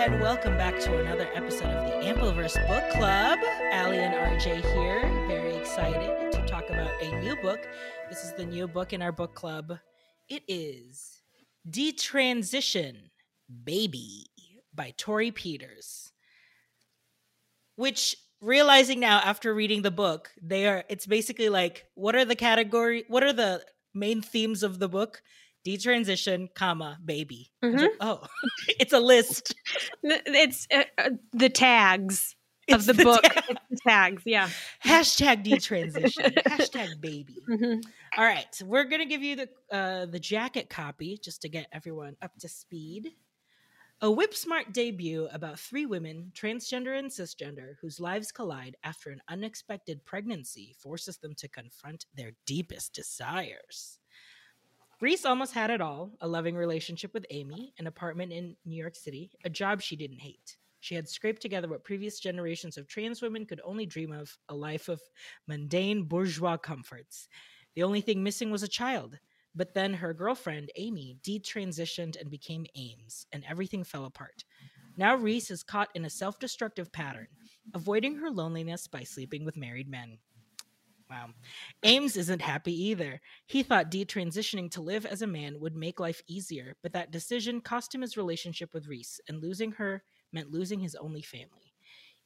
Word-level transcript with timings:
and 0.00 0.18
welcome 0.18 0.56
back 0.56 0.80
to 0.80 0.98
another 0.98 1.28
episode 1.34 1.68
of 1.68 1.84
the 1.84 2.08
Ampliverse 2.08 2.54
Book 2.66 2.88
Club. 2.92 3.38
Allie 3.70 3.98
and 3.98 4.14
RJ 4.14 4.62
here, 4.72 5.06
very 5.28 5.54
excited 5.54 6.32
to 6.32 6.42
talk 6.46 6.70
about 6.70 6.90
a 7.02 7.20
new 7.20 7.36
book. 7.42 7.68
This 8.08 8.24
is 8.24 8.32
the 8.32 8.46
new 8.46 8.66
book 8.66 8.94
in 8.94 9.02
our 9.02 9.12
book 9.12 9.34
club. 9.34 9.78
It 10.30 10.42
is 10.48 11.20
Detransition 11.68 13.10
Baby 13.62 14.30
by 14.74 14.94
Torrey 14.96 15.32
Peters. 15.32 16.10
Which 17.76 18.16
realizing 18.40 19.00
now 19.00 19.18
after 19.18 19.52
reading 19.52 19.82
the 19.82 19.90
book, 19.90 20.30
they 20.40 20.66
are 20.66 20.82
it's 20.88 21.04
basically 21.04 21.50
like 21.50 21.84
what 21.92 22.16
are 22.16 22.24
the 22.24 22.36
category 22.36 23.04
what 23.08 23.22
are 23.22 23.34
the 23.34 23.62
main 23.92 24.22
themes 24.22 24.62
of 24.62 24.78
the 24.78 24.88
book? 24.88 25.20
Detransition 25.66 26.48
comma 26.54 26.98
baby 27.04 27.50
Mhm. 27.62 27.80
like, 27.80 27.90
oh 28.00 28.26
it's 28.80 28.92
a 28.92 29.00
list 29.00 29.54
It's 30.02 30.66
uh, 30.72 30.84
uh, 30.98 31.10
the 31.32 31.48
tags 31.48 32.34
It's 32.68 32.86
of 32.86 32.86
the, 32.86 32.92
the 32.92 33.04
book. 33.04 33.22
tag. 33.22 33.44
It's 33.48 33.60
the 33.70 33.76
tags, 33.88 34.22
yeah. 34.26 34.48
hashtag 34.84 35.44
detransition 35.44 36.34
hashtag 36.44 37.00
baby 37.00 37.36
Mhm. 37.48 37.82
all 38.16 38.24
right 38.24 38.46
so 38.52 38.64
we're 38.64 38.84
gonna 38.84 39.06
give 39.06 39.22
you 39.22 39.36
the 39.36 39.48
uh 39.72 40.06
the 40.06 40.20
jacket 40.20 40.70
copy 40.70 41.18
just 41.22 41.42
to 41.42 41.48
get 41.48 41.66
everyone 41.72 42.16
up 42.22 42.32
to 42.38 42.48
speed 42.48 43.10
a 44.02 44.10
whip 44.10 44.34
smart 44.34 44.72
debut 44.72 45.28
about 45.30 45.58
three 45.60 45.84
women 45.84 46.32
transgender 46.34 46.98
and 46.98 47.10
cisgender 47.10 47.74
whose 47.82 48.00
lives 48.00 48.32
collide 48.32 48.74
after 48.82 49.10
an 49.10 49.20
unexpected 49.28 50.02
pregnancy 50.06 50.74
forces 50.78 51.18
them 51.18 51.34
to 51.34 51.48
confront 51.48 52.06
their 52.16 52.32
deepest 52.46 52.94
desires 52.94 53.98
Reese 55.00 55.24
almost 55.24 55.54
had 55.54 55.70
it 55.70 55.80
all 55.80 56.12
a 56.20 56.28
loving 56.28 56.54
relationship 56.54 57.14
with 57.14 57.24
Amy, 57.30 57.72
an 57.78 57.86
apartment 57.86 58.32
in 58.32 58.54
New 58.66 58.76
York 58.76 58.94
City, 58.94 59.30
a 59.44 59.50
job 59.50 59.80
she 59.80 59.96
didn't 59.96 60.18
hate. 60.20 60.58
She 60.80 60.94
had 60.94 61.08
scraped 61.08 61.40
together 61.40 61.68
what 61.68 61.84
previous 61.84 62.20
generations 62.20 62.76
of 62.76 62.86
trans 62.86 63.22
women 63.22 63.46
could 63.46 63.62
only 63.64 63.86
dream 63.86 64.12
of 64.12 64.36
a 64.50 64.54
life 64.54 64.90
of 64.90 65.00
mundane 65.46 66.02
bourgeois 66.02 66.58
comforts. 66.58 67.28
The 67.74 67.82
only 67.82 68.02
thing 68.02 68.22
missing 68.22 68.50
was 68.50 68.62
a 68.62 68.68
child. 68.68 69.18
But 69.54 69.74
then 69.74 69.94
her 69.94 70.14
girlfriend, 70.14 70.70
Amy, 70.76 71.16
detransitioned 71.22 72.20
and 72.20 72.30
became 72.30 72.66
Ames, 72.76 73.26
and 73.32 73.42
everything 73.48 73.84
fell 73.84 74.04
apart. 74.04 74.44
Now 74.96 75.16
Reese 75.16 75.50
is 75.50 75.62
caught 75.62 75.88
in 75.94 76.04
a 76.04 76.10
self 76.10 76.38
destructive 76.38 76.92
pattern, 76.92 77.28
avoiding 77.74 78.16
her 78.16 78.30
loneliness 78.30 78.86
by 78.86 79.02
sleeping 79.02 79.44
with 79.44 79.56
married 79.56 79.88
men. 79.88 80.18
Wow. 81.10 81.30
Ames 81.82 82.16
isn't 82.16 82.40
happy 82.40 82.72
either. 82.88 83.20
He 83.46 83.64
thought 83.64 83.90
detransitioning 83.90 84.70
to 84.72 84.80
live 84.80 85.04
as 85.04 85.22
a 85.22 85.26
man 85.26 85.58
would 85.58 85.74
make 85.74 85.98
life 85.98 86.22
easier, 86.28 86.76
but 86.82 86.92
that 86.92 87.10
decision 87.10 87.60
cost 87.60 87.92
him 87.94 88.02
his 88.02 88.16
relationship 88.16 88.72
with 88.72 88.86
Reese, 88.86 89.20
and 89.28 89.42
losing 89.42 89.72
her 89.72 90.04
meant 90.32 90.52
losing 90.52 90.78
his 90.78 90.94
only 90.94 91.22
family. 91.22 91.74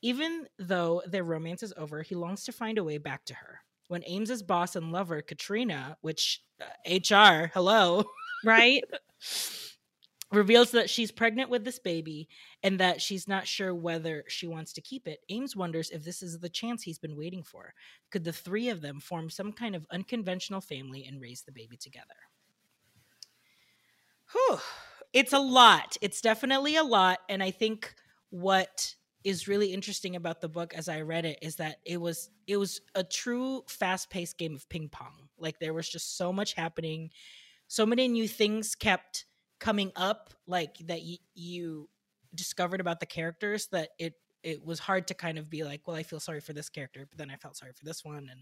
Even 0.03 0.47
though 0.59 1.03
their 1.07 1.25
romance 1.25 1.63
is 1.63 1.73
over, 1.79 2.03
he 2.03 2.15
longs 2.15 2.45
to 2.45 2.53
find 2.53 2.77
a 2.77 2.85
way 2.85 2.99
back 2.99 3.25
to 3.25 3.35
her. 3.35 3.61
When 3.89 4.05
Ames's 4.07 4.43
boss 4.43 4.77
and 4.77 4.93
lover, 4.93 5.23
Katrina, 5.23 5.97
which 6.03 6.43
uh, 6.61 6.65
HR, 6.91 7.51
hello, 7.55 8.05
Right? 8.45 8.85
reveals 10.35 10.71
that 10.73 10.91
she's 10.91 11.11
pregnant 11.11 11.51
with 11.51 11.65
this 11.65 11.79
baby 11.79 12.29
and 12.63 12.79
that 12.81 13.01
she's 13.01 13.29
not 13.29 13.47
sure 13.47 13.75
whether 13.75 14.25
she 14.29 14.47
wants 14.47 14.73
to 14.75 14.81
keep 14.81 15.07
it. 15.07 15.21
Ames 15.29 15.57
wonders 15.57 15.91
if 15.91 16.05
this 16.05 16.23
is 16.23 16.39
the 16.39 16.49
chance 16.49 16.83
he's 16.83 16.99
been 16.99 17.17
waiting 17.17 17.43
for. 17.43 17.75
Could 18.11 18.25
the 18.25 18.33
three 18.33 18.69
of 18.69 18.81
them 18.81 19.01
form 19.01 19.31
some 19.31 19.53
kind 19.53 19.75
of 19.75 19.87
unconventional 19.91 20.61
family 20.61 21.05
and 21.05 21.21
raise 21.21 21.43
the 21.43 21.53
baby 21.53 21.77
together? 21.77 22.15
Whew. 24.33 24.59
It's 25.13 25.33
a 25.33 25.39
lot. 25.39 25.97
It's 26.01 26.21
definitely 26.21 26.77
a 26.77 26.83
lot. 26.83 27.21
And 27.29 27.43
I 27.43 27.51
think 27.51 27.95
what 28.31 28.95
is 29.23 29.49
really 29.49 29.73
interesting 29.73 30.17
about 30.17 30.41
the 30.41 30.49
book 30.49 30.75
as 30.75 30.89
I 30.89 31.01
read 31.01 31.25
it 31.25 31.39
is 31.41 31.57
that 31.57 31.77
it 31.87 32.01
was 32.01 32.31
it 32.47 32.59
was 32.59 32.81
a 32.95 33.03
true 33.03 33.63
fast-paced 33.69 34.37
game 34.37 34.55
of 34.55 34.69
ping 34.69 34.89
pong. 34.91 35.29
Like 35.39 35.59
there 35.61 35.73
was 35.73 35.89
just 35.89 36.19
so 36.19 36.33
much 36.33 36.55
happening. 36.55 37.11
So 37.69 37.87
many 37.87 38.07
new 38.09 38.29
things 38.29 38.75
kept 38.75 39.25
coming 39.65 39.91
up 39.97 40.29
like 40.47 40.77
that 40.87 41.01
y- 41.03 41.17
you 41.35 41.89
discovered 42.35 42.81
about 42.81 43.01
the 43.01 43.07
characters 43.07 43.69
that 43.73 43.89
it 43.99 44.13
it 44.43 44.63
was 44.63 44.79
hard 44.79 45.07
to 45.09 45.15
kind 45.15 45.39
of 45.39 45.49
be 45.49 45.65
like 45.65 45.81
well 45.87 45.97
i 45.97 46.03
feel 46.03 46.21
sorry 46.21 46.41
for 46.41 46.53
this 46.53 46.69
character 46.69 47.07
but 47.09 47.17
then 47.17 47.31
i 47.31 47.37
felt 47.37 47.57
sorry 47.57 47.73
for 47.73 47.85
this 47.85 48.05
one 48.05 48.29
and 48.31 48.41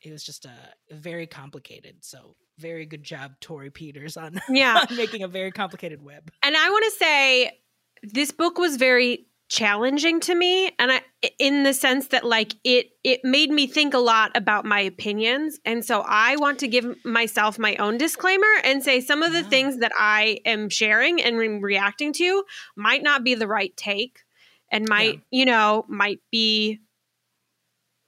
it 0.00 0.10
was 0.10 0.24
just 0.24 0.46
uh, 0.46 0.50
very 0.90 1.26
complicated 1.26 1.96
so 2.00 2.36
very 2.58 2.86
good 2.86 3.02
job 3.02 3.32
torrey 3.40 3.70
peters 3.70 4.16
on, 4.16 4.40
Yeah. 4.48 4.84
on 4.88 4.96
making 4.96 5.22
a 5.22 5.28
very 5.28 5.50
complicated 5.52 6.02
web 6.02 6.30
And 6.42 6.56
I 6.56 6.70
want 6.70 6.84
to 6.86 6.90
say 6.92 7.60
this 8.02 8.30
book 8.30 8.56
was 8.58 8.76
very 8.76 9.26
challenging 9.48 10.20
to 10.20 10.34
me 10.34 10.72
and 10.78 10.90
I 10.90 11.02
in 11.38 11.64
the 11.64 11.74
sense 11.74 12.08
that 12.08 12.24
like 12.24 12.54
it 12.64 12.90
it 13.04 13.20
made 13.24 13.50
me 13.50 13.66
think 13.66 13.92
a 13.92 13.98
lot 13.98 14.32
about 14.34 14.64
my 14.64 14.80
opinions 14.80 15.60
and 15.66 15.84
so 15.84 16.02
I 16.06 16.36
want 16.36 16.58
to 16.60 16.68
give 16.68 16.96
myself 17.04 17.58
my 17.58 17.76
own 17.76 17.98
disclaimer 17.98 18.46
and 18.64 18.82
say 18.82 19.00
some 19.00 19.22
of 19.22 19.32
the 19.32 19.42
Yeah. 19.42 19.48
things 19.48 19.78
that 19.78 19.92
I 19.98 20.38
am 20.46 20.70
sharing 20.70 21.20
and 21.22 21.36
re- 21.36 21.58
reacting 21.60 22.12
to 22.14 22.44
might 22.74 23.02
not 23.02 23.22
be 23.22 23.34
the 23.34 23.46
right 23.46 23.76
take 23.76 24.20
and 24.72 24.88
might 24.88 25.20
you 25.30 25.44
know 25.44 25.84
might 25.88 26.20
be 26.32 26.80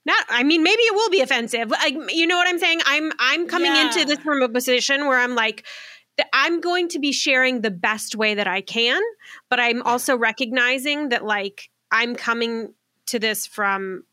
not 0.07 0.25
i 0.31 0.43
mean 0.43 0.63
maybe 0.63 0.81
it 0.83 0.95
will 0.95 1.11
be 1.11 1.21
offensive 1.21 1.71
like 1.71 1.95
you 2.13 2.27
know 2.27 2.37
what 2.37 2.49
i'm 2.49 2.59
saying 2.59 2.81
i'm 2.87 3.13
i'm 3.19 3.47
coming 3.47 3.75
Yeah. 3.75 3.87
into 3.87 4.05
this 4.05 4.19
from 4.21 4.41
a 4.43 4.49
position 4.49 5.07
where 5.07 5.19
i'm 5.19 5.35
like 5.35 5.67
i'm 6.33 6.61
going 6.61 6.89
to 6.89 6.99
be 6.99 7.13
sharing 7.13 7.61
the 7.61 7.71
best 7.71 8.17
way 8.17 8.35
that 8.35 8.47
i 8.47 8.61
can 8.61 9.01
but 9.49 9.61
i'm 9.61 9.83
also 9.83 10.17
recognizing 10.17 11.09
that 11.11 11.25
like 11.25 11.71
i'm 11.91 12.15
coming 12.15 12.73
to 13.07 13.19
this 13.19 13.47
from 13.47 14.05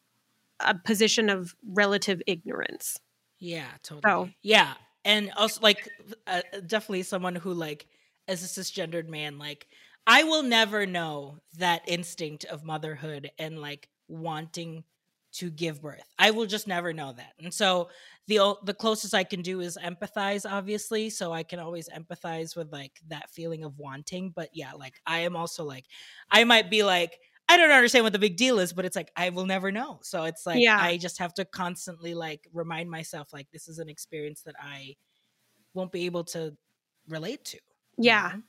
a 0.59 0.75
position 0.75 1.29
of 1.29 1.55
relative 1.67 2.21
ignorance. 2.27 2.99
Yeah 3.39 3.67
totally. 3.81 4.37
Yeah 4.43 4.73
and 5.05 5.31
also 5.35 5.61
like 5.61 5.89
uh, 6.27 6.41
definitely 6.65 7.03
someone 7.03 7.35
who 7.35 7.53
like 7.53 7.87
as 8.27 8.43
a 8.43 8.61
cisgendered 8.61 9.07
man 9.07 9.37
like 9.37 9.67
i 10.07 10.23
will 10.23 10.43
never 10.43 10.85
know 10.85 11.37
that 11.57 11.81
instinct 11.87 12.45
of 12.45 12.63
motherhood 12.63 13.31
and 13.37 13.59
like 13.59 13.89
wanting 14.07 14.83
to 15.33 15.49
give 15.49 15.81
birth 15.81 16.13
i 16.19 16.31
will 16.31 16.45
just 16.45 16.67
never 16.67 16.93
know 16.93 17.11
that 17.13 17.33
and 17.39 17.53
so 17.53 17.89
the 18.27 18.55
the 18.63 18.73
closest 18.73 19.13
i 19.13 19.23
can 19.23 19.41
do 19.41 19.59
is 19.61 19.77
empathize 19.83 20.49
obviously 20.49 21.09
so 21.09 21.33
i 21.33 21.43
can 21.43 21.59
always 21.59 21.89
empathize 21.89 22.55
with 22.55 22.71
like 22.71 22.99
that 23.07 23.29
feeling 23.29 23.63
of 23.63 23.77
wanting 23.79 24.29
but 24.29 24.49
yeah 24.53 24.73
like 24.73 24.99
i 25.05 25.19
am 25.19 25.35
also 25.35 25.63
like 25.65 25.85
i 26.31 26.43
might 26.43 26.69
be 26.69 26.83
like 26.83 27.17
i 27.49 27.57
don't 27.57 27.71
understand 27.71 28.03
what 28.03 28.13
the 28.13 28.19
big 28.19 28.37
deal 28.37 28.59
is 28.59 28.73
but 28.73 28.85
it's 28.85 28.95
like 28.95 29.11
i 29.15 29.29
will 29.29 29.45
never 29.45 29.71
know 29.71 29.99
so 30.03 30.23
it's 30.23 30.45
like 30.45 30.63
Yeah. 30.63 30.77
i 30.77 30.97
just 30.97 31.17
have 31.17 31.33
to 31.33 31.45
constantly 31.45 32.13
like 32.13 32.47
remind 32.53 32.89
myself 32.89 33.33
like 33.33 33.49
this 33.51 33.67
is 33.67 33.79
an 33.79 33.89
experience 33.89 34.43
that 34.43 34.55
i 34.61 34.95
won't 35.73 35.91
be 35.91 36.05
able 36.05 36.23
to 36.23 36.55
relate 37.07 37.45
to 37.45 37.59
you 38.01 38.17
yeah 38.17 38.33
know? 38.33 38.41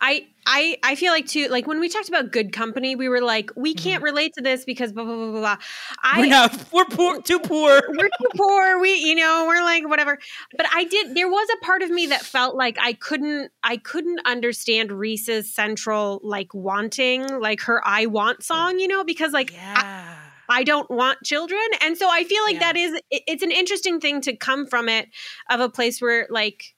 I 0.00 0.26
I 0.46 0.78
I 0.82 0.94
feel 0.94 1.12
like 1.12 1.26
too 1.26 1.48
like 1.48 1.66
when 1.66 1.80
we 1.80 1.88
talked 1.88 2.08
about 2.08 2.32
good 2.32 2.52
company, 2.52 2.96
we 2.96 3.08
were 3.08 3.20
like, 3.20 3.50
we 3.56 3.74
Mhm. 3.74 3.82
can't 3.82 4.02
relate 4.02 4.32
to 4.34 4.42
this 4.42 4.64
because 4.64 4.92
blah 4.92 5.04
blah 5.04 5.14
blah 5.16 5.30
blah 5.30 5.40
blah. 5.40 5.56
I 6.02 6.20
we're 6.20 6.26
not 6.26 6.72
we're 6.72 6.84
poor 6.86 7.20
too 7.22 7.38
poor 7.40 7.80
we're 7.88 8.08
too 8.08 8.28
poor. 8.36 8.78
We 8.80 8.94
you 8.94 9.14
know 9.14 9.44
we're 9.46 9.62
like 9.62 9.88
whatever. 9.88 10.18
But 10.56 10.66
I 10.74 10.84
did. 10.84 11.14
There 11.14 11.28
was 11.28 11.48
a 11.60 11.64
part 11.64 11.82
of 11.82 11.90
me 11.90 12.06
that 12.06 12.22
felt 12.22 12.56
like 12.56 12.76
I 12.80 12.94
couldn't 12.94 13.52
I 13.62 13.76
couldn't 13.76 14.20
understand 14.24 14.92
Reese's 14.92 15.52
central 15.54 16.20
like 16.22 16.54
wanting 16.54 17.26
like 17.40 17.60
her 17.62 17.82
I 17.86 18.06
want 18.06 18.42
song. 18.42 18.78
You 18.78 18.88
know 18.88 19.04
because 19.04 19.32
like. 19.32 19.52
I, 19.52 19.56
yeah 19.56 20.16
I 20.52 20.64
don't 20.64 20.90
want 20.90 21.22
children. 21.22 21.60
And 21.80 21.96
so 21.96 22.08
I 22.10 22.24
feel 22.24 22.42
like 22.42 22.54
Yeah. 22.54 22.72
that 22.72 22.76
is 22.76 23.00
it's 23.12 23.44
an 23.44 23.52
interesting 23.52 24.00
thing 24.00 24.20
to 24.22 24.34
come 24.34 24.66
from 24.66 24.88
it 24.88 25.08
of 25.48 25.60
a 25.60 25.68
place 25.68 26.00
where 26.02 26.26
like 26.28 26.74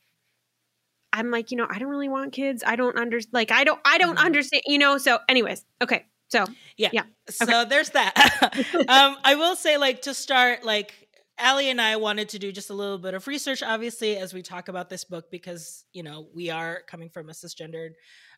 I'm 1.12 1.30
like, 1.30 1.50
you 1.50 1.56
know, 1.56 1.66
I 1.68 1.78
don't 1.78 1.88
really 1.88 2.08
want 2.08 2.32
kids. 2.32 2.62
I 2.66 2.76
don't 2.76 2.96
under 2.96 3.20
like 3.32 3.50
I 3.50 3.64
don't 3.64 3.80
I 3.84 3.98
don't 3.98 4.16
Mhm. 4.18 4.24
understand, 4.24 4.62
you 4.66 4.78
know. 4.78 4.98
So 4.98 5.18
anyways, 5.28 5.64
okay. 5.82 6.06
So 6.28 6.46
yeah. 6.76 6.90
Yeah. 6.92 7.04
Okay. 7.42 7.52
so 7.52 7.64
there's 7.64 7.90
that 7.90 8.14
um 8.88 9.16
i 9.24 9.34
will 9.36 9.54
say 9.54 9.76
like 9.78 10.02
to 10.02 10.14
start 10.14 10.64
like 10.64 10.92
Allie 11.38 11.70
and 11.70 11.80
I 11.80 11.96
wanted 11.96 12.28
to 12.30 12.38
do 12.38 12.52
just 12.52 12.70
a 12.70 12.74
little 12.74 12.98
bit 12.98 13.14
of 13.14 13.26
research, 13.26 13.62
obviously, 13.62 14.16
as 14.16 14.32
we 14.34 14.42
talk 14.42 14.68
about 14.68 14.88
this 14.90 15.02
book, 15.04 15.30
because 15.30 15.84
you 15.92 16.02
know 16.02 16.28
we 16.34 16.50
are 16.50 16.82
coming 16.86 17.08
from 17.08 17.28
a 17.30 17.32
cisgendered 17.32 17.92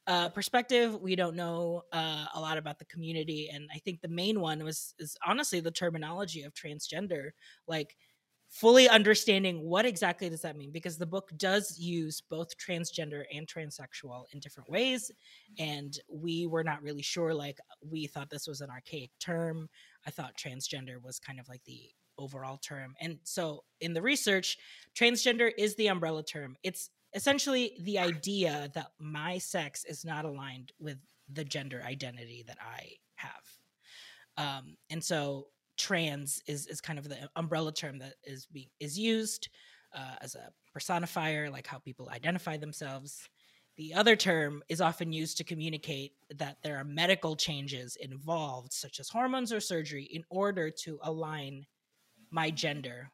uh, 0.07 0.29
perspective. 0.31 1.01
We 1.01 1.17
don't 1.17 1.35
know 1.37 1.83
uh, 1.93 2.27
a 2.35 2.41
lot 2.41 2.57
about 2.57 2.79
the 2.79 2.85
community, 2.87 3.51
and 3.53 3.69
I 3.75 3.79
think 3.79 4.01
the 4.01 4.09
main 4.09 4.41
one 4.41 4.63
was 4.65 4.95
is 4.99 5.17
honestly 5.27 5.61
the 5.61 5.71
terminology 5.73 6.43
of 6.45 6.55
transgender, 6.55 7.31
like 7.67 7.97
fully 8.55 8.89
understanding 8.89 9.69
what 9.69 9.85
exactly 9.85 10.31
does 10.31 10.43
that 10.43 10.57
mean, 10.57 10.71
because 10.71 10.97
the 10.97 11.05
book 11.05 11.29
does 11.37 11.77
use 11.77 12.23
both 12.31 12.57
transgender 12.57 13.25
and 13.35 13.49
transsexual 13.49 14.23
in 14.33 14.39
different 14.39 14.71
ways, 14.71 15.11
and 15.59 15.99
we 16.09 16.47
were 16.47 16.63
not 16.63 16.81
really 16.81 17.03
sure. 17.03 17.35
Like 17.35 17.59
we 17.85 18.07
thought 18.07 18.31
this 18.31 18.47
was 18.47 18.61
an 18.61 18.71
archaic 18.71 19.11
term. 19.19 19.69
I 20.07 20.11
thought 20.11 20.39
transgender 20.39 21.03
was 21.03 21.19
kind 21.19 21.41
of 21.41 21.49
like 21.49 21.65
the 21.65 21.81
overall 22.17 22.59
term. 22.59 22.95
And 23.01 23.19
so 23.25 23.65
in 23.81 23.93
the 23.93 24.03
research, 24.03 24.57
transgender 24.97 25.51
is 25.59 25.75
the 25.75 25.89
umbrella 25.89 26.23
term. 26.23 26.55
It's 26.63 26.91
essentially 27.13 27.77
the 27.81 27.99
idea 27.99 28.71
that 28.75 28.93
my 29.01 29.39
sex 29.39 29.85
is 29.85 30.05
not 30.05 30.25
aligned 30.25 30.71
with 30.79 30.99
the 31.33 31.45
gender 31.45 31.83
identity 31.85 32.45
that 32.47 32.59
I 32.61 32.93
have. 33.17 33.33
Um, 34.37 34.77
and 34.91 35.03
so 35.03 35.49
trans 35.77 36.43
is 36.47 36.67
is 36.67 36.81
kind 36.81 36.99
of 36.99 37.09
the 37.09 37.29
umbrella 37.37 37.73
term 37.73 37.99
that 37.99 38.15
is 38.25 38.47
being 38.47 38.69
is 38.81 38.99
used 38.99 39.49
uh, 39.95 40.17
as 40.21 40.35
a 40.35 40.51
personifier, 40.77 41.51
like 41.51 41.67
how 41.67 41.79
people 41.79 42.11
identify 42.11 42.57
themselves. 42.57 43.29
The 43.77 43.95
other 43.95 44.15
term 44.15 44.63
is 44.69 44.81
often 44.81 45.13
used 45.13 45.37
to 45.39 45.45
communicate 45.45 46.13
that 46.37 46.59
there 46.63 46.77
are 46.77 46.85
medical 46.85 47.35
changes 47.35 47.97
involved, 47.97 48.73
such 48.73 49.01
as 49.01 49.09
hormones 49.09 49.53
or 49.53 49.61
surgery, 49.61 50.05
in 50.05 50.23
order 50.31 50.71
to 50.83 50.99
align 51.03 51.67
my 52.31 52.51
gender, 52.51 53.11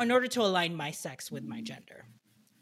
in 0.00 0.10
order 0.10 0.26
to 0.26 0.42
align 0.42 0.74
my 0.74 0.90
sex 0.90 1.30
with 1.30 1.44
my 1.44 1.62
gender. 1.62 2.04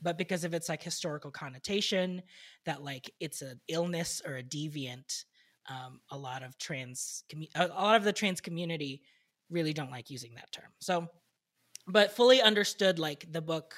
But 0.02 0.18
because 0.18 0.44
of 0.44 0.54
its 0.54 0.68
like 0.68 0.82
historical 0.82 1.32
connotation, 1.32 2.22
that 2.64 2.82
like 2.82 3.10
it's 3.18 3.42
an 3.42 3.60
illness 3.66 4.22
or 4.24 4.36
a 4.36 4.42
deviant, 4.42 5.24
um, 5.68 6.00
a 6.10 6.16
lot 6.16 6.42
of 6.42 6.56
trans, 6.58 7.24
a 7.54 7.66
lot 7.68 7.96
of 7.96 8.04
the 8.04 8.12
trans 8.12 8.40
community 8.40 9.02
really 9.50 9.72
don't 9.72 9.90
like 9.90 10.10
using 10.10 10.34
that 10.34 10.50
term. 10.52 10.70
So, 10.80 11.08
but 11.86 12.12
fully 12.16 12.42
understood 12.42 12.98
like 12.98 13.30
the 13.30 13.40
book 13.40 13.74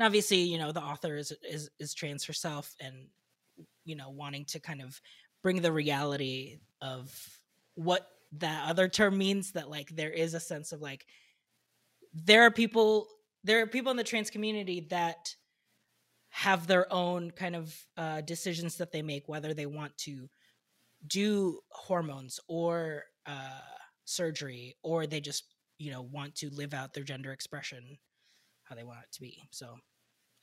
and 0.00 0.06
obviously 0.06 0.38
you 0.38 0.58
know 0.58 0.72
the 0.72 0.80
author 0.80 1.16
is 1.16 1.32
is 1.48 1.70
is 1.78 1.92
trans 1.92 2.24
herself 2.24 2.74
and 2.80 2.94
you 3.84 3.94
know 3.94 4.08
wanting 4.08 4.46
to 4.46 4.58
kind 4.58 4.80
of 4.80 4.98
bring 5.42 5.60
the 5.60 5.70
reality 5.70 6.58
of 6.80 7.14
what 7.74 8.08
that 8.32 8.68
other 8.68 8.88
term 8.88 9.18
means 9.18 9.52
that 9.52 9.68
like 9.68 9.90
there 9.90 10.10
is 10.10 10.32
a 10.32 10.40
sense 10.40 10.72
of 10.72 10.80
like 10.80 11.04
there 12.14 12.42
are 12.42 12.50
people 12.50 13.08
there 13.44 13.60
are 13.60 13.66
people 13.66 13.90
in 13.90 13.96
the 13.96 14.04
trans 14.04 14.30
community 14.30 14.86
that 14.88 15.34
have 16.30 16.66
their 16.66 16.90
own 16.92 17.30
kind 17.32 17.56
of 17.56 17.76
uh, 17.96 18.20
decisions 18.22 18.76
that 18.76 18.92
they 18.92 19.02
make 19.02 19.28
whether 19.28 19.52
they 19.52 19.66
want 19.66 19.96
to 19.98 20.30
do 21.06 21.60
hormones 21.70 22.40
or 22.48 23.04
uh, 23.26 23.60
surgery 24.04 24.76
or 24.82 25.06
they 25.06 25.20
just 25.20 25.44
you 25.78 25.90
know 25.90 26.02
want 26.02 26.34
to 26.34 26.50
live 26.50 26.74
out 26.74 26.92
their 26.94 27.04
gender 27.04 27.32
expression 27.32 27.98
how 28.64 28.74
they 28.74 28.84
want 28.84 28.98
it 29.00 29.12
to 29.12 29.20
be 29.20 29.42
so 29.50 29.76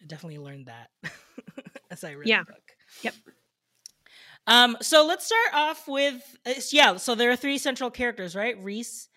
I 0.01 0.05
definitely 0.05 0.39
learned 0.39 0.67
that 0.67 0.89
as 1.91 2.03
I 2.03 2.11
read 2.11 2.27
yeah. 2.27 2.43
the 2.43 2.53
book. 2.53 2.71
Yep. 3.01 3.13
Um, 4.45 4.77
so 4.81 5.05
let's 5.05 5.25
start 5.25 5.53
off 5.53 5.87
with 5.87 6.37
uh, 6.45 6.53
yeah. 6.71 6.97
So 6.97 7.15
there 7.15 7.31
are 7.31 7.35
three 7.35 7.57
central 7.57 7.91
characters, 7.91 8.35
right? 8.35 8.61
Reese, 8.63 9.09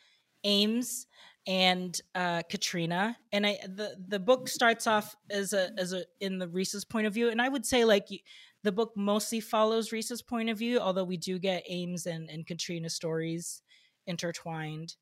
Ames, 0.44 1.06
and 1.46 1.98
uh, 2.14 2.43
Katrina. 2.50 3.16
And 3.32 3.46
I 3.46 3.58
the 3.62 3.96
the 4.08 4.19
book 4.19 4.48
starts 4.48 4.86
off 4.86 5.14
as 5.31 5.52
a 5.52 5.70
as 5.78 5.93
a 5.93 6.04
in 6.20 6.38
the 6.38 6.48
Reese's 6.48 6.84
point 6.84 7.06
of 7.06 7.14
view, 7.14 7.28
and 7.31 7.40
I 7.40 7.48
would 7.48 7.64
say 7.64 7.84
like 7.84 8.08
the 8.62 8.72
book 8.72 8.92
mostly 8.96 9.40
follows 9.40 9.92
Reese's 9.92 10.22
point 10.22 10.50
of 10.50 10.58
view, 10.58 10.78
although 10.78 11.04
we 11.04 11.16
do 11.16 11.38
get 11.38 11.64
Ames 11.68 12.06
and 12.06 12.28
and 12.28 12.46
Katrina 12.46 12.90
stories 12.90 13.62
intertwined. 14.06 14.96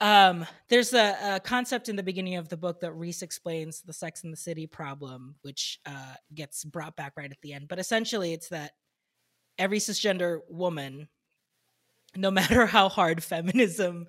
Um, 0.00 0.46
there's 0.68 0.94
a, 0.94 1.34
a, 1.34 1.40
concept 1.40 1.90
in 1.90 1.96
the 1.96 2.02
beginning 2.02 2.36
of 2.36 2.48
the 2.48 2.56
book 2.56 2.80
that 2.80 2.92
Reese 2.92 3.20
explains 3.20 3.82
the 3.82 3.92
Sex 3.92 4.24
in 4.24 4.30
the 4.30 4.36
City 4.36 4.66
problem, 4.66 5.34
which 5.42 5.78
uh, 5.84 6.14
gets 6.34 6.64
brought 6.64 6.96
back 6.96 7.12
right 7.18 7.30
at 7.30 7.40
the 7.42 7.52
end. 7.52 7.68
But 7.68 7.78
essentially, 7.78 8.32
it's 8.32 8.48
that 8.48 8.72
every 9.58 9.78
cisgender 9.78 10.38
woman, 10.48 11.08
no 12.16 12.30
matter 12.30 12.64
how 12.64 12.88
hard 12.88 13.22
feminism 13.22 14.06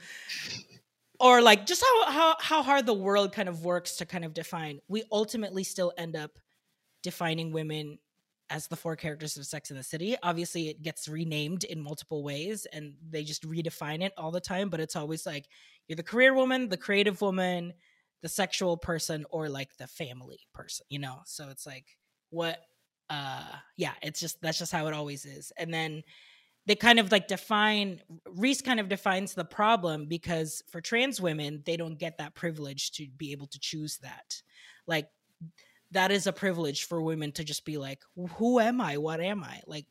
or 1.21 1.41
like 1.41 1.65
just 1.67 1.83
how, 1.83 2.11
how 2.11 2.35
how 2.39 2.63
hard 2.63 2.85
the 2.85 2.93
world 2.93 3.31
kind 3.31 3.47
of 3.47 3.63
works 3.63 3.97
to 3.97 4.05
kind 4.05 4.25
of 4.25 4.33
define, 4.33 4.79
we 4.87 5.03
ultimately 5.11 5.63
still 5.63 5.93
end 5.97 6.15
up 6.15 6.31
defining 7.03 7.51
women 7.51 7.99
as 8.51 8.67
the 8.67 8.75
four 8.75 8.95
characters 8.95 9.37
of 9.37 9.45
Sex 9.45 9.71
in 9.71 9.77
the 9.77 9.83
City. 9.83 10.15
Obviously, 10.21 10.67
it 10.67 10.81
gets 10.83 11.07
renamed 11.07 11.63
in 11.63 11.81
multiple 11.81 12.21
ways 12.21 12.67
and 12.73 12.93
they 13.09 13.23
just 13.23 13.47
redefine 13.47 14.03
it 14.03 14.13
all 14.17 14.29
the 14.29 14.41
time, 14.41 14.69
but 14.69 14.81
it's 14.81 14.95
always 14.95 15.25
like 15.25 15.45
you're 15.87 15.95
the 15.95 16.03
career 16.03 16.33
woman, 16.33 16.69
the 16.69 16.77
creative 16.77 17.21
woman, 17.21 17.73
the 18.21 18.29
sexual 18.29 18.77
person, 18.77 19.25
or 19.31 19.49
like 19.49 19.75
the 19.77 19.87
family 19.87 20.41
person, 20.53 20.85
you 20.89 20.99
know? 20.99 21.19
So 21.25 21.49
it's 21.49 21.65
like, 21.65 21.85
what, 22.29 22.59
uh, 23.09 23.55
yeah, 23.77 23.93
it's 24.03 24.19
just, 24.19 24.41
that's 24.41 24.59
just 24.59 24.71
how 24.71 24.85
it 24.87 24.93
always 24.93 25.25
is. 25.25 25.51
And 25.57 25.73
then 25.73 26.03
they 26.67 26.75
kind 26.75 26.99
of 26.99 27.11
like 27.11 27.27
define, 27.27 28.01
Reese 28.29 28.61
kind 28.61 28.79
of 28.79 28.89
defines 28.89 29.33
the 29.33 29.45
problem 29.45 30.05
because 30.05 30.61
for 30.69 30.81
trans 30.81 31.19
women, 31.19 31.63
they 31.65 31.77
don't 31.77 31.97
get 31.97 32.17
that 32.19 32.35
privilege 32.35 32.91
to 32.91 33.07
be 33.17 33.31
able 33.31 33.47
to 33.47 33.59
choose 33.59 33.97
that. 34.03 34.41
Like, 34.85 35.07
that 35.91 36.11
is 36.11 36.27
a 36.27 36.33
privilege 36.33 36.85
for 36.85 37.01
women 37.01 37.31
to 37.33 37.43
just 37.43 37.65
be 37.65 37.77
like, 37.77 37.99
who 38.37 38.59
am 38.59 38.81
I? 38.81 38.97
What 38.97 39.19
am 39.19 39.43
I? 39.43 39.61
Like 39.67 39.85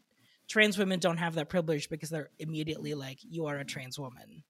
trans 0.49 0.79
women 0.79 0.99
don't 0.99 1.19
have 1.19 1.35
that 1.35 1.49
privilege 1.49 1.89
because 1.89 2.11
they're 2.11 2.31
immediately 2.39 2.95
like, 2.95 3.19
you 3.23 3.47
are 3.47 3.59
a 3.59 3.65
trans 3.65 3.99
woman. 3.99 4.43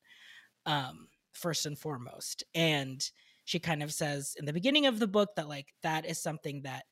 Um, 0.66 1.08
first 1.32 1.66
and 1.66 1.78
foremost. 1.78 2.44
And 2.54 3.02
she 3.44 3.58
kind 3.58 3.82
of 3.82 3.92
says 3.92 4.36
in 4.38 4.44
the 4.44 4.52
beginning 4.52 4.86
of 4.86 4.98
the 4.98 5.06
book 5.06 5.30
that 5.36 5.48
like 5.48 5.74
that 5.82 6.06
is 6.06 6.22
something 6.22 6.62
that 6.62 6.84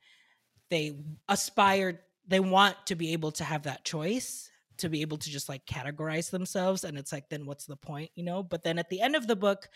they 0.70 0.96
aspire 1.28 2.00
they 2.26 2.40
want 2.40 2.76
to 2.86 2.94
be 2.94 3.12
able 3.12 3.30
to 3.32 3.44
have 3.44 3.62
that 3.62 3.84
choice 3.84 4.50
to 4.76 4.88
be 4.88 5.00
able 5.00 5.16
to 5.16 5.30
just 5.30 5.48
like 5.48 5.64
categorize 5.66 6.30
themselves 6.30 6.84
and 6.84 6.98
it's 6.98 7.12
like 7.12 7.28
then 7.28 7.46
what's 7.46 7.66
the 7.66 7.76
point 7.76 8.10
you 8.16 8.24
know 8.24 8.42
but 8.42 8.62
then 8.64 8.78
at 8.78 8.88
the 8.90 9.00
end 9.00 9.16
of 9.16 9.26
the 9.26 9.36
book 9.36 9.68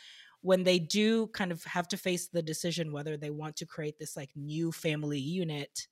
when 0.43 0.65
they 0.65 0.79
do 0.79 1.29
kind 1.29 1.51
of 1.51 1.65
have 1.65 1.89
to 1.89 1.97
face 1.97 2.29
the 2.29 2.43
decision 2.43 2.93
whether 2.93 3.17
they 3.17 3.31
want 3.31 3.57
to 3.57 3.67
create 3.67 3.99
this 3.99 4.17
like 4.17 4.31
new 4.37 4.71
family 4.71 5.19
unit 5.19 5.87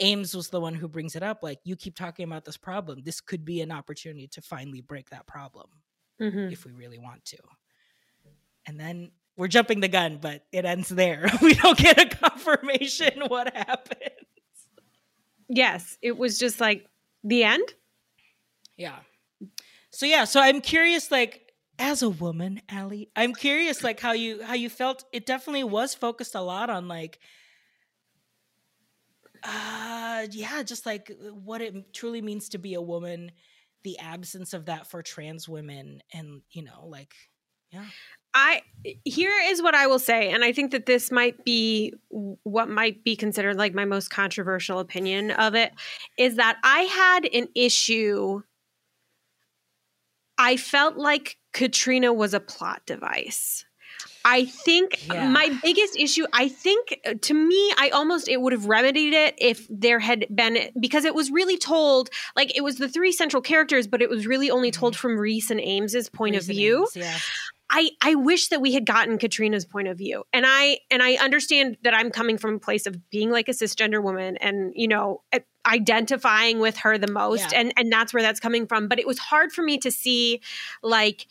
ames 0.00 0.34
was 0.34 0.48
the 0.48 0.60
one 0.60 0.74
who 0.74 0.88
brings 0.88 1.16
it 1.16 1.22
up 1.22 1.42
like 1.42 1.60
you 1.64 1.76
keep 1.76 1.96
talking 1.96 2.24
about 2.24 2.44
this 2.44 2.56
problem. 2.56 3.00
This 3.04 3.20
could 3.20 3.44
be 3.44 3.60
an 3.60 3.70
opportunity 3.70 4.26
to 4.28 4.42
finally 4.42 4.80
break 4.80 5.10
that 5.10 5.26
problem 5.26 5.68
mm-hmm. 6.20 6.52
if 6.52 6.64
we 6.64 6.72
really 6.72 6.98
want 6.98 7.24
to. 7.26 7.38
And 8.66 8.80
then 8.80 9.12
we're 9.36 9.48
jumping 9.48 9.80
the 9.80 9.88
gun 9.88 10.18
but 10.20 10.44
it 10.52 10.64
ends 10.64 10.88
there. 10.88 11.30
We 11.42 11.54
don't 11.54 11.78
get 11.78 12.00
a 12.00 12.16
confirmation 12.16 13.20
what 13.28 13.54
happens. 13.54 14.10
Yes 15.48 15.98
it 16.02 16.16
was 16.16 16.38
just 16.38 16.60
like 16.60 16.86
the 17.22 17.44
end? 17.44 17.68
Yeah. 18.76 18.98
So 19.90 20.06
yeah 20.06 20.24
so 20.24 20.40
i'm 20.40 20.60
curious 20.60 21.12
like 21.12 21.43
as 21.78 22.02
a 22.02 22.08
woman, 22.08 22.60
Allie, 22.68 23.10
I'm 23.16 23.34
curious 23.34 23.82
like 23.82 24.00
how 24.00 24.12
you 24.12 24.42
how 24.42 24.54
you 24.54 24.68
felt 24.68 25.04
it 25.12 25.26
definitely 25.26 25.64
was 25.64 25.94
focused 25.94 26.34
a 26.34 26.40
lot 26.40 26.70
on 26.70 26.88
like 26.88 27.18
uh 29.42 30.26
yeah, 30.30 30.62
just 30.62 30.86
like 30.86 31.10
what 31.32 31.60
it 31.60 31.92
truly 31.92 32.22
means 32.22 32.50
to 32.50 32.58
be 32.58 32.74
a 32.74 32.82
woman, 32.82 33.32
the 33.82 33.98
absence 33.98 34.54
of 34.54 34.66
that 34.66 34.86
for 34.86 35.02
trans 35.02 35.48
women 35.48 36.00
and 36.12 36.42
you 36.50 36.62
know, 36.62 36.86
like 36.86 37.14
yeah. 37.70 37.86
I 38.34 38.62
here 39.04 39.32
is 39.44 39.62
what 39.62 39.74
I 39.74 39.86
will 39.86 39.98
say, 40.00 40.30
and 40.30 40.44
I 40.44 40.52
think 40.52 40.72
that 40.72 40.86
this 40.86 41.12
might 41.12 41.44
be 41.44 41.92
what 42.08 42.68
might 42.68 43.04
be 43.04 43.14
considered 43.14 43.56
like 43.56 43.74
my 43.74 43.84
most 43.84 44.10
controversial 44.10 44.80
opinion 44.80 45.30
of 45.30 45.54
it 45.54 45.72
is 46.18 46.36
that 46.36 46.58
I 46.64 46.80
had 46.82 47.26
an 47.26 47.48
issue. 47.54 48.42
I 50.38 50.56
felt 50.56 50.96
like 50.96 51.36
Katrina 51.52 52.12
was 52.12 52.34
a 52.34 52.40
plot 52.40 52.82
device. 52.86 53.64
I 54.26 54.46
think 54.46 55.06
yeah. 55.06 55.28
my 55.28 55.56
biggest 55.62 55.96
issue, 55.96 56.24
I 56.32 56.48
think 56.48 56.98
uh, 57.06 57.14
to 57.20 57.34
me, 57.34 57.72
I 57.76 57.90
almost, 57.90 58.26
it 58.26 58.40
would 58.40 58.54
have 58.54 58.66
remedied 58.66 59.12
it 59.12 59.34
if 59.36 59.66
there 59.68 59.98
had 59.98 60.26
been, 60.34 60.70
because 60.80 61.04
it 61.04 61.14
was 61.14 61.30
really 61.30 61.58
told, 61.58 62.08
like 62.34 62.56
it 62.56 62.62
was 62.62 62.76
the 62.76 62.88
three 62.88 63.12
central 63.12 63.42
characters, 63.42 63.86
but 63.86 64.00
it 64.00 64.08
was 64.08 64.26
really 64.26 64.50
only 64.50 64.70
told 64.70 64.94
mm-hmm. 64.94 65.00
from 65.00 65.18
Reese 65.18 65.50
and 65.50 65.60
Ames's 65.60 66.08
point 66.08 66.36
Reese 66.36 66.48
of 66.48 66.54
view. 66.54 66.78
Ames, 66.78 66.96
yeah. 66.96 67.18
I, 67.68 67.90
I 68.02 68.14
wish 68.14 68.48
that 68.48 68.60
we 68.60 68.72
had 68.72 68.86
gotten 68.86 69.18
Katrina's 69.18 69.66
point 69.66 69.88
of 69.88 69.98
view. 69.98 70.24
And 70.32 70.44
I 70.46 70.78
and 70.90 71.02
I 71.02 71.14
understand 71.14 71.78
that 71.82 71.94
I'm 71.94 72.10
coming 72.10 72.38
from 72.38 72.54
a 72.54 72.58
place 72.58 72.86
of 72.86 73.10
being 73.10 73.30
like 73.30 73.48
a 73.48 73.52
cisgender 73.52 74.02
woman 74.02 74.36
and 74.36 74.72
you 74.76 74.86
know 74.86 75.22
identifying 75.66 76.58
with 76.58 76.76
her 76.78 76.98
the 76.98 77.10
most 77.10 77.52
yeah. 77.52 77.60
and 77.60 77.72
and 77.76 77.92
that's 77.92 78.12
where 78.12 78.22
that's 78.22 78.40
coming 78.40 78.66
from, 78.66 78.88
but 78.88 78.98
it 78.98 79.06
was 79.06 79.18
hard 79.18 79.52
for 79.52 79.62
me 79.62 79.78
to 79.78 79.90
see 79.90 80.40
like 80.82 81.26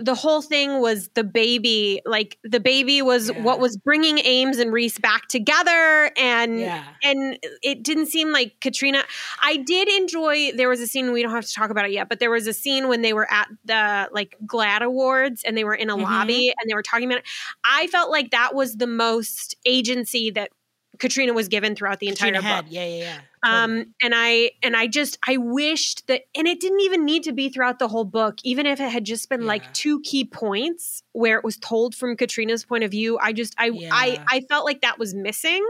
the 0.00 0.14
whole 0.14 0.40
thing 0.40 0.80
was 0.80 1.08
the 1.08 1.22
baby 1.22 2.00
like 2.06 2.38
the 2.42 2.58
baby 2.58 3.02
was 3.02 3.28
yeah. 3.28 3.42
what 3.42 3.60
was 3.60 3.76
bringing 3.76 4.18
ames 4.20 4.58
and 4.58 4.72
reese 4.72 4.98
back 4.98 5.28
together 5.28 6.10
and 6.16 6.58
yeah. 6.58 6.84
and 7.02 7.38
it 7.62 7.82
didn't 7.82 8.06
seem 8.06 8.32
like 8.32 8.54
katrina 8.60 9.04
i 9.42 9.58
did 9.58 9.88
enjoy 9.88 10.52
there 10.52 10.70
was 10.70 10.80
a 10.80 10.86
scene 10.86 11.12
we 11.12 11.22
don't 11.22 11.32
have 11.32 11.44
to 11.44 11.52
talk 11.52 11.70
about 11.70 11.84
it 11.84 11.92
yet 11.92 12.08
but 12.08 12.18
there 12.18 12.30
was 12.30 12.46
a 12.46 12.54
scene 12.54 12.88
when 12.88 13.02
they 13.02 13.12
were 13.12 13.30
at 13.30 13.48
the 13.66 14.08
like 14.12 14.36
GLAAD 14.46 14.80
awards 14.80 15.42
and 15.44 15.56
they 15.56 15.64
were 15.64 15.74
in 15.74 15.90
a 15.90 15.94
mm-hmm. 15.94 16.04
lobby 16.04 16.48
and 16.48 16.70
they 16.70 16.74
were 16.74 16.82
talking 16.82 17.06
about 17.06 17.18
it 17.18 17.26
i 17.64 17.86
felt 17.88 18.10
like 18.10 18.30
that 18.30 18.54
was 18.54 18.76
the 18.76 18.86
most 18.86 19.54
agency 19.66 20.30
that 20.30 20.50
Katrina 21.00 21.32
was 21.32 21.48
given 21.48 21.74
throughout 21.74 21.98
the 21.98 22.08
entire 22.08 22.32
Katrina 22.32 22.62
book. 22.62 22.66
Yeah, 22.70 22.84
yeah, 22.84 22.98
yeah. 22.98 23.18
Um, 23.42 23.94
and 24.02 24.12
I 24.14 24.52
and 24.62 24.76
I 24.76 24.86
just 24.86 25.18
I 25.26 25.38
wished 25.38 26.06
that, 26.06 26.22
and 26.34 26.46
it 26.46 26.60
didn't 26.60 26.80
even 26.80 27.04
need 27.04 27.24
to 27.24 27.32
be 27.32 27.48
throughout 27.48 27.78
the 27.78 27.88
whole 27.88 28.04
book. 28.04 28.38
Even 28.44 28.66
if 28.66 28.80
it 28.80 28.90
had 28.90 29.04
just 29.04 29.28
been 29.28 29.40
yeah. 29.40 29.48
like 29.48 29.72
two 29.72 30.00
key 30.02 30.24
points 30.24 31.02
where 31.12 31.38
it 31.38 31.44
was 31.44 31.56
told 31.56 31.94
from 31.94 32.16
Katrina's 32.16 32.64
point 32.64 32.84
of 32.84 32.90
view, 32.90 33.18
I 33.18 33.32
just 33.32 33.54
I 33.58 33.66
yeah. 33.66 33.90
I 33.92 34.22
I 34.30 34.40
felt 34.42 34.64
like 34.64 34.82
that 34.82 34.98
was 34.98 35.14
missing, 35.14 35.66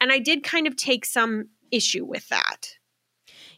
and 0.00 0.10
I 0.10 0.18
did 0.18 0.42
kind 0.42 0.66
of 0.66 0.74
take 0.74 1.04
some 1.04 1.50
issue 1.70 2.04
with 2.04 2.28
that. 2.30 2.78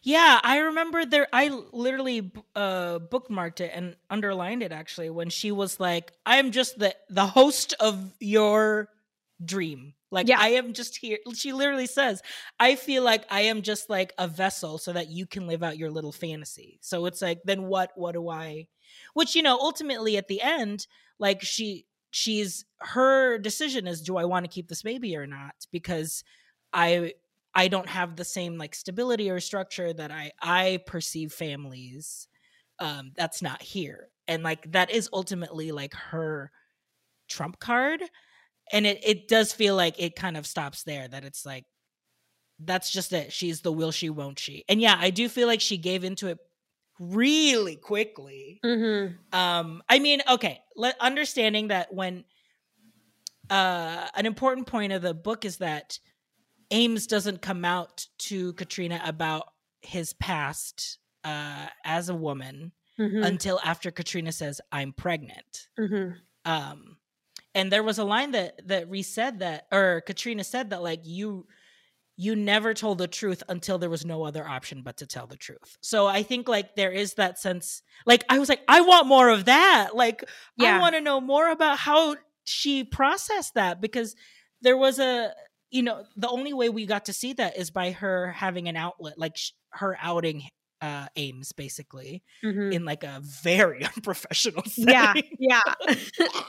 Yeah, 0.03 0.39
I 0.43 0.57
remember 0.59 1.03
there. 1.03 1.27
I 1.33 1.49
literally 1.71 2.31
uh, 2.55 2.99
bookmarked 2.99 3.59
it 3.59 3.71
and 3.73 3.95
underlined 4.07 4.61
it 4.61 4.71
actually 4.71 5.09
when 5.09 5.29
she 5.31 5.51
was 5.51 5.79
like, 5.79 6.11
"I 6.27 6.37
am 6.37 6.51
just 6.51 6.77
the 6.77 6.95
the 7.09 7.25
host 7.25 7.73
of 7.79 8.13
your 8.19 8.89
dream. 9.43 9.94
Like 10.11 10.27
Yeah. 10.29 10.37
I 10.39 10.49
am 10.49 10.73
just 10.73 10.97
here." 10.97 11.17
She 11.35 11.53
literally 11.53 11.87
says, 11.87 12.21
"I 12.59 12.75
feel 12.75 13.03
like 13.03 13.25
I 13.29 13.41
am 13.41 13.61
just 13.61 13.89
like 13.89 14.13
a 14.17 14.27
vessel 14.27 14.77
so 14.77 14.93
that 14.93 15.09
you 15.09 15.25
can 15.25 15.47
live 15.47 15.63
out 15.63 15.77
your 15.77 15.91
little 15.91 16.11
fantasy." 16.11 16.77
So 16.81 17.05
it's 17.05 17.21
like, 17.21 17.41
then 17.45 17.63
what? 17.63 17.91
What 17.95 18.13
do 18.13 18.29
I? 18.29 18.67
Which 19.13 19.35
you 19.35 19.41
know, 19.43 19.57
ultimately 19.59 20.17
at 20.17 20.27
the 20.27 20.41
end, 20.41 20.87
like 21.19 21.41
she 21.43 21.85
she's 22.11 22.65
her 22.79 23.37
decision 23.39 23.87
is, 23.87 24.01
do 24.01 24.17
I 24.17 24.25
want 24.25 24.45
to 24.45 24.51
keep 24.51 24.67
this 24.69 24.83
baby 24.83 25.15
or 25.17 25.27
not? 25.27 25.55
Because 25.71 26.23
I 26.73 27.13
I 27.53 27.67
don't 27.67 27.89
have 27.89 28.15
the 28.15 28.25
same 28.25 28.57
like 28.57 28.75
stability 28.75 29.29
or 29.29 29.39
structure 29.39 29.93
that 29.93 30.11
I 30.11 30.31
I 30.41 30.79
perceive 30.87 31.33
families 31.33 32.27
um 32.79 33.11
that's 33.15 33.41
not 33.41 33.61
here. 33.61 34.09
And 34.27 34.43
like 34.43 34.71
that 34.73 34.91
is 34.91 35.09
ultimately 35.13 35.71
like 35.71 35.93
her 35.93 36.51
trump 37.29 37.59
card 37.59 38.03
and 38.71 38.85
it 38.85 38.99
it 39.03 39.27
does 39.27 39.53
feel 39.53 39.75
like 39.75 39.95
it 39.99 40.15
kind 40.15 40.37
of 40.37 40.45
stops 40.47 40.83
there 40.83 41.07
that 41.07 41.23
it's 41.23 41.45
like 41.45 41.65
that's 42.59 42.89
just 42.89 43.11
it. 43.11 43.33
She's 43.33 43.61
the 43.61 43.71
will 43.71 43.91
she 43.91 44.09
won't 44.09 44.39
she. 44.39 44.63
And 44.69 44.79
yeah, 44.79 44.95
I 44.97 45.09
do 45.09 45.27
feel 45.27 45.47
like 45.47 45.59
she 45.61 45.77
gave 45.77 46.03
into 46.05 46.27
it 46.27 46.37
really 46.99 47.75
quickly 47.75 48.59
Mm-hmm. 48.63 49.15
um 49.37 49.83
i 49.89 49.99
mean 49.99 50.21
okay 50.29 50.61
let, 50.77 50.95
understanding 51.01 51.67
that 51.67 51.93
when 51.93 52.23
uh 53.49 54.07
an 54.15 54.25
important 54.25 54.67
point 54.67 54.93
of 54.93 55.01
the 55.01 55.13
book 55.13 55.43
is 55.43 55.57
that 55.57 55.99
ames 56.71 57.05
doesn't 57.07 57.41
come 57.41 57.65
out 57.65 58.07
to 58.19 58.53
katrina 58.53 59.01
about 59.05 59.49
his 59.81 60.13
past 60.13 60.99
uh 61.23 61.67
as 61.83 62.09
a 62.09 62.15
woman 62.15 62.71
Mm-hmm. 62.97 63.23
until 63.23 63.59
after 63.61 63.91
katrina 63.91 64.31
says 64.31 64.61
i'm 64.71 64.93
pregnant 64.93 65.67
mm-hmm. 65.77 66.13
um 66.49 66.94
and 67.55 67.71
there 67.71 67.81
was 67.83 67.97
a 67.97 68.03
line 68.03 68.31
that 68.31 68.61
that 68.67 68.89
Reese 68.89 69.13
said 69.13 69.39
that 69.39 69.65
or 69.71 70.01
katrina 70.05 70.43
said 70.43 70.69
that 70.69 70.83
like 70.83 71.01
you 71.03 71.47
you 72.17 72.35
never 72.35 72.73
told 72.73 72.97
the 72.99 73.07
truth 73.07 73.41
until 73.49 73.77
there 73.77 73.89
was 73.89 74.05
no 74.05 74.23
other 74.23 74.47
option 74.47 74.81
but 74.83 74.97
to 74.97 75.07
tell 75.07 75.27
the 75.27 75.35
truth 75.35 75.77
so 75.81 76.05
i 76.07 76.21
think 76.23 76.47
like 76.47 76.75
there 76.75 76.91
is 76.91 77.15
that 77.15 77.39
sense 77.39 77.81
like 78.05 78.23
i 78.29 78.37
was 78.39 78.47
like 78.49 78.61
i 78.67 78.79
want 78.81 79.07
more 79.07 79.29
of 79.29 79.45
that 79.45 79.89
like 79.95 80.23
i 80.61 80.79
want 80.79 80.95
to 80.95 81.01
know 81.01 81.19
more 81.19 81.49
about 81.49 81.77
how 81.79 82.15
she 82.45 82.83
processed 82.83 83.55
that 83.55 83.81
because 83.81 84.15
there 84.61 84.77
was 84.77 84.99
a 84.99 85.33
you 85.71 85.81
know 85.83 86.03
the 86.15 86.29
only 86.29 86.53
way 86.53 86.69
we 86.69 86.85
got 86.85 87.05
to 87.05 87.13
see 87.13 87.33
that 87.33 87.57
is 87.57 87.69
by 87.71 87.91
her 87.91 88.31
having 88.31 88.69
an 88.69 88.77
outlet 88.77 89.17
like 89.17 89.35
sh- 89.35 89.51
her 89.71 89.97
outing 90.01 90.43
uh 90.81 91.07
ames 91.17 91.51
basically 91.51 92.21
Mm-hmm. 92.43 92.71
in 92.71 92.85
like 92.85 93.03
a 93.03 93.19
very 93.43 93.83
unprofessional 93.95 94.63
setting. 94.65 94.93
Yeah. 94.93 95.13
Yeah. 95.39 95.61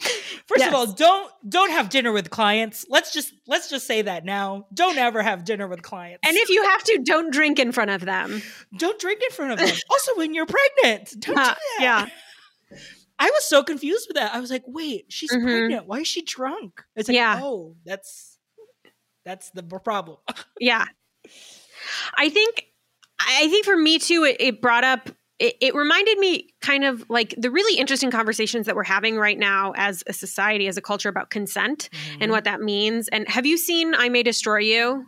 First 0.46 0.64
of 0.66 0.74
all, 0.74 0.86
don't 0.92 1.30
don't 1.48 1.70
have 1.70 1.88
dinner 1.90 2.12
with 2.12 2.30
clients. 2.30 2.84
Let's 2.88 3.12
just 3.12 3.32
let's 3.46 3.68
just 3.70 3.86
say 3.86 4.02
that 4.02 4.24
now. 4.24 4.66
Don't 4.74 4.98
ever 4.98 5.22
have 5.22 5.44
dinner 5.44 5.68
with 5.68 5.82
clients. 5.82 6.20
And 6.26 6.36
if 6.36 6.48
you 6.48 6.62
have 6.64 6.82
to, 6.84 6.98
don't 7.04 7.32
drink 7.32 7.58
in 7.58 7.72
front 7.72 7.90
of 7.90 8.00
them. 8.02 8.42
don't 8.76 9.00
drink 9.00 9.20
in 9.22 9.30
front 9.34 9.52
of 9.52 9.58
them. 9.58 9.68
also, 9.90 10.16
when 10.16 10.34
you're 10.34 10.46
pregnant, 10.46 11.14
don't 11.20 11.38
Uh, 11.38 11.44
do 11.54 11.56
that. 11.78 11.78
yeah. 11.80 12.06
I 13.18 13.26
was 13.30 13.44
so 13.44 13.62
confused 13.62 14.06
with 14.08 14.16
that. 14.16 14.34
I 14.34 14.40
was 14.40 14.50
like, 14.50 14.64
wait, 14.66 15.04
she's 15.10 15.30
Mhm. 15.30 15.42
pregnant. 15.42 15.86
Why 15.86 15.98
is 16.00 16.08
she 16.08 16.22
drunk? 16.22 16.82
It's 16.96 17.08
like, 17.08 17.16
Yeah. 17.16 17.40
oh, 17.42 17.76
that's 17.84 18.38
that's 19.24 19.50
the 19.50 19.62
problem. 19.62 20.16
Yeah. 20.58 20.86
I 22.16 22.30
think 22.30 22.64
I 23.20 23.48
think 23.48 23.66
for 23.66 23.76
me 23.76 23.98
too, 23.98 24.24
it, 24.24 24.36
it 24.40 24.62
brought 24.62 24.84
up 24.84 25.10
it, 25.40 25.56
it 25.60 25.74
reminded 25.74 26.18
me 26.18 26.52
kind 26.60 26.84
of 26.84 27.04
like 27.08 27.34
the 27.38 27.50
really 27.50 27.78
interesting 27.78 28.10
conversations 28.10 28.66
that 28.66 28.76
we're 28.76 28.84
having 28.84 29.16
right 29.16 29.38
now 29.38 29.72
as 29.76 30.04
a 30.06 30.12
society, 30.12 30.68
as 30.68 30.76
a 30.76 30.82
culture 30.82 31.08
about 31.08 31.30
consent 31.30 31.88
Mm-hmm. 31.92 32.22
and 32.22 32.30
what 32.30 32.44
that 32.44 32.60
means. 32.60 33.08
And 33.08 33.26
have 33.28 33.46
you 33.46 33.56
seen 33.56 33.94
I 33.94 34.08
May 34.10 34.22
Destroy 34.22 34.58
You? 34.58 35.06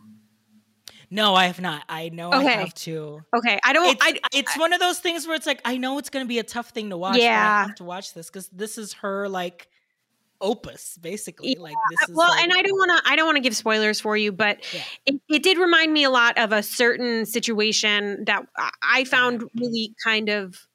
no, 1.09 1.35
I 1.35 1.45
have 1.45 1.61
not. 1.61 1.83
I 1.87 2.09
know 2.09 2.31
I 2.31 2.43
have 2.43 2.73
to. 2.73 3.21
Okay. 3.37 3.59
I 3.63 3.71
don't 3.73 3.91
it's, 3.91 4.03
I 4.03 4.19
it's 4.33 4.57
one 4.57 4.73
of 4.73 4.79
those 4.79 4.97
things 4.99 5.27
where 5.27 5.35
it's 5.35 5.45
like 5.45 5.61
I 5.63 5.77
know 5.77 5.99
it's 5.99 6.09
going 6.09 6.25
to 6.25 6.27
be 6.27 6.39
a 6.39 6.43
tough 6.43 6.69
thing 6.69 6.89
to 6.89 6.97
watch. 6.97 7.13
but 7.13 7.21
I 7.21 7.25
Yeah. 7.25 7.67
have 7.67 7.75
to 7.75 7.83
watch 7.83 8.13
this 8.15 8.27
because 8.31 8.47
this 8.49 8.77
is 8.79 8.93
her 8.93 9.29
like 9.29 9.67
opus, 10.43 10.97
basically. 11.01 11.55
Like 11.59 11.75
this 11.89 12.09
is 12.09 12.15
well 12.15 12.29
like, 12.29 12.43
and 12.43 12.51
i 12.53 12.61
don't 12.61 12.77
want 12.77 12.91
to 13.03 13.09
i 13.09 13.15
don't 13.15 13.25
want 13.25 13.37
to 13.37 13.41
give 13.41 13.55
spoilers 13.55 13.99
for 13.99 14.15
you 14.17 14.31
but 14.31 14.59
Yeah. 14.73 14.81
it, 15.05 15.21
it 15.29 15.41
did 15.43 15.57
remind 15.57 15.91
me 15.93 16.03
a 16.03 16.09
lot 16.11 16.37
of 16.37 16.51
a 16.51 16.61
certain 16.61 17.25
situation 17.25 18.25
that 18.25 18.45
I- 18.83 19.05
found 19.05 19.43
really 19.57 19.95
kind 20.03 20.29
of 20.29 20.67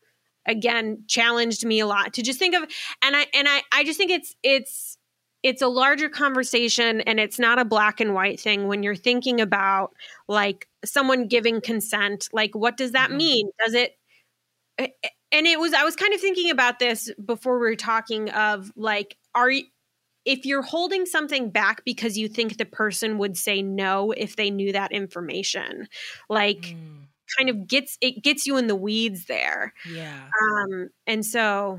again 0.46 1.04
challenged 1.06 1.64
me 1.66 1.80
a 1.80 1.86
lot 1.86 2.14
to 2.14 2.22
just 2.22 2.38
think 2.38 2.54
of 2.54 2.62
and 3.02 3.14
i 3.14 3.26
and 3.34 3.46
i 3.48 3.62
i 3.72 3.84
just 3.84 3.98
think 3.98 4.10
it's 4.10 4.34
it's 4.42 4.96
it's 5.42 5.62
a 5.62 5.68
larger 5.68 6.08
conversation 6.08 7.00
and 7.02 7.20
it's 7.20 7.38
not 7.38 7.58
a 7.60 7.64
black 7.64 8.00
and 8.00 8.14
white 8.14 8.40
thing 8.40 8.66
when 8.66 8.82
you're 8.82 8.96
thinking 8.96 9.40
about 9.40 9.92
like 10.26 10.66
someone 10.84 11.28
giving 11.28 11.60
consent 11.60 12.28
like 12.32 12.54
what 12.54 12.76
does 12.76 12.92
that 12.92 13.10
Mhm. 13.10 13.16
mean 13.16 13.50
does 13.64 13.74
it 13.74 13.98
and 14.78 15.46
it 15.46 15.58
was 15.58 15.72
i 15.74 15.84
was 15.84 15.96
kind 15.96 16.14
of 16.14 16.20
thinking 16.20 16.50
about 16.50 16.78
this 16.78 17.10
before 17.24 17.58
we 17.58 17.66
were 17.66 17.76
talking 17.76 18.30
of 18.30 18.72
like 18.76 19.16
are 19.34 19.50
you 19.50 19.64
if 20.24 20.44
you're 20.44 20.62
holding 20.62 21.06
something 21.06 21.50
back 21.50 21.82
because 21.84 22.18
you 22.18 22.28
think 22.28 22.58
the 22.58 22.66
person 22.66 23.18
would 23.18 23.36
say 23.36 23.62
no 23.62 24.12
if 24.12 24.36
they 24.36 24.50
knew 24.50 24.72
that 24.72 24.92
information 24.92 25.88
like 26.28 26.76
Mm, 26.76 27.06
kind 27.36 27.50
of 27.50 27.66
gets 27.66 27.98
it 28.00 28.22
gets 28.22 28.46
you 28.46 28.56
in 28.56 28.68
the 28.68 28.74
weeds 28.74 29.26
there 29.26 29.74
yeah. 29.90 30.28
um 30.42 30.88
and 31.06 31.24
so 31.26 31.78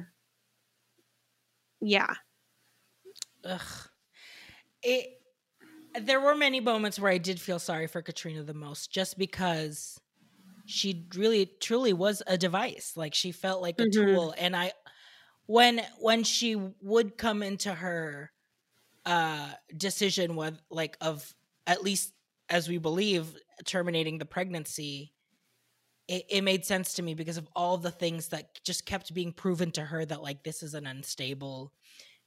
yeah 1.81 2.13
Ugh. 3.43 3.61
It. 4.83 5.15
There 5.99 6.21
were 6.21 6.35
many 6.35 6.59
moments 6.59 6.99
where 6.99 7.11
I 7.11 7.17
did 7.17 7.39
feel 7.39 7.57
sorry 7.57 7.87
for 7.87 8.01
Katrina 8.01 8.43
the 8.43 8.53
most, 8.53 8.91
just 8.91 9.17
because 9.17 9.99
she 10.69 11.07
really, 11.15 11.47
truly 11.61 11.93
was 11.93 12.21
a 12.27 12.37
device. 12.37 12.93
Like 12.95 13.13
she 13.13 13.31
felt 13.31 13.61
like 13.61 13.81
a 13.81 13.85
Mhm. 13.85 14.19
tool, 14.25 14.33
and 14.37 14.55
I, 14.55 14.73
when 15.47 15.79
when 15.99 16.23
she 16.23 16.55
would 16.55 17.17
come 17.17 17.43
into 17.43 17.73
her 17.73 18.31
uh 19.05 19.53
decision 19.77 20.35
with 20.35 20.61
like 20.71 20.97
of 21.01 21.35
at 21.67 21.83
least 21.83 22.13
as 22.49 22.69
we 22.69 22.77
believe 22.79 23.37
terminating 23.65 24.17
the 24.19 24.25
pregnancy 24.25 25.13
it, 26.07 26.25
it 26.29 26.41
made 26.43 26.65
sense 26.65 26.93
to 26.93 27.01
me 27.01 27.13
because 27.13 27.37
of 27.37 27.47
all 27.55 27.77
the 27.77 27.91
things 27.91 28.29
that 28.29 28.59
just 28.63 28.85
kept 28.85 29.13
being 29.13 29.31
proven 29.33 29.71
to 29.71 29.83
her 29.85 30.05
that 30.05 30.21
like 30.21 30.43
this 30.43 30.63
is 30.63 30.73
an 30.73 30.87
unstable 30.87 31.73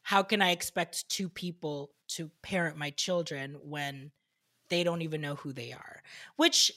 how 0.02 0.22
can 0.22 0.42
i 0.42 0.50
expect 0.50 1.08
two 1.10 1.28
people 1.28 1.94
to 2.08 2.30
parent 2.42 2.76
my 2.76 2.90
children 2.90 3.56
when 3.62 4.12
they 4.70 4.84
don't 4.84 5.02
even 5.02 5.20
know 5.20 5.36
who 5.36 5.52
they 5.52 5.72
are 5.72 6.02
which 6.36 6.72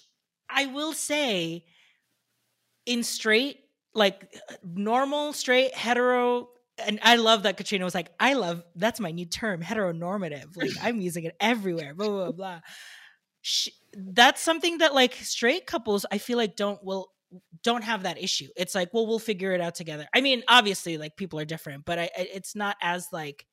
i 0.49 0.65
will 0.67 0.93
say 0.93 1.65
in 2.85 3.03
straight 3.03 3.59
like 3.93 4.33
normal 4.63 5.33
straight 5.33 5.73
hetero 5.73 6.49
and 6.77 6.99
I 7.01 7.15
love 7.15 7.43
that 7.43 7.57
Katrina 7.57 7.85
was 7.85 7.95
like, 7.95 8.11
I 8.19 8.33
love 8.33 8.63
that's 8.75 8.99
my 8.99 9.11
new 9.11 9.25
term, 9.25 9.61
heteronormative. 9.61 10.55
Like 10.55 10.71
I'm 10.81 10.99
using 10.99 11.23
it 11.23 11.35
everywhere. 11.39 11.93
Blah 11.93 12.07
blah 12.07 12.23
blah. 12.25 12.31
blah. 12.31 12.59
Sh 13.41 13.69
that's 13.93 14.41
something 14.41 14.79
that 14.79 14.93
like 14.93 15.13
straight 15.13 15.65
couples, 15.65 16.05
I 16.11 16.17
feel 16.17 16.37
like 16.37 16.55
don't 16.55 16.83
will 16.83 17.11
don't 17.63 17.83
have 17.83 18.03
that 18.03 18.21
issue. 18.21 18.47
It's 18.55 18.75
like, 18.75 18.93
well, 18.93 19.07
we'll 19.07 19.19
figure 19.19 19.53
it 19.53 19.61
out 19.61 19.75
together. 19.75 20.07
I 20.13 20.21
mean, 20.21 20.43
obviously, 20.47 20.97
like 20.97 21.15
people 21.15 21.39
are 21.39 21.45
different, 21.45 21.85
but 21.85 21.99
I 21.99 22.09
it's 22.17 22.55
not 22.55 22.75
as 22.81 23.07
like 23.11 23.45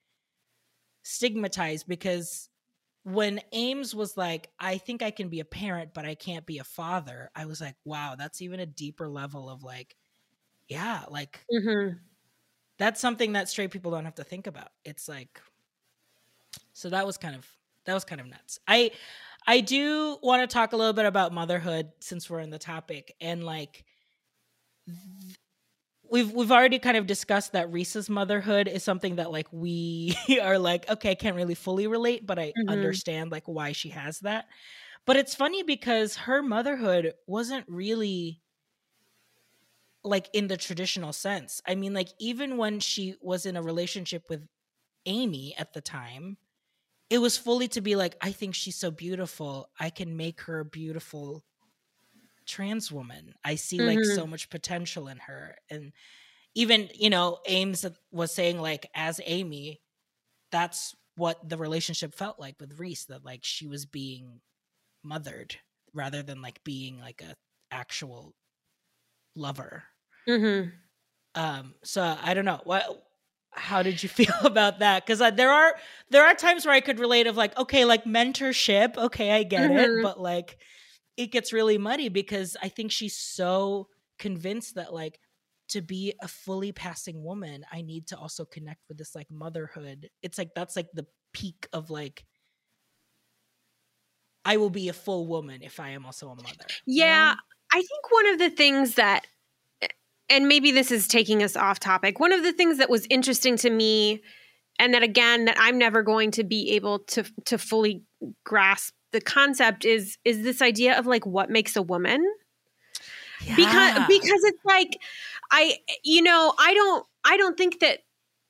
stigmatized 1.05 1.87
because 1.87 2.49
when 3.05 3.41
Ames 3.53 3.95
was 3.95 4.17
like, 4.17 4.51
I 4.59 4.79
think 4.79 5.03
I 5.03 5.11
can 5.11 5.29
be 5.29 5.41
a 5.41 5.45
parent, 5.45 5.91
but 5.95 6.05
I 6.05 6.15
can't 6.15 6.47
be 6.47 6.59
a 6.59 6.65
father. 6.65 7.31
I 7.35 7.47
was 7.47 7.61
like, 7.61 7.75
wow, 7.85 8.15
that's 8.17 8.41
even 8.41 8.61
a 8.61 8.67
deeper 8.67 9.09
level 9.09 9.51
of 9.51 9.65
like, 9.65 9.97
yeah, 10.69 11.03
like 11.11 11.45
mm-hmm. 11.53 11.97
that's 12.79 13.01
something 13.01 13.33
that 13.33 13.49
straight 13.49 13.71
people 13.71 13.91
don't 13.91 14.05
have 14.05 14.15
to 14.17 14.25
think 14.25 14.47
about. 14.47 14.69
It's 14.85 15.09
like 15.09 15.41
so 16.73 16.89
that 16.91 17.07
was 17.07 17.17
kind 17.17 17.35
of 17.35 17.47
that 17.85 17.95
was 17.95 18.05
kind 18.05 18.21
of 18.21 18.29
nuts. 18.29 18.59
I 18.67 18.93
I 19.47 19.61
do 19.61 20.19
want 20.23 20.49
to 20.49 20.53
talk 20.53 20.73
a 20.73 20.77
little 20.77 20.93
bit 20.93 21.07
about 21.07 21.33
motherhood 21.33 21.91
since 22.01 22.31
we're 22.31 22.41
in 22.41 22.51
the 22.51 22.59
topic 22.59 23.15
and 23.21 23.43
like 23.45 23.85
th- 24.87 25.37
we've 26.13 26.33
we've 26.33 26.53
already 26.53 26.79
kind 26.79 26.97
of 26.99 27.07
discussed 27.09 27.53
that 27.53 27.73
Reese's 27.73 28.11
motherhood 28.11 28.69
is 28.69 28.85
something 28.85 29.17
that 29.17 29.33
like 29.33 29.49
we 29.53 30.17
are 30.43 30.59
like 30.59 30.89
okay, 30.91 31.13
I 31.13 31.17
can't 31.17 31.37
really 31.37 31.57
fully 31.57 31.89
relate, 31.89 32.27
but 32.27 32.39
I 32.39 32.55
Mhm. 32.57 32.63
understand 32.69 33.33
like 33.33 33.49
why 33.49 33.73
she 33.73 33.91
has 33.91 34.21
that. 34.21 34.47
But 35.07 35.17
it's 35.17 35.35
funny 35.35 35.63
because 35.65 36.17
her 36.17 36.43
motherhood 36.43 37.15
wasn't 37.27 37.67
really 37.69 38.43
like 40.05 40.29
in 40.33 40.49
the 40.49 40.57
traditional 40.57 41.13
sense. 41.13 41.61
I 41.67 41.75
mean, 41.75 41.95
like 41.95 42.09
even 42.19 42.57
when 42.57 42.81
she 42.81 43.15
was 43.21 43.47
in 43.47 43.57
a 43.57 43.63
relationship 43.63 44.25
with 44.29 44.47
Amy 45.07 45.55
at 45.59 45.73
the 45.73 45.81
time, 45.81 46.39
it 47.11 47.19
was 47.19 47.39
fully 47.39 47.69
to 47.69 47.81
be 47.83 47.97
like, 47.97 48.17
I 48.23 48.33
think 48.33 48.55
she's 48.55 48.77
so 48.77 48.91
beautiful. 48.91 49.71
I 49.81 49.91
can 49.91 50.17
make 50.17 50.43
her 50.43 50.65
beautiful 50.65 51.45
trans 52.47 52.93
woman. 52.93 53.35
I 53.45 53.57
see 53.57 53.83
like 53.83 54.05
Mhm. 54.05 54.05
so 54.05 54.27
much 54.27 54.51
potential 54.51 55.09
in 55.09 55.19
her. 55.19 55.57
And 55.71 55.93
even, 56.55 56.91
you 56.95 57.11
know, 57.11 57.41
Ames 57.47 57.87
was 58.13 58.33
saying 58.35 58.61
like 58.61 58.89
as 58.95 59.21
Amy, 59.25 59.83
that's 60.53 60.95
what 61.17 61.49
the 61.49 61.59
relationship 61.59 62.15
felt 62.15 62.39
like 62.41 62.57
with 62.61 62.79
Reese, 62.81 63.07
that 63.07 63.25
like 63.25 63.45
she 63.45 63.67
was 63.67 63.87
being 63.87 64.41
mothered 65.05 65.57
rather 65.95 66.23
than 66.23 66.43
like 66.43 66.65
being 66.65 67.01
like 67.01 67.23
a 67.23 67.37
actual 67.71 68.35
lover. 69.35 69.85
hmm 70.27 70.73
Um, 71.35 71.75
so 71.83 72.17
I 72.21 72.35
don't 72.35 72.45
know 72.45 72.61
what. 72.65 72.85
How 73.55 73.83
did 73.83 74.03
you 74.03 74.09
feel 74.09 74.35
about 74.45 74.79
that? 74.81 75.05
Because 75.05 75.21
uh, 75.21 75.31
there 75.31 75.51
are 75.51 75.75
there 76.11 76.25
are 76.25 76.35
times 76.35 76.65
where 76.67 76.75
I 76.75 76.81
could 76.81 76.99
relate 76.99 77.27
of 77.27 77.37
like, 77.37 77.57
okay, 77.59 77.85
like 77.85 78.05
mentorship, 78.05 78.97
okay, 78.97 79.31
I 79.33 79.43
get 79.43 79.71
Mhm. 79.71 79.71
it, 79.71 80.01
but 80.01 80.21
like 80.21 80.59
it 81.17 81.33
gets 81.33 81.53
really 81.53 81.79
muddy 81.79 82.09
because 82.09 82.57
I 82.63 82.69
think 82.69 82.91
she's 82.91 83.17
so 83.17 83.89
convinced 84.19 84.77
that 84.77 84.93
like 84.93 85.19
to 85.69 85.81
be 85.81 86.15
a 86.21 86.29
fully 86.29 86.73
passing 86.73 87.23
woman, 87.23 87.65
I 87.73 87.83
need 87.83 88.09
to 88.09 88.19
also 88.19 88.45
connect 88.45 88.81
with 88.89 88.99
this 88.99 89.15
like 89.15 89.31
motherhood. 89.31 90.11
It's 90.23 90.39
like 90.39 90.51
that's 90.55 90.77
like 90.77 90.89
the 90.93 91.07
peak 91.33 91.67
of 91.73 91.91
like 91.91 92.25
I 94.45 94.57
will 94.57 94.71
be 94.71 94.89
a 94.89 94.93
full 94.93 95.27
woman 95.27 95.63
if 95.63 95.81
I 95.81 95.91
am 95.91 96.05
also 96.05 96.29
a 96.29 96.35
mother. 96.35 96.67
Yeah, 96.87 97.35
know? 97.35 97.37
I 97.73 97.77
think 97.77 98.11
one 98.11 98.29
of 98.31 98.39
the 98.39 98.51
things 98.51 98.97
that, 98.97 99.27
and 100.29 100.49
maybe 100.49 100.73
this 100.73 100.91
is 100.91 101.07
taking 101.07 101.43
us 101.43 101.57
off 101.57 101.79
topic, 101.79 102.19
one 102.19 102.33
of 102.33 102.43
the 102.43 102.53
things 102.53 102.79
that 102.79 102.91
was 102.91 103.07
interesting 103.09 103.57
to 103.59 103.71
me, 103.71 104.23
and 104.79 104.95
that 104.95 105.03
again, 105.03 105.45
that 105.45 105.57
I'm 105.61 105.79
never 105.79 106.03
going 106.03 106.33
to 106.33 106.45
be 106.45 106.73
able 106.73 107.01
to 107.01 107.25
to 107.47 107.59
fully 107.59 108.03
grasp 108.45 108.95
the 109.13 109.21
concept 109.21 109.85
is 109.85 110.19
is 110.25 110.43
this 110.43 110.61
idea 110.63 110.99
of 110.99 111.07
like 111.07 111.25
what 111.27 111.51
makes 111.51 111.77
a 111.77 111.83
woman 111.83 112.23
because 113.57 113.97
Yeah. 113.97 114.07
because 114.09 114.41
it's 114.45 114.65
like 114.65 114.99
I 115.51 115.77
you 116.05 116.23
know 116.23 116.55
I 116.59 116.75
don't 116.75 117.07
I 117.25 117.37
don't 117.37 117.57
think 117.57 117.81
that 117.81 118.01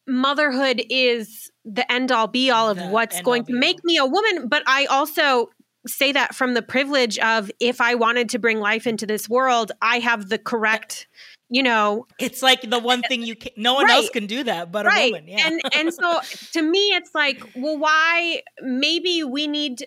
motherhood 0.07 0.83
is 0.91 1.51
the 1.65 1.91
end 1.91 2.11
all 2.11 2.27
be 2.27 2.51
all 2.51 2.69
of 2.71 2.77
The 2.77 2.87
what's 2.89 3.21
going 3.21 3.45
to 3.45 3.53
make 3.53 3.83
me 3.85 3.97
a 3.97 4.07
woman 4.07 4.49
but 4.49 4.63
I 4.67 4.87
also 4.87 5.51
say 5.87 6.13
that 6.13 6.35
from 6.35 6.55
the 6.55 6.63
privilege 6.63 7.19
of 7.19 7.51
if 7.61 7.81
I 7.81 7.95
wanted 7.95 8.29
to 8.31 8.39
bring 8.39 8.61
life 8.61 8.87
into 8.87 9.07
this 9.07 9.29
world 9.29 9.73
I 9.81 9.99
have 10.01 10.29
the 10.29 10.39
correct 10.39 11.07
you 11.51 11.63
know 11.63 12.07
It's 12.19 12.43
like 12.43 12.63
the 12.69 12.79
one 12.79 13.03
thing 13.03 13.23
you 13.23 13.37
can 13.37 13.53
no 13.57 13.75
one 13.75 13.89
else 13.91 14.11
can 14.11 14.27
do 14.27 14.45
that 14.45 14.71
but 14.73 14.87
a 14.87 14.89
right 14.89 15.13
woman. 15.13 15.29
Yeah. 15.29 15.47
and 15.49 15.61
and 15.75 15.95
so 15.95 16.21
to 16.53 16.63
me 16.63 16.79
it's 16.95 17.15
like 17.15 17.43
well 17.57 17.79
why 17.79 18.43
maybe 18.61 19.23
we 19.25 19.47
need 19.47 19.87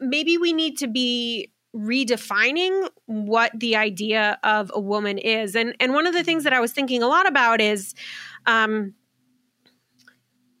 maybe 0.00 0.38
we 0.38 0.52
need 0.52 0.78
to 0.78 0.86
be 0.86 1.52
redefining 1.74 2.88
what 3.06 3.52
the 3.54 3.76
idea 3.76 4.38
of 4.42 4.70
a 4.74 4.80
woman 4.80 5.18
is. 5.18 5.54
And 5.54 5.74
and 5.78 5.92
one 5.92 6.06
of 6.06 6.14
the 6.14 6.24
things 6.24 6.44
that 6.44 6.52
i 6.52 6.60
was 6.60 6.72
thinking 6.72 7.02
a 7.02 7.08
lot 7.08 7.28
about 7.28 7.60
is 7.60 7.94
um 8.46 8.94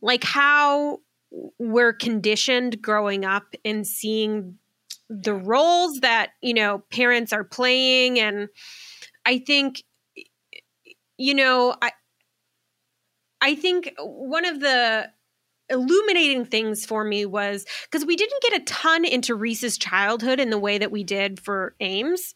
like 0.02 0.24
how 0.24 1.00
we're 1.58 1.92
conditioned 1.92 2.80
growing 2.82 3.24
up 3.24 3.54
and 3.64 3.86
seeing 3.86 4.58
the 5.08 5.34
roles 5.34 6.00
that 6.00 6.30
you 6.42 6.54
know 6.54 6.82
parents 6.90 7.32
are 7.32 7.44
playing. 7.44 8.20
And 8.20 8.48
i 9.24 9.38
think 9.38 9.82
you 11.16 11.34
know 11.34 11.74
i 11.80 11.90
I 13.40 13.54
think 13.54 13.92
one 13.98 14.44
of 14.44 14.60
the 14.60 15.10
illuminating 15.70 16.44
things 16.44 16.84
for 16.86 17.04
me 17.04 17.26
was 17.26 17.64
because 17.84 18.06
we 18.06 18.16
didn't 18.16 18.42
get 18.42 18.60
a 18.60 18.64
ton 18.64 19.04
into 19.04 19.34
Reese's 19.34 19.76
childhood 19.78 20.38
in 20.40 20.50
the 20.50 20.58
way 20.58 20.78
that 20.78 20.90
we 20.92 21.02
did 21.04 21.40
for 21.40 21.74
Ames, 21.80 22.34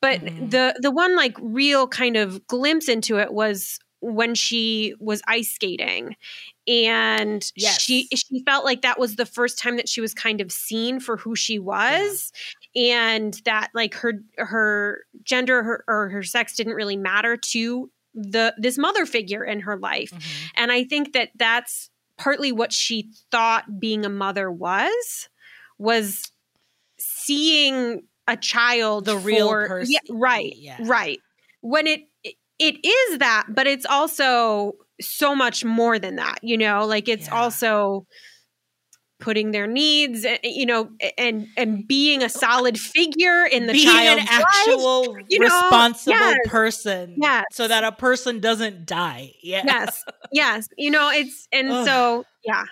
but 0.00 0.20
Mhm. 0.20 0.50
the 0.50 0.74
the 0.80 0.90
one 0.90 1.16
like 1.16 1.36
real 1.40 1.86
kind 1.88 2.16
of 2.16 2.46
glimpse 2.46 2.88
into 2.88 3.18
it 3.18 3.32
was 3.32 3.78
when 4.00 4.34
she 4.34 4.94
was 4.98 5.22
ice 5.28 5.48
skating 5.52 6.16
and 6.66 7.52
Yes. 7.56 7.78
she 7.78 8.08
she 8.14 8.42
felt 8.46 8.64
like 8.64 8.82
that 8.82 8.98
was 8.98 9.16
the 9.16 9.26
first 9.26 9.58
time 9.58 9.76
that 9.76 9.88
she 9.88 10.00
was 10.00 10.14
kind 10.14 10.40
of 10.40 10.50
seen 10.52 11.00
for 11.00 11.16
who 11.16 11.36
she 11.36 11.58
was 11.60 12.32
and 12.74 13.40
that 13.44 13.70
like 13.74 13.94
her 13.94 14.14
her 14.38 15.04
gender 15.24 15.62
her, 15.62 15.84
or 15.88 16.08
her 16.10 16.22
sex 16.24 16.56
didn't 16.56 16.74
really 16.74 16.96
matter 16.96 17.36
to 17.36 17.90
the 18.14 18.54
this 18.58 18.76
mother 18.78 19.06
figure 19.06 19.44
in 19.44 19.60
her 19.60 19.78
life 19.78 20.12
Mhm. 20.12 20.50
and 20.56 20.72
I 20.72 20.84
think 20.84 21.12
that 21.14 21.30
that's 21.36 21.90
partly 22.18 22.52
what 22.52 22.72
she 22.72 23.10
thought 23.30 23.80
being 23.80 24.04
a 24.04 24.08
mother 24.08 24.50
was, 24.50 25.28
was 25.78 26.30
seeing 26.98 28.02
a 28.28 28.36
child 28.36 29.04
The 29.06 29.16
real 29.18 29.48
for- 29.48 29.68
person. 29.68 29.92
Yeah, 29.92 29.98
right, 30.10 30.52
Yeah. 30.56 30.76
right. 30.82 31.18
When 31.60 31.86
it 31.86 32.02
it 32.58 32.76
is 32.86 33.18
that, 33.18 33.46
but 33.48 33.66
it's 33.66 33.86
also 33.86 34.74
so 35.00 35.34
much 35.34 35.64
more 35.64 35.98
than 35.98 36.16
that. 36.16 36.38
You 36.42 36.56
know, 36.56 36.86
like 36.86 37.08
it's 37.08 37.26
Yeah. 37.26 37.34
also 37.40 38.06
putting 39.22 39.52
their 39.52 39.66
needs, 39.68 40.24
eh, 40.24 40.36
you 40.42 40.66
know, 40.66 40.90
and 41.16 41.46
and 41.56 41.86
being 41.86 42.22
a 42.22 42.28
solid 42.28 42.78
figure 42.78 43.44
in 43.46 43.66
the 43.68 43.72
being 43.72 43.86
child's 43.86 44.20
an 44.22 44.26
life. 44.26 44.44
actual 44.44 45.14
know, 45.14 45.38
responsible 45.38 46.16
yes, 46.18 46.38
person 46.46 47.14
yes. 47.16 47.44
so 47.52 47.68
that 47.68 47.84
a 47.84 47.92
person 47.92 48.40
doesn't 48.40 48.84
die 48.84 49.32
yeah 49.42 49.62
Yes, 49.64 50.04
yes. 50.32 50.68
You 50.76 50.90
know, 50.90 51.10
it's 51.10 51.46
and 51.52 51.70
Ugh. 51.70 51.86
so 51.86 52.24
yeah. 52.44 52.64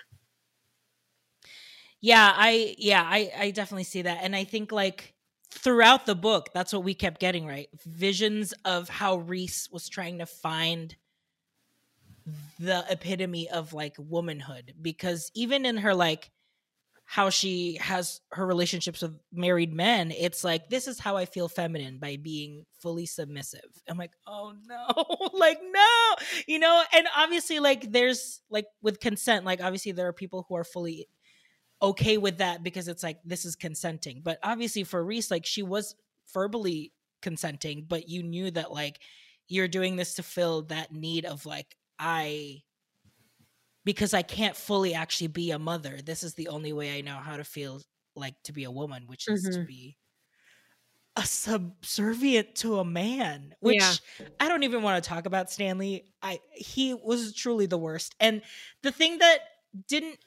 yeah 2.01 2.33
i 2.35 2.75
yeah 2.77 3.03
i 3.05 3.31
i 3.39 3.51
definitely 3.51 3.83
see 3.85 4.01
that 4.01 4.19
and 4.21 4.35
i 4.35 4.43
think 4.43 4.71
like 4.71 5.13
throughout 5.49 6.05
the 6.05 6.15
book 6.15 6.49
that's 6.53 6.73
what 6.73 6.83
we 6.83 6.93
kept 6.93 7.19
getting 7.21 7.45
right 7.45 7.69
visions 7.85 8.53
of 8.65 8.89
how 8.89 9.17
reese 9.17 9.69
was 9.71 9.87
trying 9.87 10.17
to 10.19 10.25
find 10.25 10.95
the 12.59 12.83
epitome 12.89 13.49
of 13.49 13.73
like 13.73 13.95
womanhood 13.97 14.73
because 14.81 15.31
even 15.33 15.65
in 15.65 15.77
her 15.77 15.93
like 15.93 16.31
how 17.11 17.29
she 17.29 17.77
has 17.81 18.21
her 18.31 18.45
relationships 18.45 19.01
with 19.01 19.13
married 19.33 19.73
men 19.73 20.11
it's 20.11 20.45
like 20.45 20.69
this 20.69 20.87
is 20.87 20.97
how 20.97 21.17
i 21.17 21.25
feel 21.25 21.49
feminine 21.49 21.97
by 21.97 22.15
being 22.15 22.65
fully 22.79 23.05
submissive. 23.05 23.69
I'm 23.87 23.97
like 23.97 24.13
oh 24.27 24.53
no. 24.67 25.29
Like 25.33 25.59
no! 25.61 26.15
You 26.47 26.59
know 26.59 26.83
and 26.93 27.07
obviously 27.17 27.59
like 27.59 27.91
there's 27.91 28.41
like 28.49 28.65
with 28.81 29.01
consent 29.01 29.45
like 29.45 29.61
obviously 29.61 29.91
there 29.91 30.07
are 30.07 30.13
people 30.13 30.45
who 30.47 30.55
are 30.55 30.63
fully 30.63 31.07
okay 31.81 32.17
with 32.17 32.37
that 32.37 32.63
because 32.63 32.87
it's 32.87 33.03
like 33.03 33.19
this 33.25 33.43
is 33.43 33.55
consenting. 33.55 34.21
But 34.23 34.39
obviously 34.41 34.83
for 34.83 35.03
reese 35.03 35.29
like 35.29 35.45
she 35.45 35.63
was 35.63 35.95
verbally 36.33 36.93
consenting 37.21 37.85
but 37.87 38.09
you 38.09 38.23
knew 38.23 38.49
that 38.51 38.71
like 38.71 38.99
you're 39.47 39.67
doing 39.67 39.95
this 39.95 40.15
to 40.15 40.23
fill 40.23 40.63
that 40.63 40.91
need 40.91 41.25
of 41.25 41.45
like 41.45 41.75
i 41.99 42.61
because 43.85 44.13
i 44.13 44.21
can't 44.21 44.55
fully 44.55 44.93
actually 44.93 45.27
be 45.27 45.51
a 45.51 45.59
mother 45.59 45.99
this 46.05 46.23
is 46.23 46.33
the 46.35 46.47
only 46.47 46.73
way 46.73 46.97
i 46.97 47.01
know 47.01 47.15
how 47.15 47.37
to 47.37 47.43
feel 47.43 47.81
like 48.15 48.35
to 48.43 48.51
be 48.53 48.63
a 48.65 48.71
woman 48.71 49.03
which 49.07 49.27
is 49.27 49.43
to 49.43 49.59
Mhm. 49.59 49.67
be 49.67 49.97
a 51.17 51.25
subservient 51.25 52.55
to 52.55 52.79
a 52.79 52.85
man 52.85 53.53
which 53.59 53.81
Yeah. 53.81 54.27
i 54.39 54.47
don't 54.47 54.63
even 54.63 54.81
want 54.81 55.03
to 55.03 55.07
talk 55.09 55.25
about 55.25 55.51
stanley 55.51 56.05
i 56.21 56.39
he 56.53 56.93
was 56.93 57.33
truly 57.33 57.65
the 57.65 57.77
worst 57.77 58.15
and 58.19 58.41
the 58.83 58.91
thing 58.91 59.17
that 59.17 59.39
didn't 59.87 60.19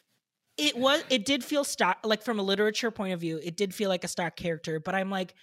it 0.56 0.76
was 0.76 1.02
it 1.10 1.24
did 1.24 1.42
feel 1.42 1.64
stock 1.64 1.98
like 2.04 2.22
from 2.22 2.38
a 2.38 2.42
literature 2.42 2.90
point 2.90 3.14
of 3.14 3.20
view 3.20 3.40
it 3.42 3.56
did 3.56 3.74
feel 3.74 3.88
like 3.88 4.04
a 4.04 4.08
stock 4.08 4.36
character 4.36 4.78
but 4.78 4.94
i'm 4.94 5.10
like 5.10 5.34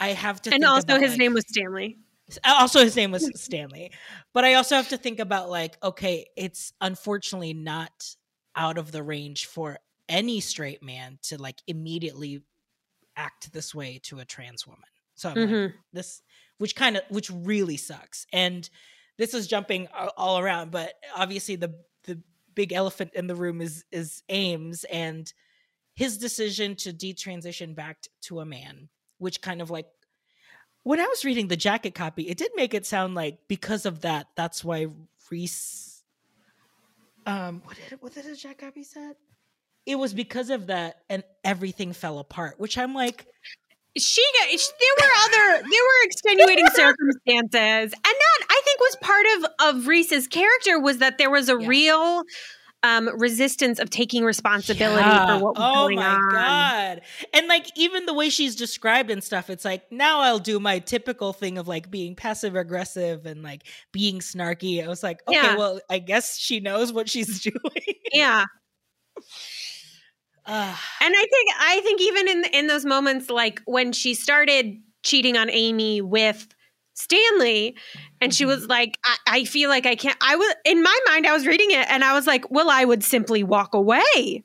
i 0.00 0.08
have 0.08 0.42
to 0.42 0.52
And 0.52 0.64
also 0.64 0.84
about, 0.86 1.00
his 1.00 1.10
like- 1.12 1.18
name 1.18 1.34
was 1.34 1.44
Stanley. 1.48 1.98
Also 2.44 2.80
his 2.80 2.96
name 2.96 3.10
was 3.10 3.30
stanley. 3.34 3.90
But 4.32 4.44
i 4.44 4.54
also 4.54 4.76
have 4.76 4.88
to 4.88 4.96
think 4.96 5.18
about 5.18 5.50
like 5.50 5.76
okay 5.82 6.26
it's 6.36 6.72
unfortunately 6.80 7.54
not 7.54 8.14
out 8.56 8.78
of 8.78 8.92
the 8.92 9.02
range 9.02 9.46
for 9.46 9.78
any 10.08 10.40
straight 10.40 10.82
man 10.82 11.18
to 11.22 11.40
like 11.40 11.60
immediately 11.66 12.42
act 13.16 13.52
this 13.52 13.74
way 13.74 14.00
to 14.04 14.18
a 14.18 14.24
trans 14.24 14.66
woman. 14.66 14.82
So 15.14 15.30
i'm 15.30 15.36
like 15.36 15.48
mm-hmm. 15.48 15.76
this 15.92 16.22
which 16.58 16.76
kind 16.76 16.96
of 16.96 17.02
which 17.08 17.30
really 17.30 17.76
sucks. 17.76 18.26
And 18.32 18.68
this 19.18 19.34
is 19.34 19.46
jumping 19.46 19.88
all 20.16 20.38
around 20.38 20.70
but 20.70 20.94
obviously 21.16 21.56
the 21.56 21.74
the 22.04 22.20
big 22.54 22.72
elephant 22.72 23.12
in 23.14 23.26
the 23.26 23.36
room 23.36 23.60
is 23.60 23.84
is 23.92 24.22
ames 24.28 24.84
and 24.84 25.32
his 25.94 26.18
decision 26.18 26.74
to 26.74 26.92
detransition 26.92 27.74
back 27.74 27.98
to 28.22 28.40
a 28.40 28.44
man 28.44 28.88
which 29.18 29.40
kind 29.40 29.62
of 29.62 29.70
like 29.70 29.86
when 30.84 31.00
i 31.00 31.06
was 31.06 31.24
reading 31.24 31.48
the 31.48 31.56
jacket 31.56 31.94
copy 31.94 32.22
it 32.28 32.38
did 32.38 32.50
make 32.54 32.72
it 32.72 32.86
sound 32.86 33.14
like 33.14 33.38
because 33.48 33.84
of 33.84 34.00
that 34.02 34.26
that's 34.36 34.64
why 34.64 34.86
reese 35.30 36.02
um 37.26 37.60
what 37.64 37.76
did 37.88 38.00
what 38.02 38.14
did 38.14 38.24
the 38.24 38.36
jacket 38.36 38.58
copy 38.66 38.82
said 38.84 39.16
it 39.86 39.96
was 39.96 40.14
because 40.14 40.48
of 40.50 40.68
that 40.68 40.98
and 41.10 41.22
everything 41.42 41.92
fell 41.92 42.18
apart 42.18 42.54
which 42.58 42.78
i'm 42.78 42.94
like 42.94 43.26
She 43.96 44.22
got, 44.40 44.58
sh- 44.58 44.66
there 44.80 44.94
were 45.06 45.14
other 45.24 45.62
there 45.62 45.84
were 45.90 46.02
extenuating 46.04 46.66
circumstances, 46.74 47.92
and 47.92 48.14
that 48.24 48.46
I 48.50 48.60
think 48.64 48.80
was 48.80 48.96
part 49.00 49.26
of 49.36 49.76
of 49.76 49.86
Reese's 49.86 50.26
character 50.26 50.80
was 50.80 50.98
that 50.98 51.16
there 51.18 51.30
was 51.30 51.48
a 51.48 51.56
Yeah. 51.60 51.68
real 51.68 52.22
um, 52.84 53.08
resistance 53.18 53.78
of 53.80 53.90
taking 53.90 54.22
responsibility 54.24 55.00
Yeah. 55.00 55.38
for 55.38 55.44
what 55.44 55.56
was 55.58 55.64
oh 55.74 55.82
going 55.86 55.96
my 55.96 56.06
on. 56.06 56.30
god 56.30 57.00
and 57.32 57.48
like 57.48 57.66
even 57.76 58.04
the 58.06 58.14
way 58.14 58.28
she's 58.28 58.54
described 58.54 59.10
and 59.10 59.24
stuff 59.24 59.48
it's 59.50 59.64
like 59.64 59.90
now 59.90 60.20
i'll 60.20 60.38
do 60.38 60.60
my 60.60 60.78
typical 60.78 61.32
thing 61.32 61.58
of 61.58 61.66
like 61.66 61.90
being 61.90 62.14
passive 62.14 62.54
aggressive 62.54 63.24
and 63.26 63.42
like 63.42 63.62
being 63.90 64.20
snarky 64.20 64.84
i 64.84 64.86
was 64.88 65.02
like 65.02 65.20
okay 65.26 65.36
Yeah. 65.38 65.56
well 65.56 65.80
i 65.90 65.98
guess 65.98 66.38
she 66.38 66.60
knows 66.60 66.92
what 66.92 67.08
she's 67.08 67.40
doing 67.50 67.96
Yeah. 68.12 68.44
Ugh. 70.46 70.76
And 71.00 71.14
I 71.16 71.20
think 71.26 71.50
I 71.58 71.80
think 71.82 72.00
even 72.00 72.28
in 72.28 72.44
in 72.52 72.66
those 72.66 72.84
moments, 72.84 73.30
like 73.30 73.60
when 73.66 73.92
she 73.92 74.14
started 74.14 74.76
cheating 75.02 75.36
on 75.36 75.48
Amy 75.50 76.00
with 76.00 76.53
Stanley, 76.94 77.76
and 78.20 78.34
she 78.34 78.44
Mhm. 78.44 78.48
was 78.48 78.66
like, 78.66 78.98
I, 79.04 79.16
"I 79.26 79.44
feel 79.44 79.68
like 79.68 79.86
I 79.86 79.94
can't." 79.96 80.16
I 80.20 80.36
was 80.36 80.54
in 80.64 80.82
my 80.82 80.98
mind, 81.08 81.26
I 81.26 81.32
was 81.32 81.46
reading 81.46 81.70
it, 81.70 81.86
and 81.90 82.02
I 82.04 82.14
was 82.14 82.26
like, 82.26 82.50
"Well, 82.50 82.70
I 82.70 82.84
would 82.84 83.04
simply 83.04 83.42
walk 83.44 83.74
away." 83.74 84.44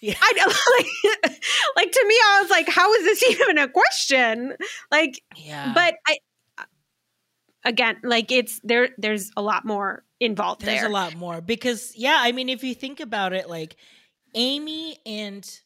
Yeah. 0.00 0.14
I 0.20 0.32
like, 1.24 1.40
like 1.76 1.92
to 1.92 2.04
me, 2.06 2.14
I 2.26 2.40
was 2.42 2.50
like, 2.50 2.68
"How 2.68 2.92
is 2.94 3.04
this 3.04 3.22
even 3.30 3.58
a 3.58 3.68
question?" 3.68 4.54
Like, 4.90 5.22
yeah 5.36 5.72
but 5.74 5.94
I 6.06 6.18
again, 7.64 7.96
like 8.02 8.30
it's 8.30 8.60
there. 8.62 8.90
There's 8.98 9.30
a 9.36 9.42
lot 9.42 9.64
more 9.64 10.04
involved 10.20 10.62
there's 10.62 10.80
there. 10.80 10.88
a 10.88 10.92
lot 10.92 11.14
more 11.14 11.42
because 11.42 11.92
yeah 11.94 12.16
i 12.20 12.32
mean 12.32 12.48
if 12.48 12.64
you 12.64 12.74
think 12.74 13.00
about 13.00 13.34
it 13.34 13.50
like 13.50 13.76
amy 14.34 14.96
and 15.04 15.60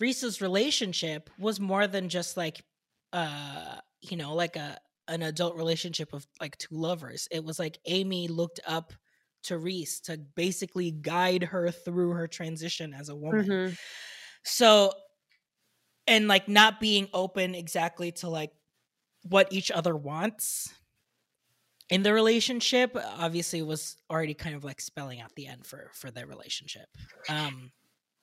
reese's 0.00 0.40
relationship 0.40 1.30
was 1.38 1.60
more 1.60 1.86
than 1.86 2.08
just 2.08 2.36
like 2.36 2.64
uh 3.12 3.76
you 4.00 4.16
know 4.16 4.34
like 4.34 4.56
a 4.56 4.76
an 5.12 5.22
adult 5.22 5.54
relationship 5.56 6.12
of 6.12 6.26
like 6.40 6.56
two 6.58 6.74
lovers. 6.74 7.28
It 7.30 7.44
was 7.44 7.58
like 7.58 7.78
amy 7.86 8.26
looked 8.28 8.60
up 8.66 8.92
to 9.44 9.58
reese 9.58 10.00
to 10.00 10.16
basically 10.36 10.90
guide 10.90 11.42
her 11.44 11.70
through 11.70 12.10
her 12.10 12.26
transition 12.26 12.94
as 12.94 13.08
a 13.08 13.16
woman. 13.16 13.46
Mhm. 13.46 13.78
so 14.44 14.92
and 16.06 16.26
like 16.26 16.48
not 16.48 16.80
being 16.80 17.08
open 17.12 17.54
exactly 17.54 18.10
to 18.12 18.28
like 18.28 18.50
what 19.28 19.52
each 19.52 19.70
other 19.70 19.96
wants 19.96 20.72
in 21.90 22.02
the 22.02 22.12
relationship 22.12 22.96
obviously 22.96 23.62
was 23.62 23.96
already 24.10 24.34
kind 24.34 24.56
of 24.56 24.64
like 24.64 24.80
spelling 24.80 25.20
out 25.20 25.34
the 25.36 25.46
end 25.46 25.66
for 25.66 25.90
for 25.94 26.10
their 26.10 26.26
relationship. 26.26 26.88
Um 27.28 27.70